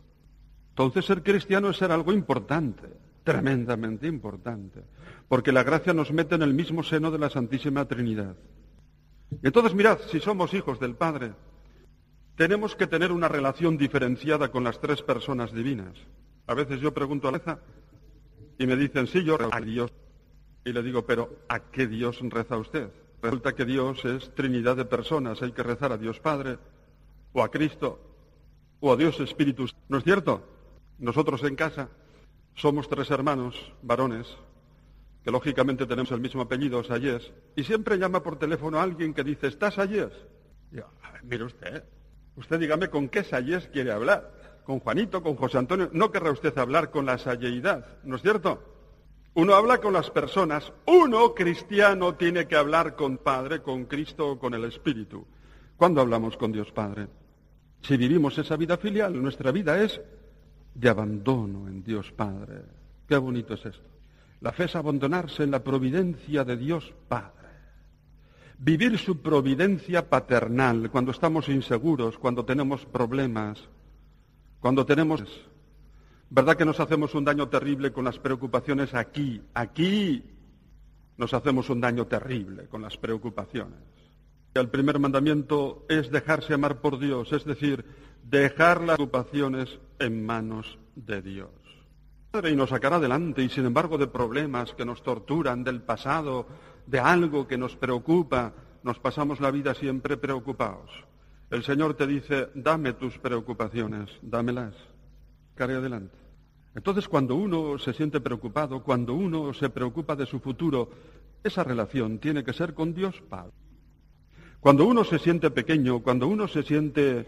Entonces 0.71 1.05
ser 1.05 1.23
cristiano 1.23 1.71
es 1.71 1.77
ser 1.77 1.91
algo 1.91 2.13
importante 2.13 3.10
tremendamente 3.31 4.09
importante, 4.09 4.83
porque 5.29 5.53
la 5.53 5.63
gracia 5.63 5.95
nos 5.95 6.11
mete 6.11 6.35
en 6.35 6.43
el 6.43 6.53
mismo 6.53 6.83
seno 6.83 7.13
de 7.13 7.19
la 7.19 7.31
Santísima 7.31 7.85
Trinidad. 7.87 8.35
Entonces, 9.45 9.73
mirad, 9.73 9.99
si 10.11 10.19
somos 10.19 10.53
hijos 10.53 10.81
del 10.81 10.97
Padre, 10.97 11.35
tenemos 12.35 12.75
que 12.75 12.89
tener 12.89 13.13
una 13.13 13.29
relación 13.29 13.79
diferenciada 13.79 14.51
con 14.51 14.65
las 14.65 14.81
tres 14.81 15.03
personas 15.03 15.53
divinas. 15.53 15.95
A 16.49 16.55
veces 16.55 16.81
yo 16.81 16.93
pregunto 16.93 17.29
a 17.29 17.33
Leza, 17.33 17.61
Y 18.59 18.67
me 18.67 18.75
dicen, 18.77 19.07
sí, 19.07 19.23
yo 19.23 19.39
rezo 19.39 19.55
a 19.55 19.61
Dios. 19.61 19.93
Y 20.65 20.73
le 20.73 20.83
digo, 20.83 21.07
pero 21.07 21.31
¿a 21.49 21.61
qué 21.71 21.87
Dios 21.87 22.19
reza 22.23 22.57
usted? 22.57 22.91
Resulta 23.23 23.55
que 23.55 23.65
Dios 23.65 24.05
es 24.05 24.35
Trinidad 24.35 24.77
de 24.77 24.85
personas. 24.87 25.41
Hay 25.41 25.53
que 25.53 25.63
rezar 25.63 25.93
a 25.93 25.99
Dios 25.99 26.19
Padre, 26.19 26.59
o 27.33 27.45
a 27.45 27.51
Cristo, 27.51 28.01
o 28.81 28.93
a 28.93 28.97
Dios 28.97 29.21
Espíritu. 29.21 29.67
¿No 29.89 29.99
es 29.99 30.05
cierto? 30.05 30.43
Nosotros 30.99 31.45
en 31.45 31.55
casa 31.55 31.89
somos 32.55 32.89
tres 32.89 33.11
hermanos, 33.11 33.73
varones, 33.83 34.27
que 35.25 35.31
lógicamente 35.31 35.87
tenemos 35.87 36.11
el 36.13 36.21
mismo 36.21 36.43
apellido, 36.43 36.83
Sayes, 36.83 37.33
y 37.57 37.65
siempre 37.65 37.99
llama 37.99 38.23
por 38.23 38.39
teléfono 38.39 38.79
a 38.79 38.83
alguien 38.83 39.15
que 39.15 39.25
dice, 39.25 39.49
¿estás 39.49 39.75
Sayes? 39.75 40.13
Yo, 40.71 40.85
mire 41.25 41.45
usted, 41.45 41.85
usted 42.37 42.59
dígame 42.59 42.89
con 42.89 43.09
qué 43.09 43.25
Sayes 43.25 43.69
quiere 43.69 43.93
hablar. 43.93 44.41
¿Con 44.65 44.79
Juanito, 44.79 45.23
con 45.23 45.37
José 45.37 45.59
Antonio? 45.59 45.91
No 45.93 46.13
querrá 46.13 46.31
usted 46.31 46.57
hablar 46.57 46.91
con 46.91 47.07
la 47.07 47.19
sayeidad, 47.19 47.99
¿no 48.05 48.17
es 48.17 48.23
cierto? 48.23 48.63
Uno 49.35 49.55
habla 49.55 49.79
con 49.79 49.93
las 49.93 50.11
personas, 50.11 50.73
uno 50.87 51.35
cristiano 51.35 52.15
tiene 52.15 52.47
que 52.47 52.57
hablar 52.57 52.95
con 52.95 53.19
Padre, 53.19 53.63
con 53.63 53.87
Cristo 53.87 54.33
o 54.33 54.39
con 54.39 54.55
el 54.55 54.65
Espíritu. 54.65 55.27
¿Cuándo 55.77 56.01
hablamos 56.01 56.37
con 56.37 56.53
Dios 56.53 56.71
Padre? 56.73 57.09
Si 57.83 57.97
vivimos 57.97 58.37
esa 58.39 58.57
vida 58.57 58.77
filial, 58.77 59.21
nuestra 59.21 59.51
vida 59.51 59.83
es 59.83 60.01
de 60.75 60.89
abandono 60.89 61.69
en 61.69 61.83
Dios 61.83 62.13
Padre. 62.13 62.63
Qué 63.07 63.17
bonito 63.17 63.55
es 63.55 63.67
esto. 63.67 63.89
La 64.41 64.53
fe 64.53 64.65
es 64.65 64.77
abandonarse 64.77 65.43
en 65.43 65.51
la 65.51 65.63
providencia 65.63 66.45
de 66.45 66.57
Dios 66.57 66.95
Padre. 67.09 67.49
Vivir 68.59 68.99
su 68.99 69.21
providencia 69.21 70.09
paternal 70.09 70.91
cuando 70.91 71.11
estamos 71.11 71.49
inseguros, 71.49 72.19
cuando 72.19 72.45
tenemos 72.45 72.87
problemas, 72.87 73.69
cuando 74.61 74.85
tenemos... 74.85 75.23
¿Verdad 76.33 76.57
que 76.57 76.65
nos 76.65 76.79
hacemos 76.79 77.15
un 77.15 77.25
daño 77.25 77.49
terrible 77.49 77.93
con 77.93 78.05
las 78.05 78.19
preocupaciones 78.19 78.95
aquí? 78.95 79.43
Aquí 79.55 80.25
nos 81.17 81.35
hacemos 81.35 81.69
un 81.71 81.81
daño 81.81 82.07
terrible 82.07 82.69
con 82.69 82.83
las 82.83 82.97
preocupaciones. 82.97 83.81
El 84.55 84.69
primer 84.69 84.99
mandamiento 84.99 85.85
es 85.89 86.11
dejarse 86.11 86.55
amar 86.55 86.81
por 86.81 86.99
Dios, 86.99 87.33
es 87.33 87.45
decir, 87.45 87.85
dejar 88.23 88.81
las 88.83 88.97
preocupaciones 88.97 89.79
en 89.99 90.25
manos 90.25 90.79
de 90.95 91.23
Dios. 91.23 91.51
Y 92.49 92.55
nos 92.55 92.71
sacará 92.71 92.97
adelante 92.97 93.43
y 93.43 93.49
sin 93.49 93.67
embargo 93.67 93.99
de 93.99 94.07
problemas 94.07 94.73
que 94.75 94.85
nos 94.85 95.03
torturan, 95.03 95.65
del 95.65 95.83
pasado, 95.83 96.47
de 96.87 97.01
algo 97.01 97.49
que 97.49 97.59
nos 97.59 97.77
preocupa, 97.77 98.53
nos 98.83 98.99
pasamos 98.99 99.41
la 99.41 99.51
vida 99.51 99.75
siempre 99.75 100.17
preocupados. 100.17 100.91
El 101.51 101.65
Señor 101.65 101.95
te 101.95 102.07
dice, 102.07 102.49
dame 102.55 102.93
tus 102.93 103.19
preocupaciones, 103.19 104.09
dámelas, 104.23 104.75
care 105.57 105.75
adelante. 105.75 106.17
Entonces 106.75 107.09
cuando 107.09 107.35
uno 107.35 107.79
se 107.79 107.93
siente 107.93 108.21
preocupado, 108.21 108.83
cuando 108.85 109.15
uno 109.15 109.53
se 109.53 109.69
preocupa 109.69 110.15
de 110.15 110.27
su 110.27 110.39
futuro, 110.39 110.89
esa 111.43 111.65
relación 111.65 112.19
tiene 112.19 112.45
que 112.45 112.53
ser 112.53 112.75
con 112.75 112.95
Dios 112.95 113.21
Padre. 113.29 113.53
Cuando 114.61 114.85
uno 114.85 115.05
se 115.05 115.19
siente 115.19 115.51
pequeño, 115.51 116.01
cuando 116.01 116.29
uno 116.29 116.47
se 116.47 116.63
siente 116.63 117.27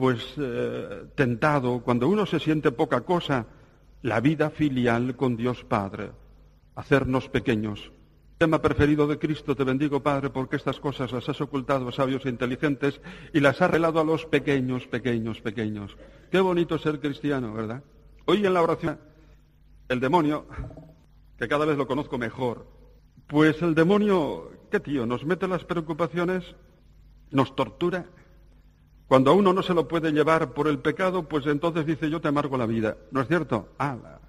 pues 0.00 0.34
eh, 0.38 1.04
tentado, 1.14 1.82
cuando 1.82 2.08
uno 2.08 2.24
se 2.24 2.40
siente 2.40 2.72
poca 2.72 3.02
cosa, 3.02 3.46
la 4.00 4.20
vida 4.20 4.48
filial 4.48 5.14
con 5.14 5.36
Dios 5.36 5.62
Padre, 5.64 6.12
hacernos 6.74 7.28
pequeños. 7.28 7.92
Tema 8.38 8.62
preferido 8.62 9.06
de 9.06 9.18
Cristo, 9.18 9.54
te 9.54 9.62
bendigo 9.62 10.02
Padre, 10.02 10.30
porque 10.30 10.56
estas 10.56 10.80
cosas 10.80 11.12
las 11.12 11.28
has 11.28 11.38
ocultado 11.42 11.86
a 11.86 11.92
sabios 11.92 12.24
e 12.24 12.30
inteligentes 12.30 12.98
y 13.34 13.40
las 13.40 13.60
has 13.60 13.70
relado 13.70 14.00
a 14.00 14.04
los 14.04 14.24
pequeños, 14.24 14.86
pequeños, 14.86 15.42
pequeños. 15.42 15.94
Qué 16.30 16.40
bonito 16.40 16.78
ser 16.78 16.98
cristiano, 16.98 17.52
¿verdad? 17.52 17.84
Hoy 18.24 18.46
en 18.46 18.54
la 18.54 18.62
oración, 18.62 18.98
el 19.90 20.00
demonio, 20.00 20.46
que 21.38 21.46
cada 21.46 21.66
vez 21.66 21.76
lo 21.76 21.86
conozco 21.86 22.16
mejor, 22.16 22.66
pues 23.26 23.60
el 23.60 23.74
demonio, 23.74 24.50
¿qué 24.70 24.80
tío? 24.80 25.04
Nos 25.04 25.26
mete 25.26 25.46
las 25.46 25.66
preocupaciones, 25.66 26.54
nos 27.30 27.54
tortura, 27.54 28.06
cuando 29.10 29.32
a 29.32 29.34
uno 29.34 29.52
no 29.52 29.64
se 29.64 29.74
lo 29.74 29.88
puede 29.88 30.12
llevar 30.12 30.54
por 30.54 30.68
el 30.68 30.78
pecado, 30.78 31.24
pues 31.28 31.44
entonces 31.46 31.84
dice 31.84 32.08
yo 32.08 32.20
te 32.20 32.28
amargo 32.28 32.56
la 32.56 32.64
vida. 32.64 32.96
¿No 33.10 33.20
es 33.20 33.26
cierto? 33.26 33.70
¡Hala! 33.76 34.20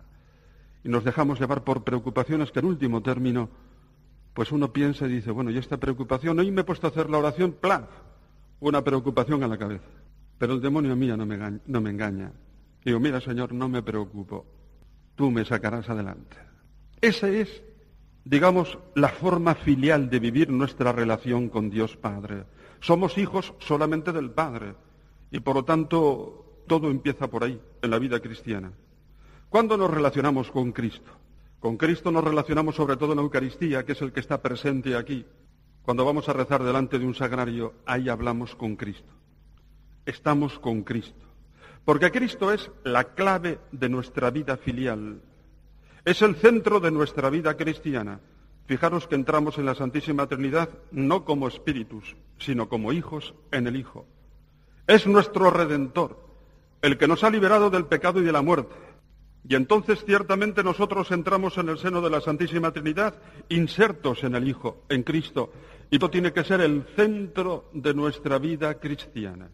Y 0.84 0.90
nos 0.90 1.04
dejamos 1.04 1.40
llevar 1.40 1.64
por 1.64 1.84
preocupaciones 1.84 2.52
que 2.52 2.62
en 2.62 2.66
último 2.66 3.04
término, 3.04 3.48
pues 4.34 4.52
uno 4.52 4.74
piensa 4.74 5.06
y 5.06 5.10
dice, 5.10 5.30
bueno, 5.30 5.52
y 5.52 5.60
esta 5.60 5.78
preocupación, 5.78 6.40
hoy 6.40 6.50
me 6.50 6.62
he 6.62 6.64
puesto 6.64 6.88
a 6.88 6.90
hacer 6.90 7.12
la 7.12 7.20
oración, 7.20 7.52
¡plaf! 7.62 7.92
Una 8.60 8.84
preocupación 8.84 9.44
a 9.44 9.48
la 9.48 9.60
cabeza. 9.60 9.86
Pero 10.40 10.54
el 10.54 10.62
demonio 10.62 10.96
mío 10.96 11.16
no 11.16 11.28
me, 11.28 11.36
engaña, 11.36 11.60
no 11.68 11.80
me 11.80 11.92
engaña. 11.92 12.32
digo, 12.84 13.00
mira 13.00 13.22
Señor, 13.22 13.54
no 13.54 13.70
me 13.70 13.84
preocupo, 13.84 14.48
tú 15.14 15.30
me 15.30 15.46
sacarás 15.46 15.88
adelante. 15.92 16.38
Esa 17.02 17.30
es, 17.30 17.62
digamos, 18.24 18.78
la 18.96 19.10
forma 19.10 19.56
filial 19.56 20.10
de 20.10 20.20
vivir 20.20 20.50
nuestra 20.50 20.92
relación 20.92 21.50
con 21.50 21.70
Dios 21.70 21.98
Padre. 21.98 22.46
Somos 22.80 23.18
hijos 23.18 23.54
solamente 23.60 24.12
del 24.12 24.32
Padre 24.32 24.76
y 25.32 25.40
por 25.40 25.56
lo 25.56 25.66
tanto 25.66 26.64
todo 26.68 26.90
empieza 26.90 27.28
por 27.28 27.44
ahí, 27.44 27.60
en 27.82 27.90
la 27.90 28.00
vida 28.00 28.20
cristiana. 28.20 28.72
¿Cuándo 29.50 29.76
nos 29.78 29.92
relacionamos 29.92 30.52
con 30.52 30.72
Cristo? 30.72 31.12
Con 31.60 31.78
Cristo 31.78 32.12
nos 32.12 32.24
relacionamos 32.24 32.76
sobre 32.76 32.98
todo 32.98 33.12
en 33.12 33.18
la 33.18 33.24
Eucaristía, 33.24 33.86
que 33.86 33.92
es 33.92 34.02
el 34.02 34.12
que 34.12 34.20
está 34.20 34.42
presente 34.42 34.96
aquí. 34.96 35.26
Cuando 35.84 36.06
vamos 36.06 36.30
a 36.30 36.34
rezar 36.34 36.64
delante 36.64 36.98
de 36.98 37.06
un 37.06 37.14
sagrario, 37.14 37.74
ahí 37.86 38.08
hablamos 38.10 38.56
con 38.56 38.76
Cristo. 38.76 39.12
Estamos 40.06 40.58
con 40.60 40.84
Cristo. 40.84 41.26
Porque 41.86 42.12
Cristo 42.12 42.52
es 42.52 42.72
la 42.84 43.04
clave 43.16 43.60
de 43.72 43.90
nuestra 43.90 44.30
vida 44.30 44.58
filial. 44.58 45.22
Es 46.04 46.22
el 46.24 46.36
centro 46.36 46.80
de 46.80 46.90
nuestra 46.90 47.30
vida 47.30 47.56
cristiana. 47.56 48.20
Fijaros 48.66 49.08
que 49.08 49.16
entramos 49.16 49.58
en 49.58 49.66
la 49.66 49.76
Santísima 49.76 50.28
Trinidad 50.28 50.70
no 50.92 51.26
como 51.26 51.48
espíritus, 51.48 52.16
sino 52.40 52.70
como 52.70 52.92
hijos 52.92 53.36
en 53.52 53.68
el 53.68 53.76
Hijo. 53.76 54.08
Es 54.88 55.06
nuestro 55.06 55.52
Redentor, 55.52 56.18
el 56.82 56.98
que 56.98 57.08
nos 57.08 57.24
ha 57.24 57.30
liberado 57.30 57.70
del 57.70 57.86
pecado 57.86 58.20
y 58.20 58.24
de 58.24 58.32
la 58.32 58.42
muerte. 58.42 58.76
Y 59.48 59.56
entonces 59.56 60.04
ciertamente 60.06 60.64
nosotros 60.64 61.12
entramos 61.12 61.58
en 61.58 61.70
el 61.70 61.78
seno 61.78 62.02
de 62.02 62.10
la 62.10 62.22
Santísima 62.22 62.72
Trinidad 62.72 63.16
insertos 63.50 64.24
en 64.24 64.36
el 64.36 64.48
Hijo, 64.48 64.84
en 64.90 65.04
Cristo. 65.04 65.52
Y 65.90 65.96
esto 65.96 66.10
tiene 66.10 66.34
que 66.34 66.44
ser 66.44 66.62
el 66.62 66.84
centro 66.96 67.70
de 67.74 67.94
nuestra 67.94 68.40
vida 68.40 68.80
cristiana. 68.80 69.52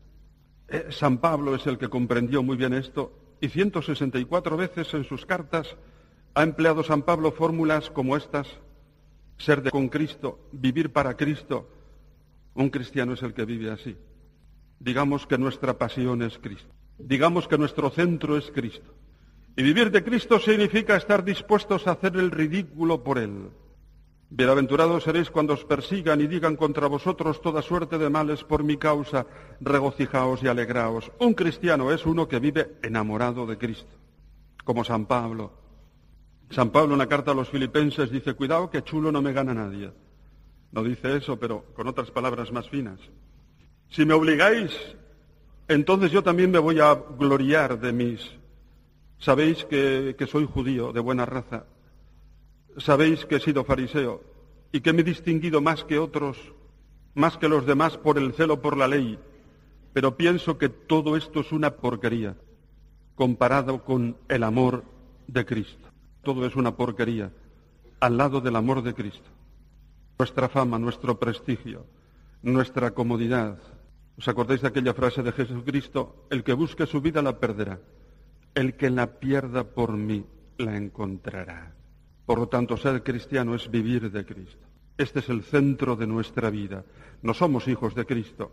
Eh, 0.69 0.88
San 0.91 1.17
Pablo 1.17 1.55
es 1.55 1.65
el 1.67 1.77
que 1.77 1.89
comprendió 1.89 2.43
muy 2.43 2.55
bien 2.55 2.73
esto 2.73 3.12
y 3.41 3.49
164 3.49 4.57
veces 4.57 4.93
en 4.93 5.03
sus 5.03 5.25
cartas 5.25 5.75
ha 6.38 6.43
empleado 6.43 6.84
San 6.84 7.02
Pablo 7.02 7.32
fórmulas 7.32 7.89
como 7.89 8.15
estas 8.15 8.47
ser 9.39 9.63
de 9.63 9.71
con 9.71 9.89
Cristo, 9.89 10.38
vivir 10.52 10.93
para 10.93 11.17
Cristo. 11.17 11.67
Un 12.54 12.69
cristiano 12.69 13.13
es 13.13 13.23
el 13.23 13.34
que 13.34 13.43
vive 13.43 13.71
así. 13.71 13.97
Digamos 14.80 15.26
que 15.26 15.39
nuestra 15.39 15.80
pasión 15.80 16.21
es 16.21 16.38
Cristo. 16.38 16.69
Digamos 17.00 17.47
que 17.47 17.58
nuestro 17.58 17.89
centro 17.89 18.38
es 18.38 18.52
Cristo. 18.52 18.93
Y 19.56 19.63
vivir 19.63 19.89
de 19.89 20.04
Cristo 20.04 20.39
significa 20.39 20.95
estar 20.95 21.23
dispuestos 21.23 21.88
a 21.88 21.93
hacer 21.93 22.15
el 22.17 22.30
ridículo 22.30 23.04
por 23.04 23.17
Él. 23.17 23.50
Bienaventurados 24.30 25.06
seréis 25.06 25.32
cuando 25.32 25.56
os 25.56 25.65
persigan 25.65 26.21
y 26.21 26.28
digan 26.28 26.56
contra 26.56 26.86
vosotros 26.86 27.41
toda 27.41 27.63
suerte 27.63 27.97
de 27.97 28.12
males 28.12 28.43
por 28.43 28.63
mi 28.63 28.78
causa, 28.78 29.26
regocijaos 29.60 30.43
y 30.43 30.47
alegraos. 30.47 31.12
Un 31.17 31.34
cristiano 31.34 31.91
es 31.91 32.06
uno 32.06 32.28
que 32.28 32.38
vive 32.38 32.78
enamorado 32.84 33.47
de 33.47 33.58
Cristo, 33.58 33.95
como 34.63 34.84
San 34.84 35.08
Pablo, 35.08 35.65
San 36.49 36.69
Pablo 36.69 36.93
en 36.93 36.99
la 36.99 37.07
carta 37.07 37.31
a 37.31 37.36
los 37.36 37.49
filipenses 37.49 38.10
dice, 38.10 38.33
cuidado 38.33 38.69
que 38.69 38.83
chulo 38.83 39.12
no 39.12 39.21
me 39.21 39.33
gana 39.33 39.53
nadie. 39.53 39.91
No 40.71 40.83
dice 40.83 41.17
eso, 41.17 41.38
pero 41.38 41.65
con 41.73 41.88
otras 41.88 42.12
palabras 42.12 42.51
más 42.51 42.69
finas. 42.69 42.99
Si 43.89 44.05
me 44.05 44.13
obligáis, 44.13 44.71
entonces 45.67 46.12
yo 46.12 46.23
también 46.23 46.51
me 46.51 46.60
voy 46.60 46.79
a 46.79 46.95
gloriar 46.95 47.79
de 47.79 47.91
mis... 47.91 48.21
Sabéis 49.19 49.65
que, 49.65 50.15
que 50.17 50.27
soy 50.27 50.45
judío 50.45 50.93
de 50.93 50.99
buena 50.99 51.25
raza. 51.25 51.65
Sabéis 52.77 53.25
que 53.25 53.38
he 53.38 53.39
sido 53.39 53.63
fariseo 53.63 54.21
y 54.71 54.81
que 54.81 54.93
me 54.93 55.01
he 55.01 55.05
distinguido 55.05 55.60
más 55.60 55.83
que 55.83 55.97
otros, 55.97 56.38
más 57.15 57.38
que 57.38 57.49
los 57.49 57.65
demás 57.65 57.97
por 57.97 58.17
el 58.17 58.33
celo 58.33 58.62
por 58.62 58.77
la 58.77 58.88
ley. 58.88 59.17
Pero 59.93 60.15
pienso 60.15 60.57
que 60.57 60.69
todo 60.69 61.17
esto 61.17 61.39
es 61.39 61.51
una 61.51 61.71
porquería 61.77 62.36
comparado 63.15 63.83
con 63.83 64.17
el 64.29 64.43
amor 64.43 64.83
de 65.27 65.45
Cristo 65.45 65.87
todo 66.27 66.45
es 66.45 66.57
una 66.57 66.75
porquería 66.75 67.31
al 68.01 68.17
lado 68.17 68.41
del 68.41 68.57
amor 68.57 68.83
de 68.83 68.93
Cristo. 68.93 69.29
Nuestra 70.19 70.49
fama, 70.49 70.77
nuestro 70.77 71.17
prestigio, 71.17 71.85
nuestra 72.41 72.91
comodidad. 72.91 73.57
¿Os 74.17 74.27
acordáis 74.27 74.61
de 74.61 74.67
aquella 74.67 74.93
frase 74.93 75.23
de 75.23 75.31
Jesucristo? 75.31 76.27
El 76.29 76.43
que 76.43 76.51
busque 76.51 76.85
su 76.85 76.99
vida 76.99 77.21
la 77.21 77.39
perderá. 77.39 77.79
El 78.53 78.75
que 78.75 78.89
la 78.89 79.21
pierda 79.21 79.63
por 79.63 79.93
mí 79.93 80.25
la 80.57 80.75
encontrará. 80.75 81.73
Por 82.25 82.39
lo 82.39 82.49
tanto, 82.49 82.75
ser 82.75 83.03
cristiano 83.03 83.55
es 83.55 83.71
vivir 83.71 84.11
de 84.11 84.25
Cristo. 84.25 84.67
Este 84.97 85.19
es 85.19 85.29
el 85.29 85.43
centro 85.43 85.95
de 85.95 86.07
nuestra 86.07 86.49
vida. 86.49 86.83
No 87.21 87.33
somos 87.33 87.69
hijos 87.69 87.95
de 87.95 88.05
Cristo. 88.05 88.51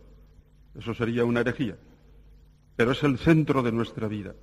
Eso 0.79 0.95
sería 0.95 1.25
una 1.25 1.41
herejía. 1.41 1.77
Pero 2.77 2.93
es 2.93 3.03
el 3.03 3.19
centro 3.19 3.65
de 3.65 3.73
nuestra 3.73 4.07
vida, 4.07 4.37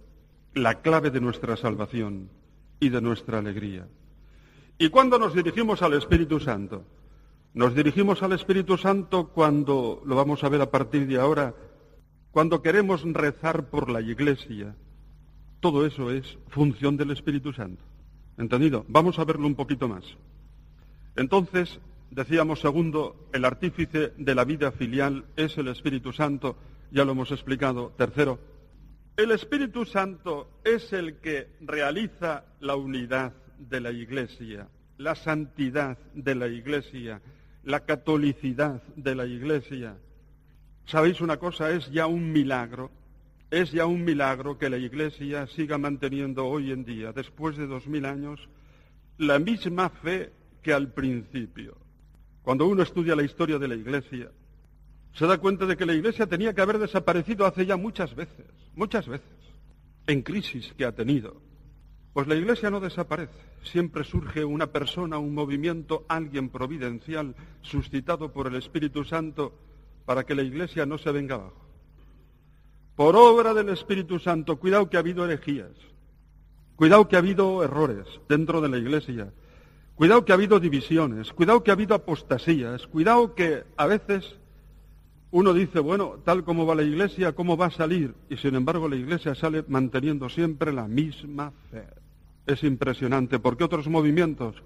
la 0.53 0.81
clave 0.81 1.11
de 1.11 1.21
nuestra 1.21 1.55
salvación 1.55 2.40
y 2.81 2.89
de 2.89 2.99
nuestra 2.99 3.37
alegría. 3.37 3.87
¿Y 4.77 4.89
cuándo 4.89 5.17
nos 5.17 5.33
dirigimos 5.33 5.81
al 5.83 5.93
Espíritu 5.93 6.39
Santo? 6.39 6.83
Nos 7.53 7.75
dirigimos 7.75 8.23
al 8.23 8.33
Espíritu 8.33 8.77
Santo 8.77 9.27
cuando, 9.27 10.01
lo 10.03 10.15
vamos 10.15 10.43
a 10.43 10.49
ver 10.49 10.61
a 10.61 10.71
partir 10.71 11.07
de 11.07 11.19
ahora, 11.19 11.53
cuando 12.31 12.61
queremos 12.61 13.03
rezar 13.03 13.69
por 13.69 13.89
la 13.89 14.01
Iglesia. 14.01 14.75
Todo 15.59 15.85
eso 15.85 16.09
es 16.09 16.39
función 16.47 16.97
del 16.97 17.11
Espíritu 17.11 17.53
Santo. 17.53 17.83
¿Entendido? 18.37 18.83
Vamos 18.87 19.19
a 19.19 19.25
verlo 19.25 19.45
un 19.45 19.55
poquito 19.55 19.87
más. 19.87 20.03
Entonces, 21.15 21.79
decíamos 22.09 22.61
segundo, 22.61 23.27
el 23.31 23.45
artífice 23.45 24.13
de 24.17 24.35
la 24.35 24.43
vida 24.43 24.71
filial 24.71 25.25
es 25.35 25.55
el 25.59 25.67
Espíritu 25.67 26.11
Santo, 26.13 26.55
ya 26.91 27.05
lo 27.05 27.11
hemos 27.11 27.31
explicado. 27.31 27.93
Tercero, 27.95 28.39
el 29.17 29.31
Espíritu 29.31 29.85
Santo 29.85 30.49
es 30.63 30.93
el 30.93 31.17
que 31.17 31.49
realiza 31.61 32.45
la 32.59 32.75
unidad 32.75 33.33
de 33.57 33.81
la 33.81 33.91
Iglesia, 33.91 34.67
la 34.97 35.15
santidad 35.15 35.97
de 36.13 36.35
la 36.35 36.47
Iglesia, 36.47 37.21
la 37.63 37.81
catolicidad 37.81 38.81
de 38.95 39.15
la 39.15 39.25
Iglesia. 39.25 39.97
¿Sabéis 40.85 41.21
una 41.21 41.37
cosa? 41.37 41.71
Es 41.71 41.91
ya 41.91 42.07
un 42.07 42.31
milagro, 42.31 42.89
es 43.51 43.71
ya 43.71 43.85
un 43.85 44.03
milagro 44.03 44.57
que 44.57 44.69
la 44.69 44.77
Iglesia 44.77 45.45
siga 45.47 45.77
manteniendo 45.77 46.47
hoy 46.47 46.71
en 46.71 46.83
día, 46.85 47.11
después 47.11 47.57
de 47.57 47.67
dos 47.67 47.87
mil 47.87 48.05
años, 48.05 48.47
la 49.17 49.39
misma 49.39 49.89
fe 49.89 50.31
que 50.63 50.73
al 50.73 50.93
principio. 50.93 51.77
Cuando 52.41 52.65
uno 52.65 52.81
estudia 52.81 53.15
la 53.15 53.23
historia 53.23 53.59
de 53.59 53.67
la 53.67 53.75
Iglesia, 53.75 54.31
se 55.13 55.27
da 55.27 55.37
cuenta 55.37 55.65
de 55.65 55.77
que 55.77 55.85
la 55.85 55.93
Iglesia 55.93 56.25
tenía 56.25 56.53
que 56.53 56.61
haber 56.61 56.79
desaparecido 56.79 57.45
hace 57.45 57.65
ya 57.65 57.77
muchas 57.77 58.15
veces, 58.15 58.47
muchas 58.75 59.07
veces, 59.07 59.27
en 60.07 60.21
crisis 60.21 60.73
que 60.77 60.85
ha 60.85 60.91
tenido. 60.93 61.41
Pues 62.13 62.27
la 62.27 62.35
Iglesia 62.35 62.69
no 62.69 62.79
desaparece, 62.79 63.39
siempre 63.63 64.03
surge 64.03 64.43
una 64.43 64.67
persona, 64.67 65.17
un 65.17 65.33
movimiento, 65.33 66.05
alguien 66.09 66.49
providencial, 66.49 67.35
suscitado 67.61 68.33
por 68.33 68.47
el 68.47 68.55
Espíritu 68.55 69.05
Santo, 69.05 69.53
para 70.05 70.25
que 70.25 70.35
la 70.35 70.43
Iglesia 70.43 70.85
no 70.85 70.97
se 70.97 71.11
venga 71.11 71.35
abajo. 71.35 71.65
Por 72.95 73.15
obra 73.15 73.53
del 73.53 73.69
Espíritu 73.69 74.19
Santo, 74.19 74.57
cuidado 74.57 74.89
que 74.89 74.97
ha 74.97 74.99
habido 74.99 75.23
herejías, 75.23 75.71
cuidado 76.75 77.07
que 77.07 77.15
ha 77.15 77.19
habido 77.19 77.63
errores 77.63 78.05
dentro 78.27 78.59
de 78.59 78.67
la 78.67 78.77
Iglesia, 78.77 79.31
cuidado 79.95 80.25
que 80.25 80.33
ha 80.33 80.35
habido 80.35 80.59
divisiones, 80.59 81.31
cuidado 81.31 81.63
que 81.63 81.71
ha 81.71 81.75
habido 81.75 81.95
apostasías, 81.95 82.87
cuidado 82.87 83.35
que 83.35 83.63
a 83.77 83.85
veces 83.85 84.35
uno 85.31 85.53
dice, 85.53 85.79
bueno, 85.79 86.19
tal 86.25 86.43
como 86.43 86.65
va 86.65 86.75
la 86.75 86.83
iglesia, 86.83 87.33
¿cómo 87.33 87.55
va 87.55 87.67
a 87.67 87.71
salir? 87.71 88.13
Y 88.29 88.37
sin 88.37 88.55
embargo 88.55 88.89
la 88.89 88.97
iglesia 88.97 89.33
sale 89.33 89.63
manteniendo 89.67 90.27
siempre 90.27 90.73
la 90.73 90.87
misma 90.87 91.51
fe. 91.71 91.87
Es 92.45 92.63
impresionante 92.63 93.39
porque 93.39 93.63
otros 93.63 93.87
movimientos 93.87 94.61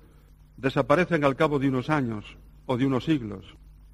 desaparecen 0.57 1.23
al 1.23 1.35
cabo 1.35 1.59
de 1.59 1.69
unos 1.69 1.89
años 1.91 2.25
o 2.65 2.77
de 2.77 2.85
unos 2.85 3.05
siglos. 3.05 3.45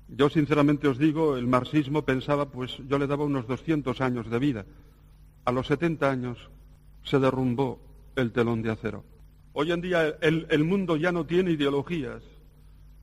Yo 0.07 0.29
sinceramente 0.29 0.87
os 0.87 0.97
digo, 0.97 1.35
el 1.35 1.47
marxismo 1.47 2.03
pensaba, 2.03 2.49
pues 2.49 2.77
yo 2.87 2.97
le 2.97 3.07
daba 3.07 3.25
unos 3.25 3.47
200 3.47 3.99
años 3.99 4.29
de 4.29 4.39
vida. 4.39 4.65
A 5.43 5.51
los 5.51 5.67
70 5.67 6.09
años 6.09 6.37
se 7.03 7.19
derrumbó 7.19 7.81
el 8.15 8.31
telón 8.31 8.61
de 8.61 8.71
acero. 8.71 9.03
Hoy 9.53 9.71
en 9.73 9.81
día 9.81 10.15
el, 10.21 10.47
el 10.49 10.63
mundo 10.63 10.95
ya 10.95 11.11
no 11.11 11.25
tiene 11.25 11.51
ideologías, 11.51 12.23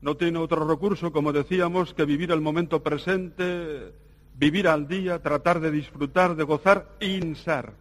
no 0.01 0.15
tiene 0.15 0.39
otro 0.39 0.67
recurso, 0.67 1.11
como 1.11 1.33
decíamos, 1.33 1.93
que 1.93 2.05
vivir 2.05 2.31
el 2.31 2.41
momento 2.41 2.81
presente, 2.81 3.93
vivir 4.35 4.67
al 4.67 4.87
día, 4.87 5.21
tratar 5.21 5.59
de 5.59 5.71
disfrutar, 5.71 6.35
de 6.35 6.43
gozar 6.43 6.95
e 6.99 7.17
insar, 7.17 7.73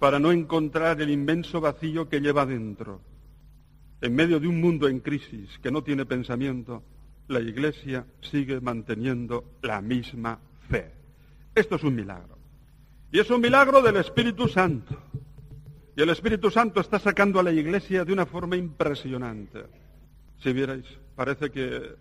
para 0.00 0.18
no 0.18 0.32
encontrar 0.32 1.00
el 1.00 1.10
inmenso 1.10 1.60
vacío 1.60 2.08
que 2.08 2.20
lleva 2.20 2.44
dentro. 2.44 3.00
En 4.00 4.14
medio 4.14 4.40
de 4.40 4.48
un 4.48 4.60
mundo 4.60 4.88
en 4.88 5.00
crisis 5.00 5.58
que 5.62 5.70
no 5.70 5.82
tiene 5.82 6.04
pensamiento, 6.04 6.82
la 7.28 7.40
Iglesia 7.40 8.04
sigue 8.20 8.60
manteniendo 8.60 9.58
la 9.62 9.80
misma 9.80 10.38
fe. 10.68 10.92
Esto 11.54 11.76
es 11.76 11.84
un 11.84 11.94
milagro. 11.94 12.36
Y 13.12 13.20
es 13.20 13.30
un 13.30 13.40
milagro 13.40 13.80
del 13.80 13.96
Espíritu 13.96 14.48
Santo. 14.48 15.00
Y 15.96 16.02
el 16.02 16.10
Espíritu 16.10 16.50
Santo 16.50 16.80
está 16.80 16.98
sacando 16.98 17.38
a 17.38 17.44
la 17.44 17.52
Iglesia 17.52 18.04
de 18.04 18.12
una 18.12 18.26
forma 18.26 18.56
impresionante. 18.56 19.64
Si 20.42 20.52
vierais, 20.52 20.84
parece 21.14 21.50
que 21.50 21.96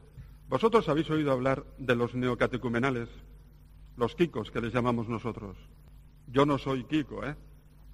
vosotros 0.50 0.88
habéis 0.90 1.10
oído 1.10 1.32
hablar 1.32 1.64
de 1.78 1.96
los 1.96 2.14
neocatecumenales, 2.16 3.10
los 3.98 4.16
kikos 4.16 4.52
que 4.52 4.62
les 4.62 4.74
llamamos 4.74 5.08
nosotros. 5.08 5.58
Yo 6.28 6.46
no 6.46 6.58
soy 6.58 6.84
kiko, 6.86 7.26
¿eh? 7.26 7.36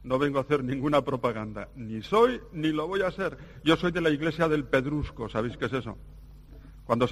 No 0.03 0.17
vengo 0.17 0.39
a 0.39 0.41
hacer 0.41 0.63
ninguna 0.63 1.03
propaganda. 1.03 1.69
Ni 1.75 2.01
soy 2.01 2.39
ni 2.53 2.71
lo 2.71 2.87
voy 2.87 3.01
a 3.01 3.07
hacer. 3.07 3.37
Yo 3.63 3.75
soy 3.75 3.91
de 3.91 4.01
la 4.01 4.09
iglesia 4.09 4.47
del 4.47 4.63
Pedrusco. 4.63 5.27
¿Sabéis 5.27 5.57
qué 5.57 5.65
es 5.65 5.73
eso? 5.73 5.97
Cuando 6.85 7.05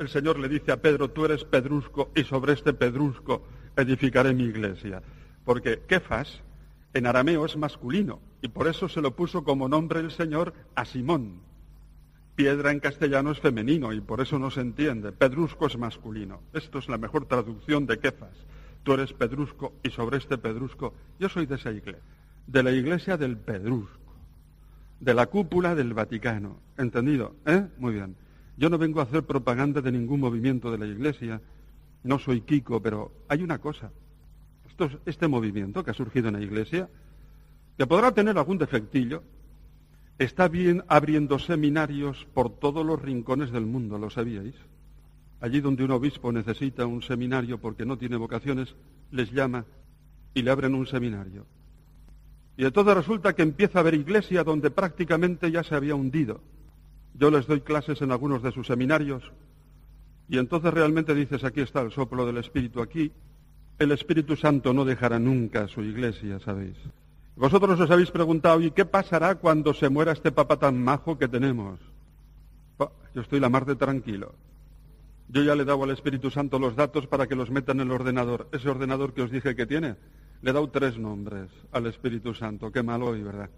el 0.00 0.08
Señor 0.08 0.38
le 0.38 0.48
dice 0.48 0.72
a 0.72 0.80
Pedro, 0.80 1.10
tú 1.10 1.24
eres 1.24 1.44
Pedrusco 1.44 2.10
y 2.14 2.24
sobre 2.24 2.54
este 2.54 2.72
Pedrusco 2.72 3.46
edificaré 3.76 4.34
mi 4.34 4.44
iglesia. 4.44 5.02
Porque 5.44 5.82
Kefas 5.86 6.42
en 6.94 7.06
arameo 7.06 7.44
es 7.44 7.56
masculino 7.56 8.20
y 8.40 8.48
por 8.48 8.66
eso 8.66 8.88
se 8.88 9.00
lo 9.00 9.14
puso 9.14 9.44
como 9.44 9.68
nombre 9.68 10.00
el 10.00 10.10
Señor 10.10 10.54
a 10.74 10.84
Simón. 10.84 11.40
Piedra 12.42 12.72
en 12.72 12.80
castellano 12.80 13.30
es 13.30 13.38
femenino 13.38 13.92
y 13.92 14.00
por 14.00 14.20
eso 14.20 14.36
no 14.36 14.50
se 14.50 14.62
entiende. 14.62 15.12
Pedrusco 15.12 15.68
es 15.68 15.78
masculino. 15.78 16.40
Esto 16.52 16.80
es 16.80 16.88
la 16.88 16.98
mejor 16.98 17.26
traducción 17.26 17.86
de 17.86 18.00
Kefas. 18.00 18.34
Tú 18.82 18.94
eres 18.94 19.12
pedrusco 19.12 19.74
y 19.84 19.90
sobre 19.90 20.16
este 20.16 20.38
pedrusco 20.38 20.92
yo 21.20 21.28
soy 21.28 21.46
de 21.46 21.54
esa 21.54 21.70
iglesia, 21.70 22.02
de 22.48 22.62
la 22.64 22.72
iglesia 22.72 23.16
del 23.16 23.36
pedrusco, 23.36 24.12
de 24.98 25.14
la 25.14 25.26
cúpula 25.26 25.76
del 25.76 25.94
Vaticano. 25.94 26.56
¿Entendido? 26.76 27.36
¿Eh? 27.46 27.64
Muy 27.78 27.94
bien. 27.94 28.16
Yo 28.56 28.68
no 28.68 28.76
vengo 28.76 28.98
a 28.98 29.04
hacer 29.04 29.22
propaganda 29.22 29.80
de 29.80 29.92
ningún 29.92 30.18
movimiento 30.18 30.72
de 30.72 30.78
la 30.78 30.86
iglesia. 30.86 31.40
No 32.02 32.18
soy 32.18 32.40
Kiko, 32.40 32.82
pero 32.82 33.12
hay 33.28 33.44
una 33.44 33.58
cosa. 33.58 33.92
Esto, 34.68 34.90
este 35.06 35.28
movimiento 35.28 35.84
que 35.84 35.92
ha 35.92 35.94
surgido 35.94 36.26
en 36.26 36.34
la 36.34 36.42
iglesia, 36.42 36.88
que 37.78 37.86
podrá 37.86 38.10
tener 38.10 38.36
algún 38.36 38.58
defectillo, 38.58 39.22
está 40.22 40.48
bien 40.48 40.84
abriendo 40.88 41.38
seminarios 41.38 42.26
por 42.34 42.50
todos 42.58 42.84
los 42.84 43.00
rincones 43.00 43.50
del 43.50 43.66
mundo, 43.66 43.98
¿lo 43.98 44.10
sabíais? 44.10 44.54
Allí 45.40 45.60
donde 45.60 45.84
un 45.84 45.90
obispo 45.90 46.32
necesita 46.32 46.86
un 46.86 47.02
seminario 47.02 47.58
porque 47.58 47.84
no 47.84 47.98
tiene 47.98 48.16
vocaciones, 48.16 48.74
les 49.10 49.30
llama 49.32 49.64
y 50.34 50.42
le 50.42 50.50
abren 50.50 50.74
un 50.74 50.86
seminario. 50.86 51.46
Y 52.56 52.64
entonces 52.64 52.94
resulta 52.94 53.34
que 53.34 53.42
empieza 53.42 53.78
a 53.78 53.80
haber 53.80 53.94
iglesia 53.94 54.44
donde 54.44 54.70
prácticamente 54.70 55.50
ya 55.50 55.62
se 55.62 55.74
había 55.74 55.94
hundido. 55.94 56.40
Yo 57.14 57.30
les 57.30 57.46
doy 57.46 57.60
clases 57.60 58.00
en 58.02 58.12
algunos 58.12 58.42
de 58.42 58.52
sus 58.52 58.66
seminarios 58.66 59.22
y 60.28 60.38
entonces 60.38 60.72
realmente 60.72 61.14
dices, 61.14 61.44
aquí 61.44 61.60
está 61.60 61.80
el 61.80 61.90
soplo 61.90 62.24
del 62.26 62.38
Espíritu, 62.38 62.80
aquí 62.80 63.12
el 63.78 63.92
Espíritu 63.92 64.36
Santo 64.36 64.72
no 64.72 64.84
dejará 64.84 65.18
nunca 65.18 65.68
su 65.68 65.82
iglesia, 65.82 66.38
¿sabéis? 66.40 66.76
Vosotros 67.34 67.80
os 67.80 67.90
habéis 67.90 68.10
preguntado, 68.10 68.60
¿y 68.60 68.70
qué 68.70 68.84
pasará 68.84 69.36
cuando 69.36 69.72
se 69.72 69.88
muera 69.88 70.12
este 70.12 70.32
papa 70.32 70.58
tan 70.58 70.82
majo 70.82 71.18
que 71.18 71.28
tenemos? 71.28 71.80
yo 73.14 73.20
estoy 73.20 73.40
la 73.40 73.50
mar 73.50 73.66
de 73.66 73.76
tranquilo. 73.76 74.34
Yo 75.28 75.42
ya 75.42 75.54
le 75.54 75.62
he 75.62 75.66
dado 75.66 75.84
al 75.84 75.90
Espíritu 75.90 76.30
Santo 76.30 76.58
los 76.58 76.76
datos 76.76 77.06
para 77.06 77.26
que 77.26 77.34
los 77.34 77.50
meta 77.50 77.72
en 77.72 77.80
el 77.80 77.90
ordenador. 77.90 78.48
Ese 78.52 78.68
ordenador 78.68 79.12
que 79.12 79.22
os 79.22 79.30
dije 79.30 79.54
que 79.54 79.66
tiene, 79.66 79.96
le 80.40 80.50
he 80.50 80.52
dado 80.52 80.70
tres 80.70 80.98
nombres 80.98 81.50
al 81.72 81.86
Espíritu 81.86 82.34
Santo. 82.34 82.72
Qué 82.72 82.82
mal 82.82 83.02
hoy, 83.02 83.22
¿verdad? 83.22 83.50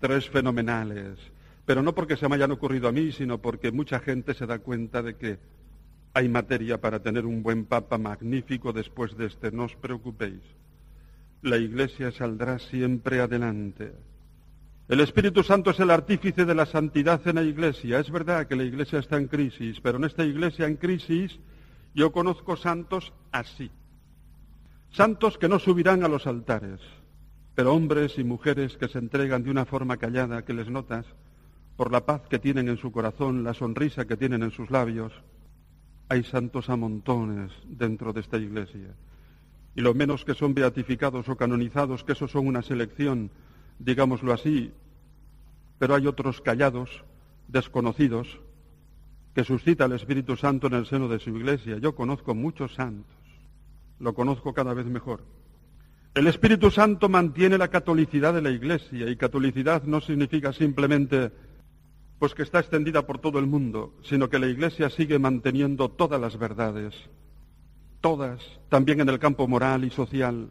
Tres 0.00 0.28
fenomenales. 0.28 1.18
Pero 1.64 1.82
no 1.82 1.94
porque 1.94 2.16
se 2.16 2.28
me 2.28 2.34
hayan 2.36 2.52
ocurrido 2.52 2.88
a 2.88 2.92
mí, 2.92 3.12
sino 3.12 3.38
porque 3.38 3.72
mucha 3.72 4.00
gente 4.00 4.34
se 4.34 4.46
da 4.46 4.58
cuenta 4.58 5.02
de 5.02 5.16
que 5.16 5.38
hay 6.14 6.28
materia 6.28 6.78
para 6.78 7.00
tener 7.00 7.24
un 7.24 7.42
buen 7.42 7.64
papa 7.64 7.96
magnífico 7.96 8.72
después 8.72 9.16
de 9.16 9.26
este. 9.26 9.50
No 9.50 9.64
os 9.64 9.76
preocupéis 9.76 10.42
la 11.42 11.56
Iglesia 11.56 12.12
saldrá 12.12 12.58
siempre 12.58 13.20
adelante. 13.20 13.92
El 14.88 15.00
Espíritu 15.00 15.42
Santo 15.42 15.70
es 15.70 15.80
el 15.80 15.90
artífice 15.90 16.44
de 16.44 16.54
la 16.54 16.66
santidad 16.66 17.26
en 17.26 17.36
la 17.36 17.42
Iglesia. 17.42 17.98
Es 17.98 18.10
verdad 18.10 18.46
que 18.46 18.56
la 18.56 18.62
Iglesia 18.62 19.00
está 19.00 19.16
en 19.16 19.26
crisis, 19.26 19.80
pero 19.80 19.98
en 19.98 20.04
esta 20.04 20.24
Iglesia 20.24 20.66
en 20.66 20.76
crisis 20.76 21.38
yo 21.94 22.12
conozco 22.12 22.56
santos 22.56 23.12
así. 23.32 23.70
Santos 24.90 25.36
que 25.36 25.48
no 25.48 25.58
subirán 25.58 26.04
a 26.04 26.08
los 26.08 26.26
altares, 26.26 26.80
pero 27.54 27.74
hombres 27.74 28.18
y 28.18 28.24
mujeres 28.24 28.76
que 28.76 28.88
se 28.88 28.98
entregan 28.98 29.42
de 29.42 29.50
una 29.50 29.64
forma 29.64 29.96
callada, 29.96 30.44
que 30.44 30.54
les 30.54 30.68
notas, 30.68 31.06
por 31.76 31.90
la 31.90 32.04
paz 32.06 32.22
que 32.28 32.38
tienen 32.38 32.68
en 32.68 32.76
su 32.76 32.92
corazón, 32.92 33.42
la 33.42 33.54
sonrisa 33.54 34.04
que 34.04 34.16
tienen 34.16 34.42
en 34.42 34.50
sus 34.50 34.70
labios. 34.70 35.12
Hay 36.08 36.22
santos 36.22 36.68
a 36.68 36.76
montones 36.76 37.50
dentro 37.64 38.12
de 38.12 38.20
esta 38.20 38.36
Iglesia 38.36 38.94
y 39.74 39.80
lo 39.80 39.94
menos 39.94 40.24
que 40.24 40.34
son 40.34 40.54
beatificados 40.54 41.28
o 41.28 41.36
canonizados, 41.36 42.04
que 42.04 42.12
eso 42.12 42.28
son 42.28 42.46
una 42.46 42.62
selección, 42.62 43.30
digámoslo 43.78 44.32
así, 44.32 44.72
pero 45.78 45.94
hay 45.94 46.06
otros 46.06 46.40
callados, 46.40 47.04
desconocidos, 47.48 48.40
que 49.34 49.44
suscita 49.44 49.86
el 49.86 49.92
Espíritu 49.92 50.36
Santo 50.36 50.66
en 50.66 50.74
el 50.74 50.86
seno 50.86 51.08
de 51.08 51.18
su 51.18 51.30
iglesia. 51.30 51.78
Yo 51.78 51.94
conozco 51.94 52.34
muchos 52.34 52.74
santos, 52.74 53.16
lo 53.98 54.14
conozco 54.14 54.52
cada 54.52 54.74
vez 54.74 54.86
mejor. 54.86 55.24
El 56.14 56.26
Espíritu 56.26 56.70
Santo 56.70 57.08
mantiene 57.08 57.56
la 57.56 57.68
catolicidad 57.68 58.34
de 58.34 58.42
la 58.42 58.50
Iglesia 58.50 59.08
y 59.08 59.16
catolicidad 59.16 59.84
no 59.84 60.02
significa 60.02 60.52
simplemente 60.52 61.32
pues 62.18 62.34
que 62.34 62.42
está 62.42 62.60
extendida 62.60 63.06
por 63.06 63.18
todo 63.18 63.38
el 63.38 63.46
mundo, 63.46 63.94
sino 64.02 64.28
que 64.28 64.38
la 64.38 64.46
Iglesia 64.46 64.90
sigue 64.90 65.18
manteniendo 65.18 65.88
todas 65.88 66.20
las 66.20 66.38
verdades, 66.38 66.94
todas, 68.02 68.42
también 68.68 69.00
en 69.00 69.08
el 69.08 69.18
campo 69.18 69.48
moral 69.48 69.84
y 69.84 69.90
social. 69.90 70.50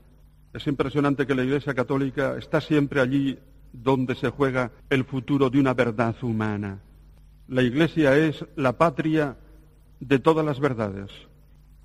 Es 0.53 0.65
impresionante 0.65 1.27
que 1.27 1.35
la 1.35 1.43
Iglesia 1.43 1.75
católica 1.75 2.35
está 2.37 2.59
siempre 2.59 2.99
allí 2.99 3.37
donde 3.71 4.15
se 4.15 4.29
juega 4.29 4.71
el 4.89 5.05
futuro 5.05 5.51
de 5.51 5.59
una 5.59 5.75
verdad 5.75 6.15
humana. 6.23 6.81
La 7.47 7.61
Iglesia 7.61 8.17
es 8.17 8.43
la 8.55 8.77
patria 8.77 9.37
de 9.99 10.17
todas 10.17 10.43
las 10.43 10.59
verdades. 10.59 11.11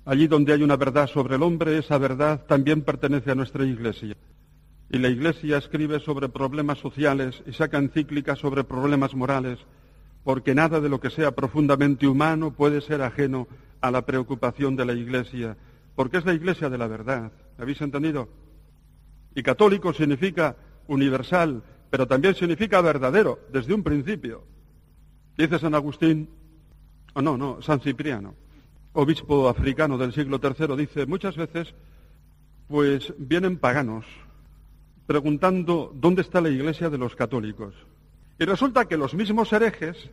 Allí 0.05 0.27
donde 0.27 0.53
hay 0.53 0.63
una 0.63 0.77
verdad 0.77 1.07
sobre 1.07 1.35
el 1.35 1.43
hombre, 1.43 1.77
esa 1.77 1.97
verdad 1.97 2.45
también 2.47 2.81
pertenece 2.81 3.31
a 3.31 3.35
nuestra 3.35 3.65
Iglesia. 3.65 4.15
Y 4.89 4.97
la 4.99 5.09
Iglesia 5.09 5.57
escribe 5.57 5.99
sobre 5.99 6.29
problemas 6.29 6.77
sociales 6.79 7.43
y 7.45 7.51
saca 7.51 7.77
encíclicas 7.77 8.39
sobre 8.39 8.63
problemas 8.63 9.13
morales, 9.13 9.59
porque 10.23 10.55
nada 10.55 10.79
de 10.79 10.87
lo 10.87 11.01
que 11.01 11.09
sea 11.09 11.31
profundamente 11.31 12.07
humano 12.07 12.51
puede 12.51 12.79
ser 12.79 13.01
ajeno 13.01 13.47
a 13.81 13.91
la 13.91 14.05
preocupación 14.05 14.75
de 14.75 14.85
la 14.85 14.93
Iglesia, 14.93 15.57
porque 15.95 16.17
es 16.17 16.25
la 16.25 16.33
Iglesia 16.33 16.69
de 16.69 16.77
la 16.77 16.87
verdad. 16.87 17.31
¿Habéis 17.57 17.81
entendido? 17.81 18.29
Y 19.35 19.43
católico 19.43 19.93
significa 19.93 20.55
universal, 20.87 21.63
pero 21.89 22.07
también 22.07 22.35
significa 22.35 22.81
verdadero, 22.81 23.39
desde 23.51 23.73
un 23.73 23.83
principio. 23.83 24.43
Dice 25.37 25.59
San 25.59 25.75
Agustín, 25.75 26.29
o 27.13 27.21
no, 27.21 27.37
no, 27.37 27.61
San 27.61 27.79
Cipriano, 27.79 28.35
obispo 28.93 29.47
africano 29.47 29.97
del 29.97 30.13
siglo 30.13 30.39
III, 30.41 30.75
dice, 30.75 31.05
muchas 31.05 31.35
veces, 31.35 31.73
pues 32.67 33.13
vienen 33.17 33.57
paganos 33.57 34.05
preguntando 35.05 35.91
dónde 35.95 36.21
está 36.21 36.41
la 36.41 36.49
iglesia 36.49 36.89
de 36.89 36.97
los 36.97 37.15
católicos. 37.15 37.73
Y 38.37 38.45
resulta 38.45 38.85
que 38.85 38.97
los 38.97 39.13
mismos 39.13 39.51
herejes 39.53 40.09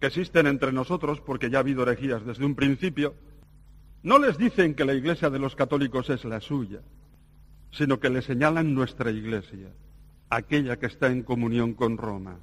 que 0.00 0.06
existen 0.06 0.46
entre 0.46 0.72
nosotros, 0.72 1.20
porque 1.20 1.50
ya 1.50 1.58
ha 1.58 1.60
habido 1.60 1.82
herejías 1.82 2.24
desde 2.24 2.44
un 2.44 2.54
principio, 2.54 3.14
no 4.02 4.18
les 4.18 4.38
dicen 4.38 4.74
que 4.74 4.84
la 4.84 4.94
iglesia 4.94 5.30
de 5.30 5.38
los 5.38 5.56
católicos 5.56 6.08
es 6.10 6.24
la 6.24 6.40
suya, 6.40 6.80
sino 7.72 7.98
que 7.98 8.10
le 8.10 8.22
señalan 8.22 8.74
nuestra 8.74 9.10
iglesia, 9.10 9.68
aquella 10.30 10.78
que 10.78 10.86
está 10.86 11.08
en 11.08 11.22
comunión 11.22 11.74
con 11.74 11.98
Roma. 11.98 12.38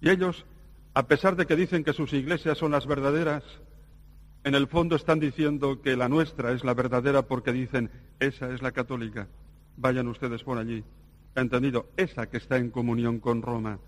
Y 0.00 0.10
ellos, 0.10 0.44
a 0.94 1.06
pesar 1.06 1.36
de 1.36 1.46
que 1.46 1.56
dicen 1.56 1.84
que 1.84 1.94
sus 1.94 2.12
iglesias 2.12 2.58
son 2.58 2.72
las 2.72 2.86
verdaderas, 2.86 3.42
en 4.44 4.54
el 4.54 4.68
fondo 4.68 4.94
están 4.94 5.18
diciendo 5.18 5.80
que 5.80 5.96
la 5.96 6.08
nuestra 6.08 6.52
es 6.52 6.64
la 6.64 6.74
verdadera 6.74 7.22
porque 7.22 7.52
dicen, 7.52 7.90
esa 8.20 8.52
es 8.52 8.62
la 8.62 8.72
católica, 8.72 9.26
vayan 9.76 10.06
ustedes 10.08 10.44
por 10.44 10.58
allí. 10.58 10.84
¿Entendido? 11.34 11.86
Esa 11.96 12.26
que 12.30 12.36
está 12.36 12.56
en 12.56 12.70
comunión 12.70 13.20
con 13.20 13.42
Roma. 13.42 13.78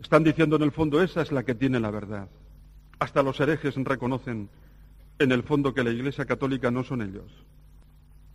Están 0.00 0.24
diciendo 0.24 0.56
en 0.56 0.62
el 0.62 0.72
fondo, 0.72 1.02
esa 1.02 1.22
es 1.22 1.30
la 1.30 1.44
que 1.44 1.54
tiene 1.54 1.78
la 1.78 1.90
verdad. 1.90 2.28
Hasta 2.98 3.22
los 3.22 3.38
herejes 3.40 3.74
reconocen 3.76 4.48
en 5.18 5.32
el 5.32 5.42
fondo 5.42 5.74
que 5.74 5.84
la 5.84 5.90
Iglesia 5.90 6.24
católica 6.24 6.70
no 6.70 6.82
son 6.82 7.02
ellos. 7.02 7.30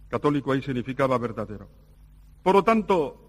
Católico 0.09 0.51
ahí 0.51 0.61
significaba 0.61 1.17
verdadero. 1.17 1.67
Por 2.43 2.55
lo 2.55 2.63
tanto, 2.63 3.25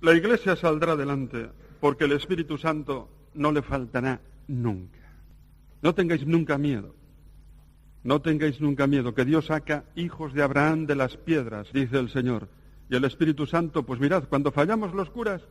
la 0.00 0.14
Iglesia 0.14 0.54
saldrá 0.54 0.92
adelante 0.92 1.50
porque 1.80 2.04
el 2.04 2.12
Espíritu 2.12 2.56
Santo 2.56 3.08
no 3.34 3.50
le 3.50 3.62
faltará 3.62 4.20
nunca. 4.46 4.98
No 5.82 5.94
tengáis 5.94 6.26
nunca 6.26 6.58
miedo. 6.58 6.94
No 8.04 8.22
tengáis 8.22 8.60
nunca 8.60 8.86
miedo, 8.86 9.14
que 9.14 9.24
Dios 9.24 9.46
saca 9.46 9.84
hijos 9.96 10.32
de 10.32 10.42
Abraham 10.42 10.86
de 10.86 10.94
las 10.94 11.16
piedras, 11.16 11.68
dice 11.72 11.98
el 11.98 12.10
Señor. 12.10 12.48
Y 12.88 12.96
el 12.96 13.04
Espíritu 13.04 13.46
Santo, 13.46 13.84
pues 13.84 14.00
mirad, 14.00 14.24
cuando 14.28 14.52
fallamos 14.52 14.94
los 14.94 15.10
curas, 15.10 15.42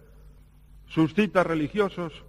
suscita 0.87 1.43
religiosos 1.43 2.23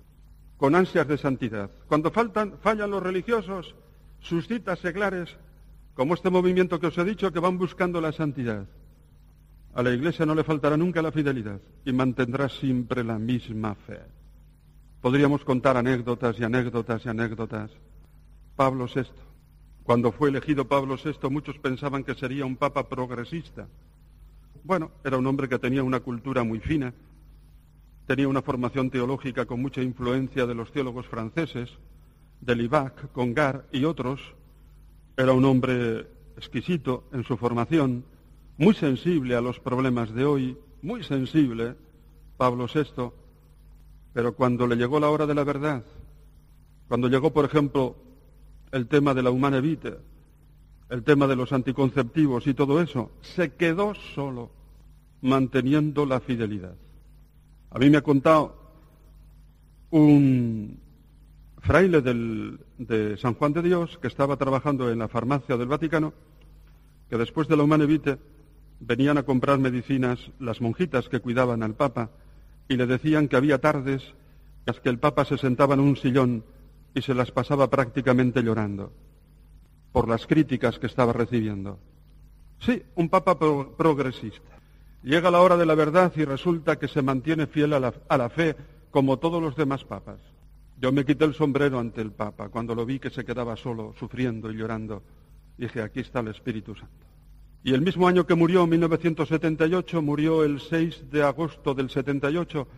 con 0.56 0.74
ansias 0.74 1.06
de 1.06 1.18
santidad. 1.18 1.70
Cuando 1.86 2.10
faltan, 2.10 2.58
fallan 2.60 2.90
los 2.90 3.02
religiosos, 3.02 3.74
suscita 4.20 4.76
seglares, 4.76 5.36
como 5.94 6.14
este 6.14 6.30
movimiento 6.30 6.78
que 6.78 6.88
os 6.88 6.98
he 6.98 7.04
dicho, 7.04 7.32
que 7.32 7.40
van 7.40 7.58
buscando 7.58 8.00
la 8.00 8.12
santidad. 8.12 8.66
A 9.74 9.82
la 9.82 9.90
Iglesia 9.90 10.26
no 10.26 10.34
le 10.34 10.44
faltará 10.44 10.76
nunca 10.76 11.02
la 11.02 11.12
fidelidad 11.12 11.60
y 11.84 11.92
mantendrá 11.92 12.48
siempre 12.48 13.04
la 13.04 13.18
misma 13.18 13.74
fe. 13.74 14.00
Podríamos 15.00 15.44
contar 15.44 15.76
anécdotas 15.76 16.38
y 16.40 16.44
anécdotas 16.44 17.04
y 17.04 17.08
anécdotas. 17.08 17.70
Pablo 18.56 18.86
VI. 18.92 19.06
Cuando 19.84 20.10
fue 20.10 20.30
elegido 20.30 20.66
Pablo 20.66 20.96
VI, 21.02 21.30
muchos 21.30 21.58
pensaban 21.58 22.02
que 22.02 22.14
sería 22.14 22.44
un 22.44 22.56
papa 22.56 22.88
progresista. 22.88 23.68
Bueno, 24.64 24.90
era 25.04 25.16
un 25.16 25.26
hombre 25.26 25.48
que 25.48 25.60
tenía 25.60 25.84
una 25.84 26.00
cultura 26.00 26.42
muy 26.42 26.58
fina, 26.58 26.92
tenía 28.08 28.26
una 28.26 28.40
formación 28.40 28.88
teológica 28.88 29.44
con 29.44 29.60
mucha 29.60 29.82
influencia 29.82 30.46
de 30.46 30.54
los 30.54 30.72
teólogos 30.72 31.06
franceses, 31.06 31.68
de 32.40 32.56
Libac, 32.56 33.12
Congar 33.12 33.66
y 33.70 33.84
otros. 33.84 34.34
Era 35.14 35.34
un 35.34 35.44
hombre 35.44 36.06
exquisito 36.34 37.04
en 37.12 37.22
su 37.22 37.36
formación, 37.36 38.06
muy 38.56 38.72
sensible 38.72 39.36
a 39.36 39.42
los 39.42 39.60
problemas 39.60 40.14
de 40.14 40.24
hoy, 40.24 40.56
muy 40.80 41.04
sensible, 41.04 41.76
Pablo 42.38 42.66
VI, 42.72 43.12
pero 44.14 44.34
cuando 44.34 44.66
le 44.66 44.76
llegó 44.76 44.98
la 44.98 45.10
hora 45.10 45.26
de 45.26 45.34
la 45.34 45.44
verdad, 45.44 45.84
cuando 46.88 47.08
llegó, 47.08 47.30
por 47.34 47.44
ejemplo, 47.44 47.94
el 48.72 48.88
tema 48.88 49.12
de 49.12 49.22
la 49.22 49.30
humana 49.30 49.60
vita, 49.60 49.98
el 50.88 51.04
tema 51.04 51.26
de 51.26 51.36
los 51.36 51.52
anticonceptivos 51.52 52.46
y 52.46 52.54
todo 52.54 52.80
eso, 52.80 53.10
se 53.20 53.52
quedó 53.52 53.94
solo, 53.94 54.50
manteniendo 55.20 56.06
la 56.06 56.20
fidelidad. 56.20 56.74
A 57.70 57.78
mí 57.78 57.90
me 57.90 57.98
ha 57.98 58.02
contado 58.02 58.56
un 59.90 60.80
fraile 61.60 62.00
de 62.00 63.16
San 63.18 63.34
Juan 63.34 63.52
de 63.52 63.62
Dios 63.62 63.98
que 64.00 64.08
estaba 64.08 64.36
trabajando 64.36 64.90
en 64.90 64.98
la 64.98 65.08
farmacia 65.08 65.56
del 65.56 65.68
Vaticano, 65.68 66.14
que 67.10 67.18
después 67.18 67.48
de 67.48 67.56
la 67.56 67.62
Humane 67.62 67.86
Vitae 67.86 68.18
venían 68.80 69.18
a 69.18 69.24
comprar 69.24 69.58
medicinas 69.58 70.30
las 70.38 70.60
monjitas 70.60 71.08
que 71.08 71.20
cuidaban 71.20 71.62
al 71.62 71.74
Papa 71.74 72.10
y 72.68 72.76
le 72.76 72.86
decían 72.86 73.28
que 73.28 73.36
había 73.36 73.58
tardes 73.58 74.02
en 74.02 74.14
las 74.66 74.80
que 74.80 74.88
el 74.88 74.98
Papa 74.98 75.24
se 75.24 75.38
sentaba 75.38 75.74
en 75.74 75.80
un 75.80 75.96
sillón 75.96 76.44
y 76.94 77.02
se 77.02 77.14
las 77.14 77.32
pasaba 77.32 77.68
prácticamente 77.68 78.42
llorando 78.42 78.92
por 79.92 80.08
las 80.08 80.26
críticas 80.26 80.78
que 80.78 80.86
estaba 80.86 81.12
recibiendo. 81.12 81.78
Sí, 82.60 82.82
un 82.94 83.08
Papa 83.08 83.38
progresista. 83.38 84.57
Llega 85.02 85.30
la 85.30 85.40
hora 85.40 85.56
de 85.56 85.66
la 85.66 85.74
verdad 85.74 86.12
y 86.16 86.24
resulta 86.24 86.76
que 86.76 86.88
se 86.88 87.02
mantiene 87.02 87.46
fiel 87.46 87.72
a 87.72 87.80
la, 87.80 88.28
fe 88.28 88.56
como 88.90 89.18
todos 89.18 89.40
los 89.40 89.56
demás 89.56 89.84
papas. 89.84 90.20
Yo 90.80 90.92
me 90.92 91.04
quité 91.04 91.24
el 91.24 91.34
sombrero 91.34 91.78
ante 91.78 92.00
el 92.00 92.12
Papa 92.12 92.48
cuando 92.48 92.74
lo 92.74 92.84
vi 92.84 92.98
que 92.98 93.10
se 93.10 93.24
quedaba 93.24 93.56
solo, 93.56 93.94
sufriendo 93.98 94.50
y 94.50 94.56
llorando. 94.56 95.02
Dije, 95.56 95.82
aquí 95.82 96.00
está 96.00 96.20
el 96.20 96.28
Espíritu 96.28 96.74
Santo. 96.74 97.06
Y 97.64 97.74
el 97.74 97.82
mismo 97.82 98.06
año 98.06 98.26
que 98.26 98.34
murió, 98.34 98.64
en 98.64 98.70
1978, 98.70 100.02
murió 100.02 100.44
el 100.44 100.60
6 100.60 101.10
de 101.10 101.22
agosto 101.22 101.74
del 101.74 101.90
78, 101.90 102.68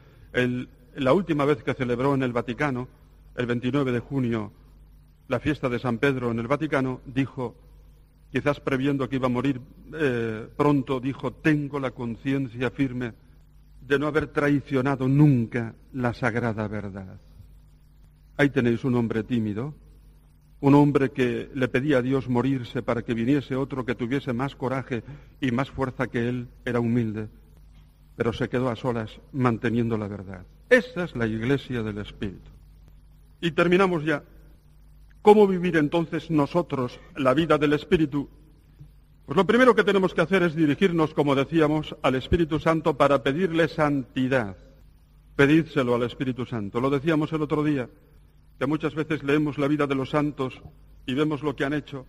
la 0.97 1.13
última 1.13 1.45
vez 1.45 1.63
que 1.63 1.75
celebró 1.75 2.15
en 2.15 2.23
el 2.23 2.33
Vaticano, 2.33 2.89
el 3.37 3.47
29 3.47 3.93
de 3.93 4.01
junio, 4.01 4.53
la 5.29 5.39
fiesta 5.39 5.69
de 5.69 5.79
San 5.79 5.99
Pedro 5.99 6.31
en 6.31 6.39
el 6.39 6.49
Vaticano, 6.49 7.01
dijo, 7.05 7.55
quizás 8.31 8.61
previendo 8.61 9.09
que 9.09 9.17
iba 9.17 9.27
a 9.27 9.31
morir 9.31 9.61
eh, 9.93 10.49
pronto, 10.57 11.01
dijo, 11.01 11.33
tengo 11.33 11.81
la 11.81 11.91
conciencia 11.91 12.71
firme 12.71 13.13
de 13.87 13.99
no 13.99 14.07
haber 14.07 14.29
traicionado 14.29 15.09
nunca 15.09 15.75
la 15.93 16.15
sagrada 16.15 16.69
verdad. 16.69 17.21
Ahí 18.37 18.51
tenéis 18.51 18.85
un 18.85 18.95
hombre 18.95 19.25
tímido, 19.25 19.75
un 20.61 20.75
hombre 20.75 21.11
que 21.11 21.51
le 21.55 21.69
pedía 21.69 21.99
a 21.99 22.03
Dios 22.03 22.29
morirse 22.29 22.83
para 22.83 23.03
que 23.03 23.15
viniese 23.15 23.57
otro 23.57 23.85
que 23.85 23.95
tuviese 23.95 24.33
más 24.33 24.55
coraje 24.55 25.03
y 25.41 25.51
más 25.51 25.71
fuerza 25.71 26.07
que 26.07 26.29
él, 26.29 26.49
era 26.65 26.81
humilde, 26.81 27.29
pero 28.17 28.33
se 28.33 28.49
quedó 28.49 28.69
a 28.69 28.77
solas 28.77 29.21
manteniendo 29.33 29.99
la 29.99 30.09
verdad. 30.09 30.47
Esa 30.69 31.05
es 31.05 31.17
la 31.17 31.27
iglesia 31.27 31.83
del 31.83 31.99
Espíritu. 31.99 32.51
Y 33.41 33.51
terminamos 33.53 34.05
ya. 34.05 34.23
¿Cómo 35.23 35.47
vivir 35.47 35.77
entonces 35.77 36.31
nosotros 36.31 36.99
la 37.15 37.35
vida 37.35 37.59
del 37.59 37.75
Espíritu? 37.75 38.31
Pues 39.27 39.37
lo 39.37 39.47
primero 39.47 39.75
que 39.75 39.85
tenemos 39.85 40.15
que 40.15 40.23
hacer 40.23 40.43
es 40.43 40.55
dirigirnos, 40.55 41.13
como 41.13 41.35
decíamos, 41.35 41.95
al 42.03 42.15
Espíritu 42.15 42.59
Santo 42.59 42.97
para 42.97 43.23
pedirle 43.23 43.69
santidad. 43.69 44.57
Pedídselo 45.37 45.95
al 45.95 46.05
Espíritu 46.05 46.47
Santo. 46.47 46.81
Lo 46.81 46.89
decíamos 46.89 47.35
el 47.35 47.43
otro 47.43 47.63
día, 47.63 47.91
que 48.59 48.67
muchas 48.67 48.95
veces 48.95 49.23
leemos 49.23 49.59
la 49.59 49.69
vida 49.69 49.87
de 49.87 49.95
los 49.95 50.09
santos 50.09 50.59
y 51.05 51.13
vemos 51.13 51.43
lo 51.43 51.55
que 51.55 51.65
han 51.65 51.75
hecho, 51.75 52.07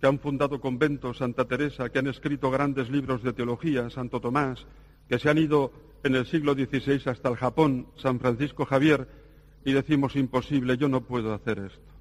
que 0.00 0.08
han 0.08 0.18
fundado 0.18 0.60
conventos, 0.60 1.18
Santa 1.18 1.44
Teresa, 1.44 1.90
que 1.90 2.00
han 2.00 2.08
escrito 2.08 2.50
grandes 2.50 2.90
libros 2.90 3.22
de 3.22 3.32
teología, 3.32 3.88
Santo 3.88 4.20
Tomás, 4.20 4.66
que 5.08 5.20
se 5.20 5.30
han 5.30 5.38
ido 5.38 5.70
en 6.02 6.16
el 6.16 6.26
siglo 6.26 6.54
XVI 6.54 7.02
hasta 7.06 7.28
el 7.28 7.36
Japón, 7.36 7.86
San 7.98 8.18
Francisco 8.18 8.64
Javier, 8.64 9.06
y 9.64 9.72
decimos 9.74 10.16
imposible, 10.16 10.76
yo 10.76 10.88
no 10.88 11.02
puedo 11.02 11.32
hacer 11.32 11.60
esto. 11.60 11.91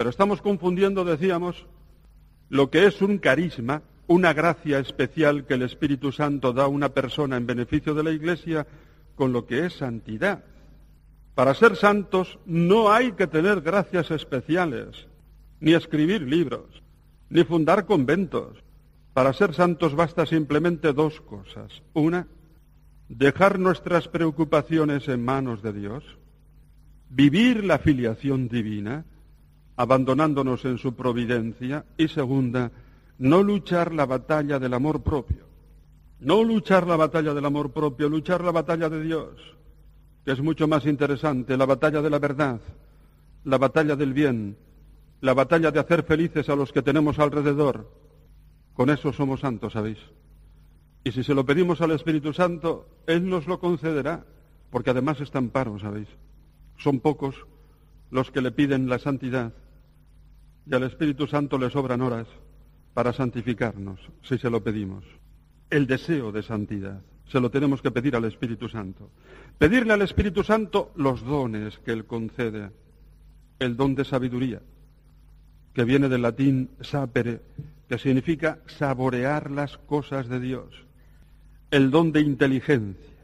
Pero 0.00 0.08
estamos 0.08 0.40
confundiendo, 0.40 1.04
decíamos, 1.04 1.66
lo 2.48 2.70
que 2.70 2.86
es 2.86 3.02
un 3.02 3.18
carisma, 3.18 3.82
una 4.06 4.32
gracia 4.32 4.78
especial 4.78 5.44
que 5.44 5.52
el 5.52 5.60
Espíritu 5.60 6.10
Santo 6.10 6.54
da 6.54 6.64
a 6.64 6.68
una 6.68 6.88
persona 6.88 7.36
en 7.36 7.44
beneficio 7.44 7.92
de 7.92 8.04
la 8.04 8.10
Iglesia 8.10 8.66
con 9.14 9.34
lo 9.34 9.44
que 9.44 9.66
es 9.66 9.74
santidad. 9.74 10.42
Para 11.34 11.52
ser 11.52 11.76
santos 11.76 12.38
no 12.46 12.90
hay 12.90 13.12
que 13.12 13.26
tener 13.26 13.60
gracias 13.60 14.10
especiales, 14.10 15.06
ni 15.60 15.74
escribir 15.74 16.22
libros, 16.22 16.82
ni 17.28 17.44
fundar 17.44 17.84
conventos. 17.84 18.56
Para 19.12 19.34
ser 19.34 19.52
santos 19.52 19.94
basta 19.94 20.24
simplemente 20.24 20.94
dos 20.94 21.20
cosas. 21.20 21.82
Una, 21.92 22.26
dejar 23.10 23.58
nuestras 23.58 24.08
preocupaciones 24.08 25.08
en 25.08 25.22
manos 25.22 25.60
de 25.60 25.74
Dios, 25.74 26.04
vivir 27.10 27.64
la 27.64 27.78
filiación 27.78 28.48
divina, 28.48 29.04
abandonándonos 29.80 30.66
en 30.66 30.76
su 30.76 30.94
providencia, 30.94 31.86
y 31.96 32.08
segunda, 32.08 32.70
no 33.16 33.42
luchar 33.42 33.94
la 33.94 34.04
batalla 34.04 34.58
del 34.58 34.74
amor 34.74 35.02
propio. 35.02 35.46
No 36.18 36.44
luchar 36.44 36.86
la 36.86 36.96
batalla 36.96 37.32
del 37.32 37.46
amor 37.46 37.72
propio, 37.72 38.10
luchar 38.10 38.44
la 38.44 38.50
batalla 38.50 38.90
de 38.90 39.02
Dios, 39.02 39.30
que 40.22 40.32
es 40.32 40.40
mucho 40.42 40.68
más 40.68 40.84
interesante, 40.84 41.56
la 41.56 41.64
batalla 41.64 42.02
de 42.02 42.10
la 42.10 42.18
verdad, 42.18 42.60
la 43.44 43.56
batalla 43.56 43.96
del 43.96 44.12
bien, 44.12 44.58
la 45.22 45.32
batalla 45.32 45.70
de 45.70 45.80
hacer 45.80 46.02
felices 46.02 46.50
a 46.50 46.56
los 46.56 46.72
que 46.72 46.82
tenemos 46.82 47.18
alrededor. 47.18 47.90
Con 48.74 48.90
eso 48.90 49.14
somos 49.14 49.40
santos, 49.40 49.72
¿sabéis? 49.72 49.98
Y 51.04 51.12
si 51.12 51.24
se 51.24 51.32
lo 51.32 51.46
pedimos 51.46 51.80
al 51.80 51.92
Espíritu 51.92 52.34
Santo, 52.34 52.86
Él 53.06 53.26
nos 53.30 53.46
lo 53.46 53.58
concederá, 53.58 54.26
porque 54.70 54.90
además 54.90 55.22
está 55.22 55.38
en 55.38 55.48
paro, 55.48 55.78
¿sabéis? 55.78 56.08
Son 56.76 57.00
pocos 57.00 57.34
los 58.10 58.30
que 58.30 58.42
le 58.42 58.50
piden 58.50 58.86
la 58.86 58.98
santidad 58.98 59.54
y 60.66 60.74
al 60.74 60.82
Espíritu 60.84 61.26
Santo 61.26 61.58
le 61.58 61.70
sobran 61.70 62.00
horas 62.00 62.26
para 62.94 63.12
santificarnos, 63.12 64.00
si 64.22 64.38
se 64.38 64.50
lo 64.50 64.62
pedimos. 64.62 65.04
El 65.70 65.86
deseo 65.86 66.32
de 66.32 66.42
santidad 66.42 67.00
se 67.26 67.40
lo 67.40 67.50
tenemos 67.50 67.80
que 67.80 67.90
pedir 67.90 68.16
al 68.16 68.24
Espíritu 68.24 68.68
Santo. 68.68 69.10
Pedirle 69.58 69.92
al 69.92 70.02
Espíritu 70.02 70.42
Santo 70.42 70.90
los 70.96 71.24
dones 71.24 71.78
que 71.78 71.92
Él 71.92 72.04
concede. 72.04 72.70
El 73.58 73.76
don 73.76 73.94
de 73.94 74.04
sabiduría, 74.04 74.60
que 75.74 75.84
viene 75.84 76.08
del 76.08 76.22
latín 76.22 76.70
sapere, 76.80 77.40
que 77.88 77.98
significa 77.98 78.58
saborear 78.66 79.50
las 79.50 79.76
cosas 79.78 80.28
de 80.28 80.40
Dios 80.40 80.90
el 81.70 81.90
don 81.90 82.10
de 82.10 82.20
inteligencia, 82.20 83.14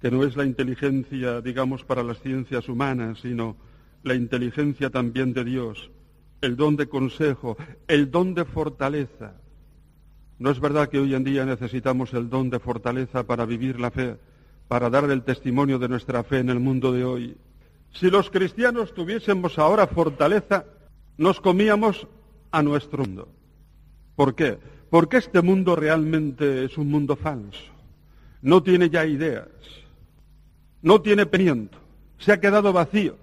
que 0.00 0.10
no 0.10 0.24
es 0.24 0.34
la 0.34 0.44
inteligencia, 0.44 1.42
digamos, 1.42 1.84
para 1.84 2.02
las 2.02 2.20
ciencias 2.20 2.68
humanas, 2.68 3.20
sino 3.20 3.56
la 4.02 4.14
inteligencia 4.14 4.88
también 4.88 5.34
de 5.34 5.44
Dios, 5.44 5.90
el 6.40 6.56
don 6.56 6.76
de 6.76 6.88
consejo, 6.88 7.56
el 7.88 8.10
don 8.10 8.34
de 8.34 8.44
fortaleza. 8.44 9.34
No 10.38 10.50
es 10.50 10.60
verdad 10.60 10.88
que 10.88 10.98
hoy 10.98 11.14
en 11.14 11.24
día 11.24 11.44
necesitamos 11.44 12.14
el 12.14 12.30
don 12.30 12.48
de 12.50 12.58
fortaleza 12.58 13.24
para 13.24 13.44
vivir 13.44 13.78
la 13.78 13.90
fe, 13.90 14.16
para 14.68 14.88
dar 14.88 15.04
el 15.10 15.22
testimonio 15.22 15.78
de 15.78 15.88
nuestra 15.88 16.24
fe 16.24 16.38
en 16.38 16.48
el 16.48 16.60
mundo 16.60 16.92
de 16.92 17.04
hoy. 17.04 17.36
Si 17.92 18.10
los 18.10 18.30
cristianos 18.30 18.94
tuviésemos 18.94 19.58
ahora 19.58 19.86
fortaleza, 19.86 20.64
nos 21.18 21.40
comíamos 21.40 22.06
a 22.50 22.62
nuestro 22.62 23.04
mundo. 23.04 23.28
¿Por 24.16 24.34
qué? 24.34 24.58
Porque 24.88 25.18
este 25.18 25.42
mundo 25.42 25.76
realmente 25.76 26.64
es 26.64 26.78
un 26.78 26.88
mundo 26.88 27.16
falso. 27.16 27.72
No 28.42 28.62
tiene 28.62 28.88
ya 28.88 29.04
ideas. 29.04 29.48
No 30.82 31.02
tiene 31.02 31.26
peniento. 31.26 31.78
Se 32.18 32.32
ha 32.32 32.40
quedado 32.40 32.72
vacío. 32.72 33.16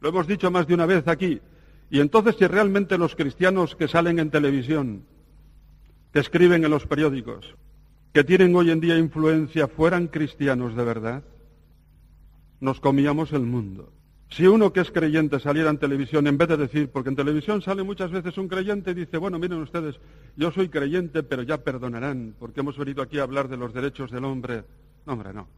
Lo 0.00 0.08
hemos 0.08 0.26
dicho 0.26 0.50
más 0.50 0.66
de 0.66 0.74
una 0.74 0.86
vez 0.86 1.06
aquí. 1.06 1.40
Y 1.90 2.00
entonces 2.00 2.36
si 2.38 2.46
realmente 2.46 2.96
los 2.96 3.16
cristianos 3.16 3.74
que 3.74 3.88
salen 3.88 4.18
en 4.18 4.30
televisión, 4.30 5.04
que 6.12 6.20
escriben 6.20 6.64
en 6.64 6.70
los 6.70 6.86
periódicos, 6.86 7.54
que 8.12 8.24
tienen 8.24 8.54
hoy 8.54 8.70
en 8.70 8.80
día 8.80 8.96
influencia, 8.96 9.68
fueran 9.68 10.08
cristianos 10.08 10.76
de 10.76 10.84
verdad, 10.84 11.24
nos 12.60 12.80
comíamos 12.80 13.32
el 13.32 13.42
mundo. 13.42 13.92
Si 14.30 14.46
uno 14.46 14.72
que 14.72 14.80
es 14.80 14.92
creyente 14.92 15.40
saliera 15.40 15.70
en 15.70 15.78
televisión, 15.78 16.26
en 16.28 16.38
vez 16.38 16.48
de 16.48 16.56
decir, 16.56 16.88
porque 16.90 17.08
en 17.08 17.16
televisión 17.16 17.62
sale 17.62 17.82
muchas 17.82 18.12
veces 18.12 18.38
un 18.38 18.46
creyente 18.46 18.92
y 18.92 18.94
dice, 18.94 19.18
bueno, 19.18 19.40
miren 19.40 19.58
ustedes, 19.58 19.98
yo 20.36 20.52
soy 20.52 20.68
creyente, 20.68 21.24
pero 21.24 21.42
ya 21.42 21.58
perdonarán, 21.58 22.36
porque 22.38 22.60
hemos 22.60 22.78
venido 22.78 23.02
aquí 23.02 23.18
a 23.18 23.24
hablar 23.24 23.48
de 23.48 23.56
los 23.56 23.74
derechos 23.74 24.12
del 24.12 24.24
hombre. 24.24 24.62
No, 25.04 25.14
hombre, 25.14 25.32
no. 25.32 25.48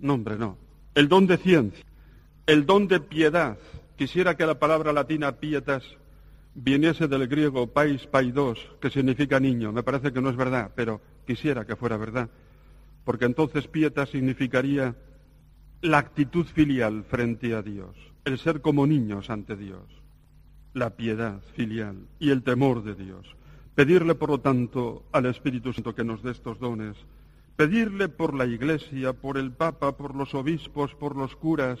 No, 0.00 0.14
hombre, 0.14 0.36
no. 0.36 0.58
El 0.96 1.08
don 1.08 1.28
de 1.28 1.36
ciencia, 1.36 1.84
el 2.46 2.66
don 2.66 2.88
de 2.88 2.98
piedad. 2.98 3.56
Quisiera 3.96 4.36
que 4.36 4.46
la 4.46 4.58
palabra 4.58 4.92
latina 4.92 5.32
pietas 5.32 5.84
viniese 6.54 7.08
del 7.08 7.28
griego 7.28 7.66
pais 7.68 8.06
paidos, 8.06 8.58
que 8.80 8.90
significa 8.90 9.40
niño. 9.40 9.72
Me 9.72 9.82
parece 9.82 10.12
que 10.12 10.20
no 10.20 10.30
es 10.30 10.36
verdad, 10.36 10.72
pero 10.74 11.00
quisiera 11.26 11.66
que 11.66 11.76
fuera 11.76 11.96
verdad. 11.96 12.28
Porque 13.04 13.24
entonces 13.24 13.68
pietas 13.68 14.10
significaría 14.10 14.94
la 15.80 15.98
actitud 15.98 16.46
filial 16.46 17.04
frente 17.04 17.54
a 17.54 17.62
Dios, 17.62 17.96
el 18.24 18.38
ser 18.38 18.60
como 18.60 18.86
niños 18.86 19.30
ante 19.30 19.56
Dios, 19.56 19.82
la 20.74 20.90
piedad 20.90 21.40
filial 21.54 22.06
y 22.20 22.30
el 22.30 22.42
temor 22.42 22.84
de 22.84 22.94
Dios. 22.94 23.26
Pedirle, 23.74 24.14
por 24.14 24.30
lo 24.30 24.40
tanto, 24.40 25.04
al 25.12 25.26
Espíritu 25.26 25.72
Santo 25.72 25.94
que 25.94 26.04
nos 26.04 26.22
dé 26.22 26.30
estos 26.30 26.58
dones. 26.58 26.96
Pedirle 27.56 28.08
por 28.08 28.34
la 28.34 28.44
Iglesia, 28.46 29.12
por 29.14 29.38
el 29.38 29.52
Papa, 29.52 29.96
por 29.96 30.14
los 30.14 30.34
obispos, 30.34 30.94
por 30.94 31.16
los 31.16 31.34
curas. 31.36 31.78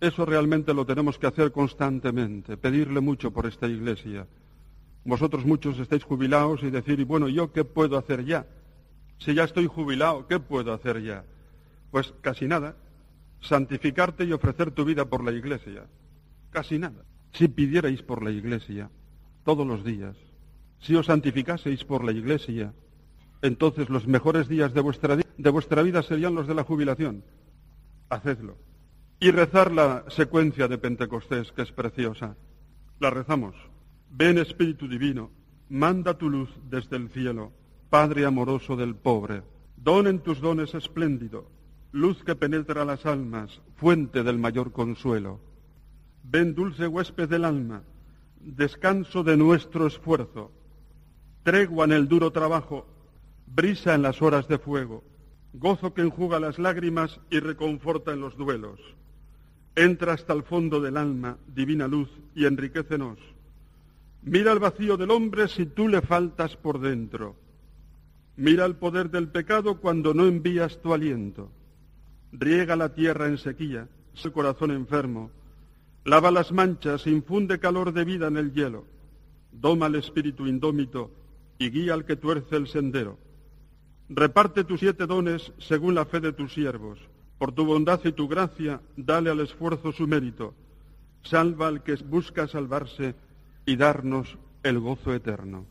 Eso 0.00 0.24
realmente 0.24 0.72
lo 0.72 0.86
tenemos 0.86 1.18
que 1.18 1.26
hacer 1.26 1.52
constantemente. 1.52 2.56
Pedirle 2.56 3.00
mucho 3.00 3.30
por 3.30 3.46
esta 3.46 3.66
Iglesia. 3.66 4.26
Vosotros 5.04 5.44
muchos 5.44 5.78
estáis 5.78 6.04
jubilados 6.04 6.62
y 6.62 6.70
decir, 6.70 7.04
bueno, 7.04 7.28
¿yo 7.28 7.52
qué 7.52 7.64
puedo 7.64 7.98
hacer 7.98 8.24
ya? 8.24 8.46
Si 9.18 9.34
ya 9.34 9.44
estoy 9.44 9.66
jubilado, 9.66 10.26
¿qué 10.26 10.40
puedo 10.40 10.72
hacer 10.72 11.02
ya? 11.02 11.24
Pues 11.90 12.12
casi 12.22 12.46
nada 12.46 12.76
santificarte 13.40 14.24
y 14.24 14.32
ofrecer 14.32 14.70
tu 14.70 14.84
vida 14.84 15.04
por 15.04 15.24
la 15.24 15.32
iglesia. 15.32 15.86
Casi 16.50 16.78
nada. 16.78 17.04
Si 17.32 17.48
pidierais 17.48 18.02
por 18.02 18.22
la 18.22 18.30
iglesia 18.30 18.90
todos 19.44 19.66
los 19.66 19.84
días, 19.84 20.16
si 20.80 20.94
os 20.94 21.06
santificaseis 21.06 21.84
por 21.84 22.04
la 22.04 22.12
iglesia, 22.12 22.72
entonces 23.42 23.88
los 23.88 24.06
mejores 24.06 24.48
días 24.48 24.74
de 24.74 24.80
vuestra, 24.80 25.16
de 25.16 25.50
vuestra 25.50 25.82
vida 25.82 26.02
serían 26.02 26.34
los 26.34 26.46
de 26.46 26.54
la 26.54 26.64
jubilación. 26.64 27.22
Hacedlo. 28.08 28.56
Y 29.22 29.32
rezar 29.32 29.70
la 29.70 30.06
secuencia 30.08 30.66
de 30.66 30.78
Pentecostés, 30.78 31.52
que 31.52 31.60
es 31.60 31.72
preciosa. 31.72 32.36
La 33.00 33.10
rezamos. 33.10 33.54
Ven 34.08 34.38
Espíritu 34.38 34.88
Divino, 34.88 35.30
manda 35.68 36.16
tu 36.16 36.30
luz 36.30 36.48
desde 36.70 36.96
el 36.96 37.10
cielo, 37.10 37.52
Padre 37.90 38.24
amoroso 38.24 38.76
del 38.76 38.96
pobre. 38.96 39.42
Don 39.76 40.06
en 40.06 40.20
tus 40.20 40.40
dones 40.40 40.74
espléndido, 40.74 41.50
luz 41.92 42.24
que 42.24 42.34
penetra 42.34 42.86
las 42.86 43.04
almas, 43.04 43.60
fuente 43.76 44.22
del 44.22 44.38
mayor 44.38 44.72
consuelo. 44.72 45.38
Ven 46.22 46.54
dulce 46.54 46.86
huésped 46.86 47.28
del 47.28 47.44
alma, 47.44 47.82
descanso 48.40 49.22
de 49.22 49.36
nuestro 49.36 49.86
esfuerzo, 49.86 50.50
tregua 51.42 51.84
en 51.84 51.92
el 51.92 52.08
duro 52.08 52.30
trabajo, 52.30 52.86
brisa 53.46 53.94
en 53.94 54.00
las 54.00 54.22
horas 54.22 54.48
de 54.48 54.58
fuego, 54.58 55.04
gozo 55.52 55.92
que 55.92 56.00
enjuga 56.00 56.40
las 56.40 56.58
lágrimas 56.58 57.20
y 57.28 57.38
reconforta 57.40 58.14
en 58.14 58.20
los 58.20 58.34
duelos. 58.38 58.80
Entra 59.74 60.14
hasta 60.14 60.32
el 60.32 60.42
fondo 60.42 60.80
del 60.80 60.96
alma, 60.96 61.38
divina 61.46 61.86
luz, 61.86 62.10
y 62.34 62.46
enriquecenos. 62.46 63.18
Mira 64.22 64.52
el 64.52 64.58
vacío 64.58 64.96
del 64.96 65.10
hombre 65.10 65.48
si 65.48 65.66
tú 65.66 65.88
le 65.88 66.02
faltas 66.02 66.56
por 66.56 66.80
dentro. 66.80 67.36
Mira 68.36 68.64
el 68.66 68.76
poder 68.76 69.10
del 69.10 69.28
pecado 69.28 69.80
cuando 69.80 70.14
no 70.14 70.26
envías 70.26 70.80
tu 70.82 70.92
aliento 70.92 71.50
riega 72.32 72.76
la 72.76 72.94
tierra 72.94 73.26
en 73.26 73.38
sequía, 73.38 73.88
su 74.12 74.32
corazón 74.32 74.70
enfermo, 74.70 75.30
lava 76.04 76.30
las 76.30 76.52
manchas, 76.52 77.06
infunde 77.06 77.58
calor 77.58 77.92
de 77.92 78.04
vida 78.04 78.28
en 78.28 78.36
el 78.36 78.52
hielo, 78.52 78.84
doma 79.52 79.86
el 79.86 79.96
espíritu 79.96 80.46
indómito 80.46 81.10
y 81.58 81.70
guía 81.70 81.94
al 81.94 82.04
que 82.04 82.16
tuerce 82.16 82.56
el 82.56 82.68
sendero. 82.68 83.18
Reparte 84.08 84.64
tus 84.64 84.80
siete 84.80 85.06
dones 85.06 85.52
según 85.58 85.94
la 85.94 86.04
fe 86.04 86.20
de 86.20 86.32
tus 86.32 86.52
siervos. 86.52 86.98
Por 87.40 87.52
tu 87.52 87.64
bondad 87.64 88.00
y 88.04 88.12
tu 88.12 88.28
gracia, 88.28 88.82
dale 88.98 89.30
al 89.30 89.40
esfuerzo 89.40 89.92
su 89.92 90.06
mérito. 90.06 90.52
Salva 91.22 91.68
al 91.68 91.82
que 91.82 91.94
busca 91.94 92.46
salvarse 92.46 93.14
y 93.64 93.76
darnos 93.76 94.36
el 94.62 94.78
gozo 94.78 95.14
eterno. 95.14 95.64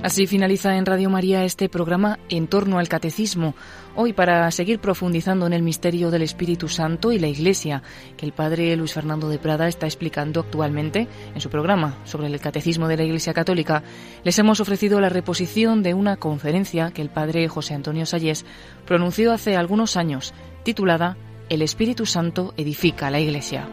Así 0.00 0.28
finaliza 0.28 0.76
en 0.76 0.86
Radio 0.86 1.10
María 1.10 1.44
este 1.44 1.68
programa 1.68 2.20
en 2.28 2.46
torno 2.46 2.78
al 2.78 2.88
catecismo, 2.88 3.56
hoy 3.96 4.12
para 4.12 4.48
seguir 4.52 4.78
profundizando 4.78 5.44
en 5.44 5.52
el 5.52 5.64
misterio 5.64 6.12
del 6.12 6.22
Espíritu 6.22 6.68
Santo 6.68 7.10
y 7.10 7.18
la 7.18 7.26
Iglesia, 7.26 7.82
que 8.16 8.24
el 8.24 8.32
padre 8.32 8.76
Luis 8.76 8.92
Fernando 8.92 9.28
de 9.28 9.40
Prada 9.40 9.66
está 9.66 9.86
explicando 9.86 10.38
actualmente 10.38 11.08
en 11.34 11.40
su 11.40 11.50
programa 11.50 11.98
sobre 12.04 12.28
el 12.28 12.40
catecismo 12.40 12.86
de 12.86 12.96
la 12.96 13.02
Iglesia 13.02 13.34
Católica. 13.34 13.82
Les 14.22 14.38
hemos 14.38 14.60
ofrecido 14.60 15.00
la 15.00 15.08
reposición 15.08 15.82
de 15.82 15.94
una 15.94 16.16
conferencia 16.16 16.92
que 16.92 17.02
el 17.02 17.10
padre 17.10 17.48
José 17.48 17.74
Antonio 17.74 18.06
Sayés 18.06 18.46
pronunció 18.86 19.32
hace 19.32 19.56
algunos 19.56 19.96
años, 19.96 20.32
titulada 20.62 21.16
El 21.48 21.60
Espíritu 21.60 22.06
Santo 22.06 22.54
edifica 22.56 23.10
la 23.10 23.18
Iglesia. 23.18 23.66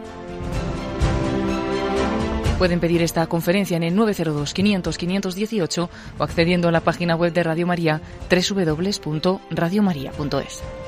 Pueden 2.58 2.80
pedir 2.80 3.02
esta 3.02 3.26
conferencia 3.26 3.76
en 3.76 3.82
el 3.82 3.94
902 3.94 4.54
500 4.54 4.96
518 4.96 5.90
o 6.18 6.24
accediendo 6.24 6.68
a 6.68 6.72
la 6.72 6.80
página 6.80 7.14
web 7.14 7.34
de 7.34 7.42
Radio 7.42 7.66
María 7.66 8.00
www.radiomaria.es. 8.30 10.85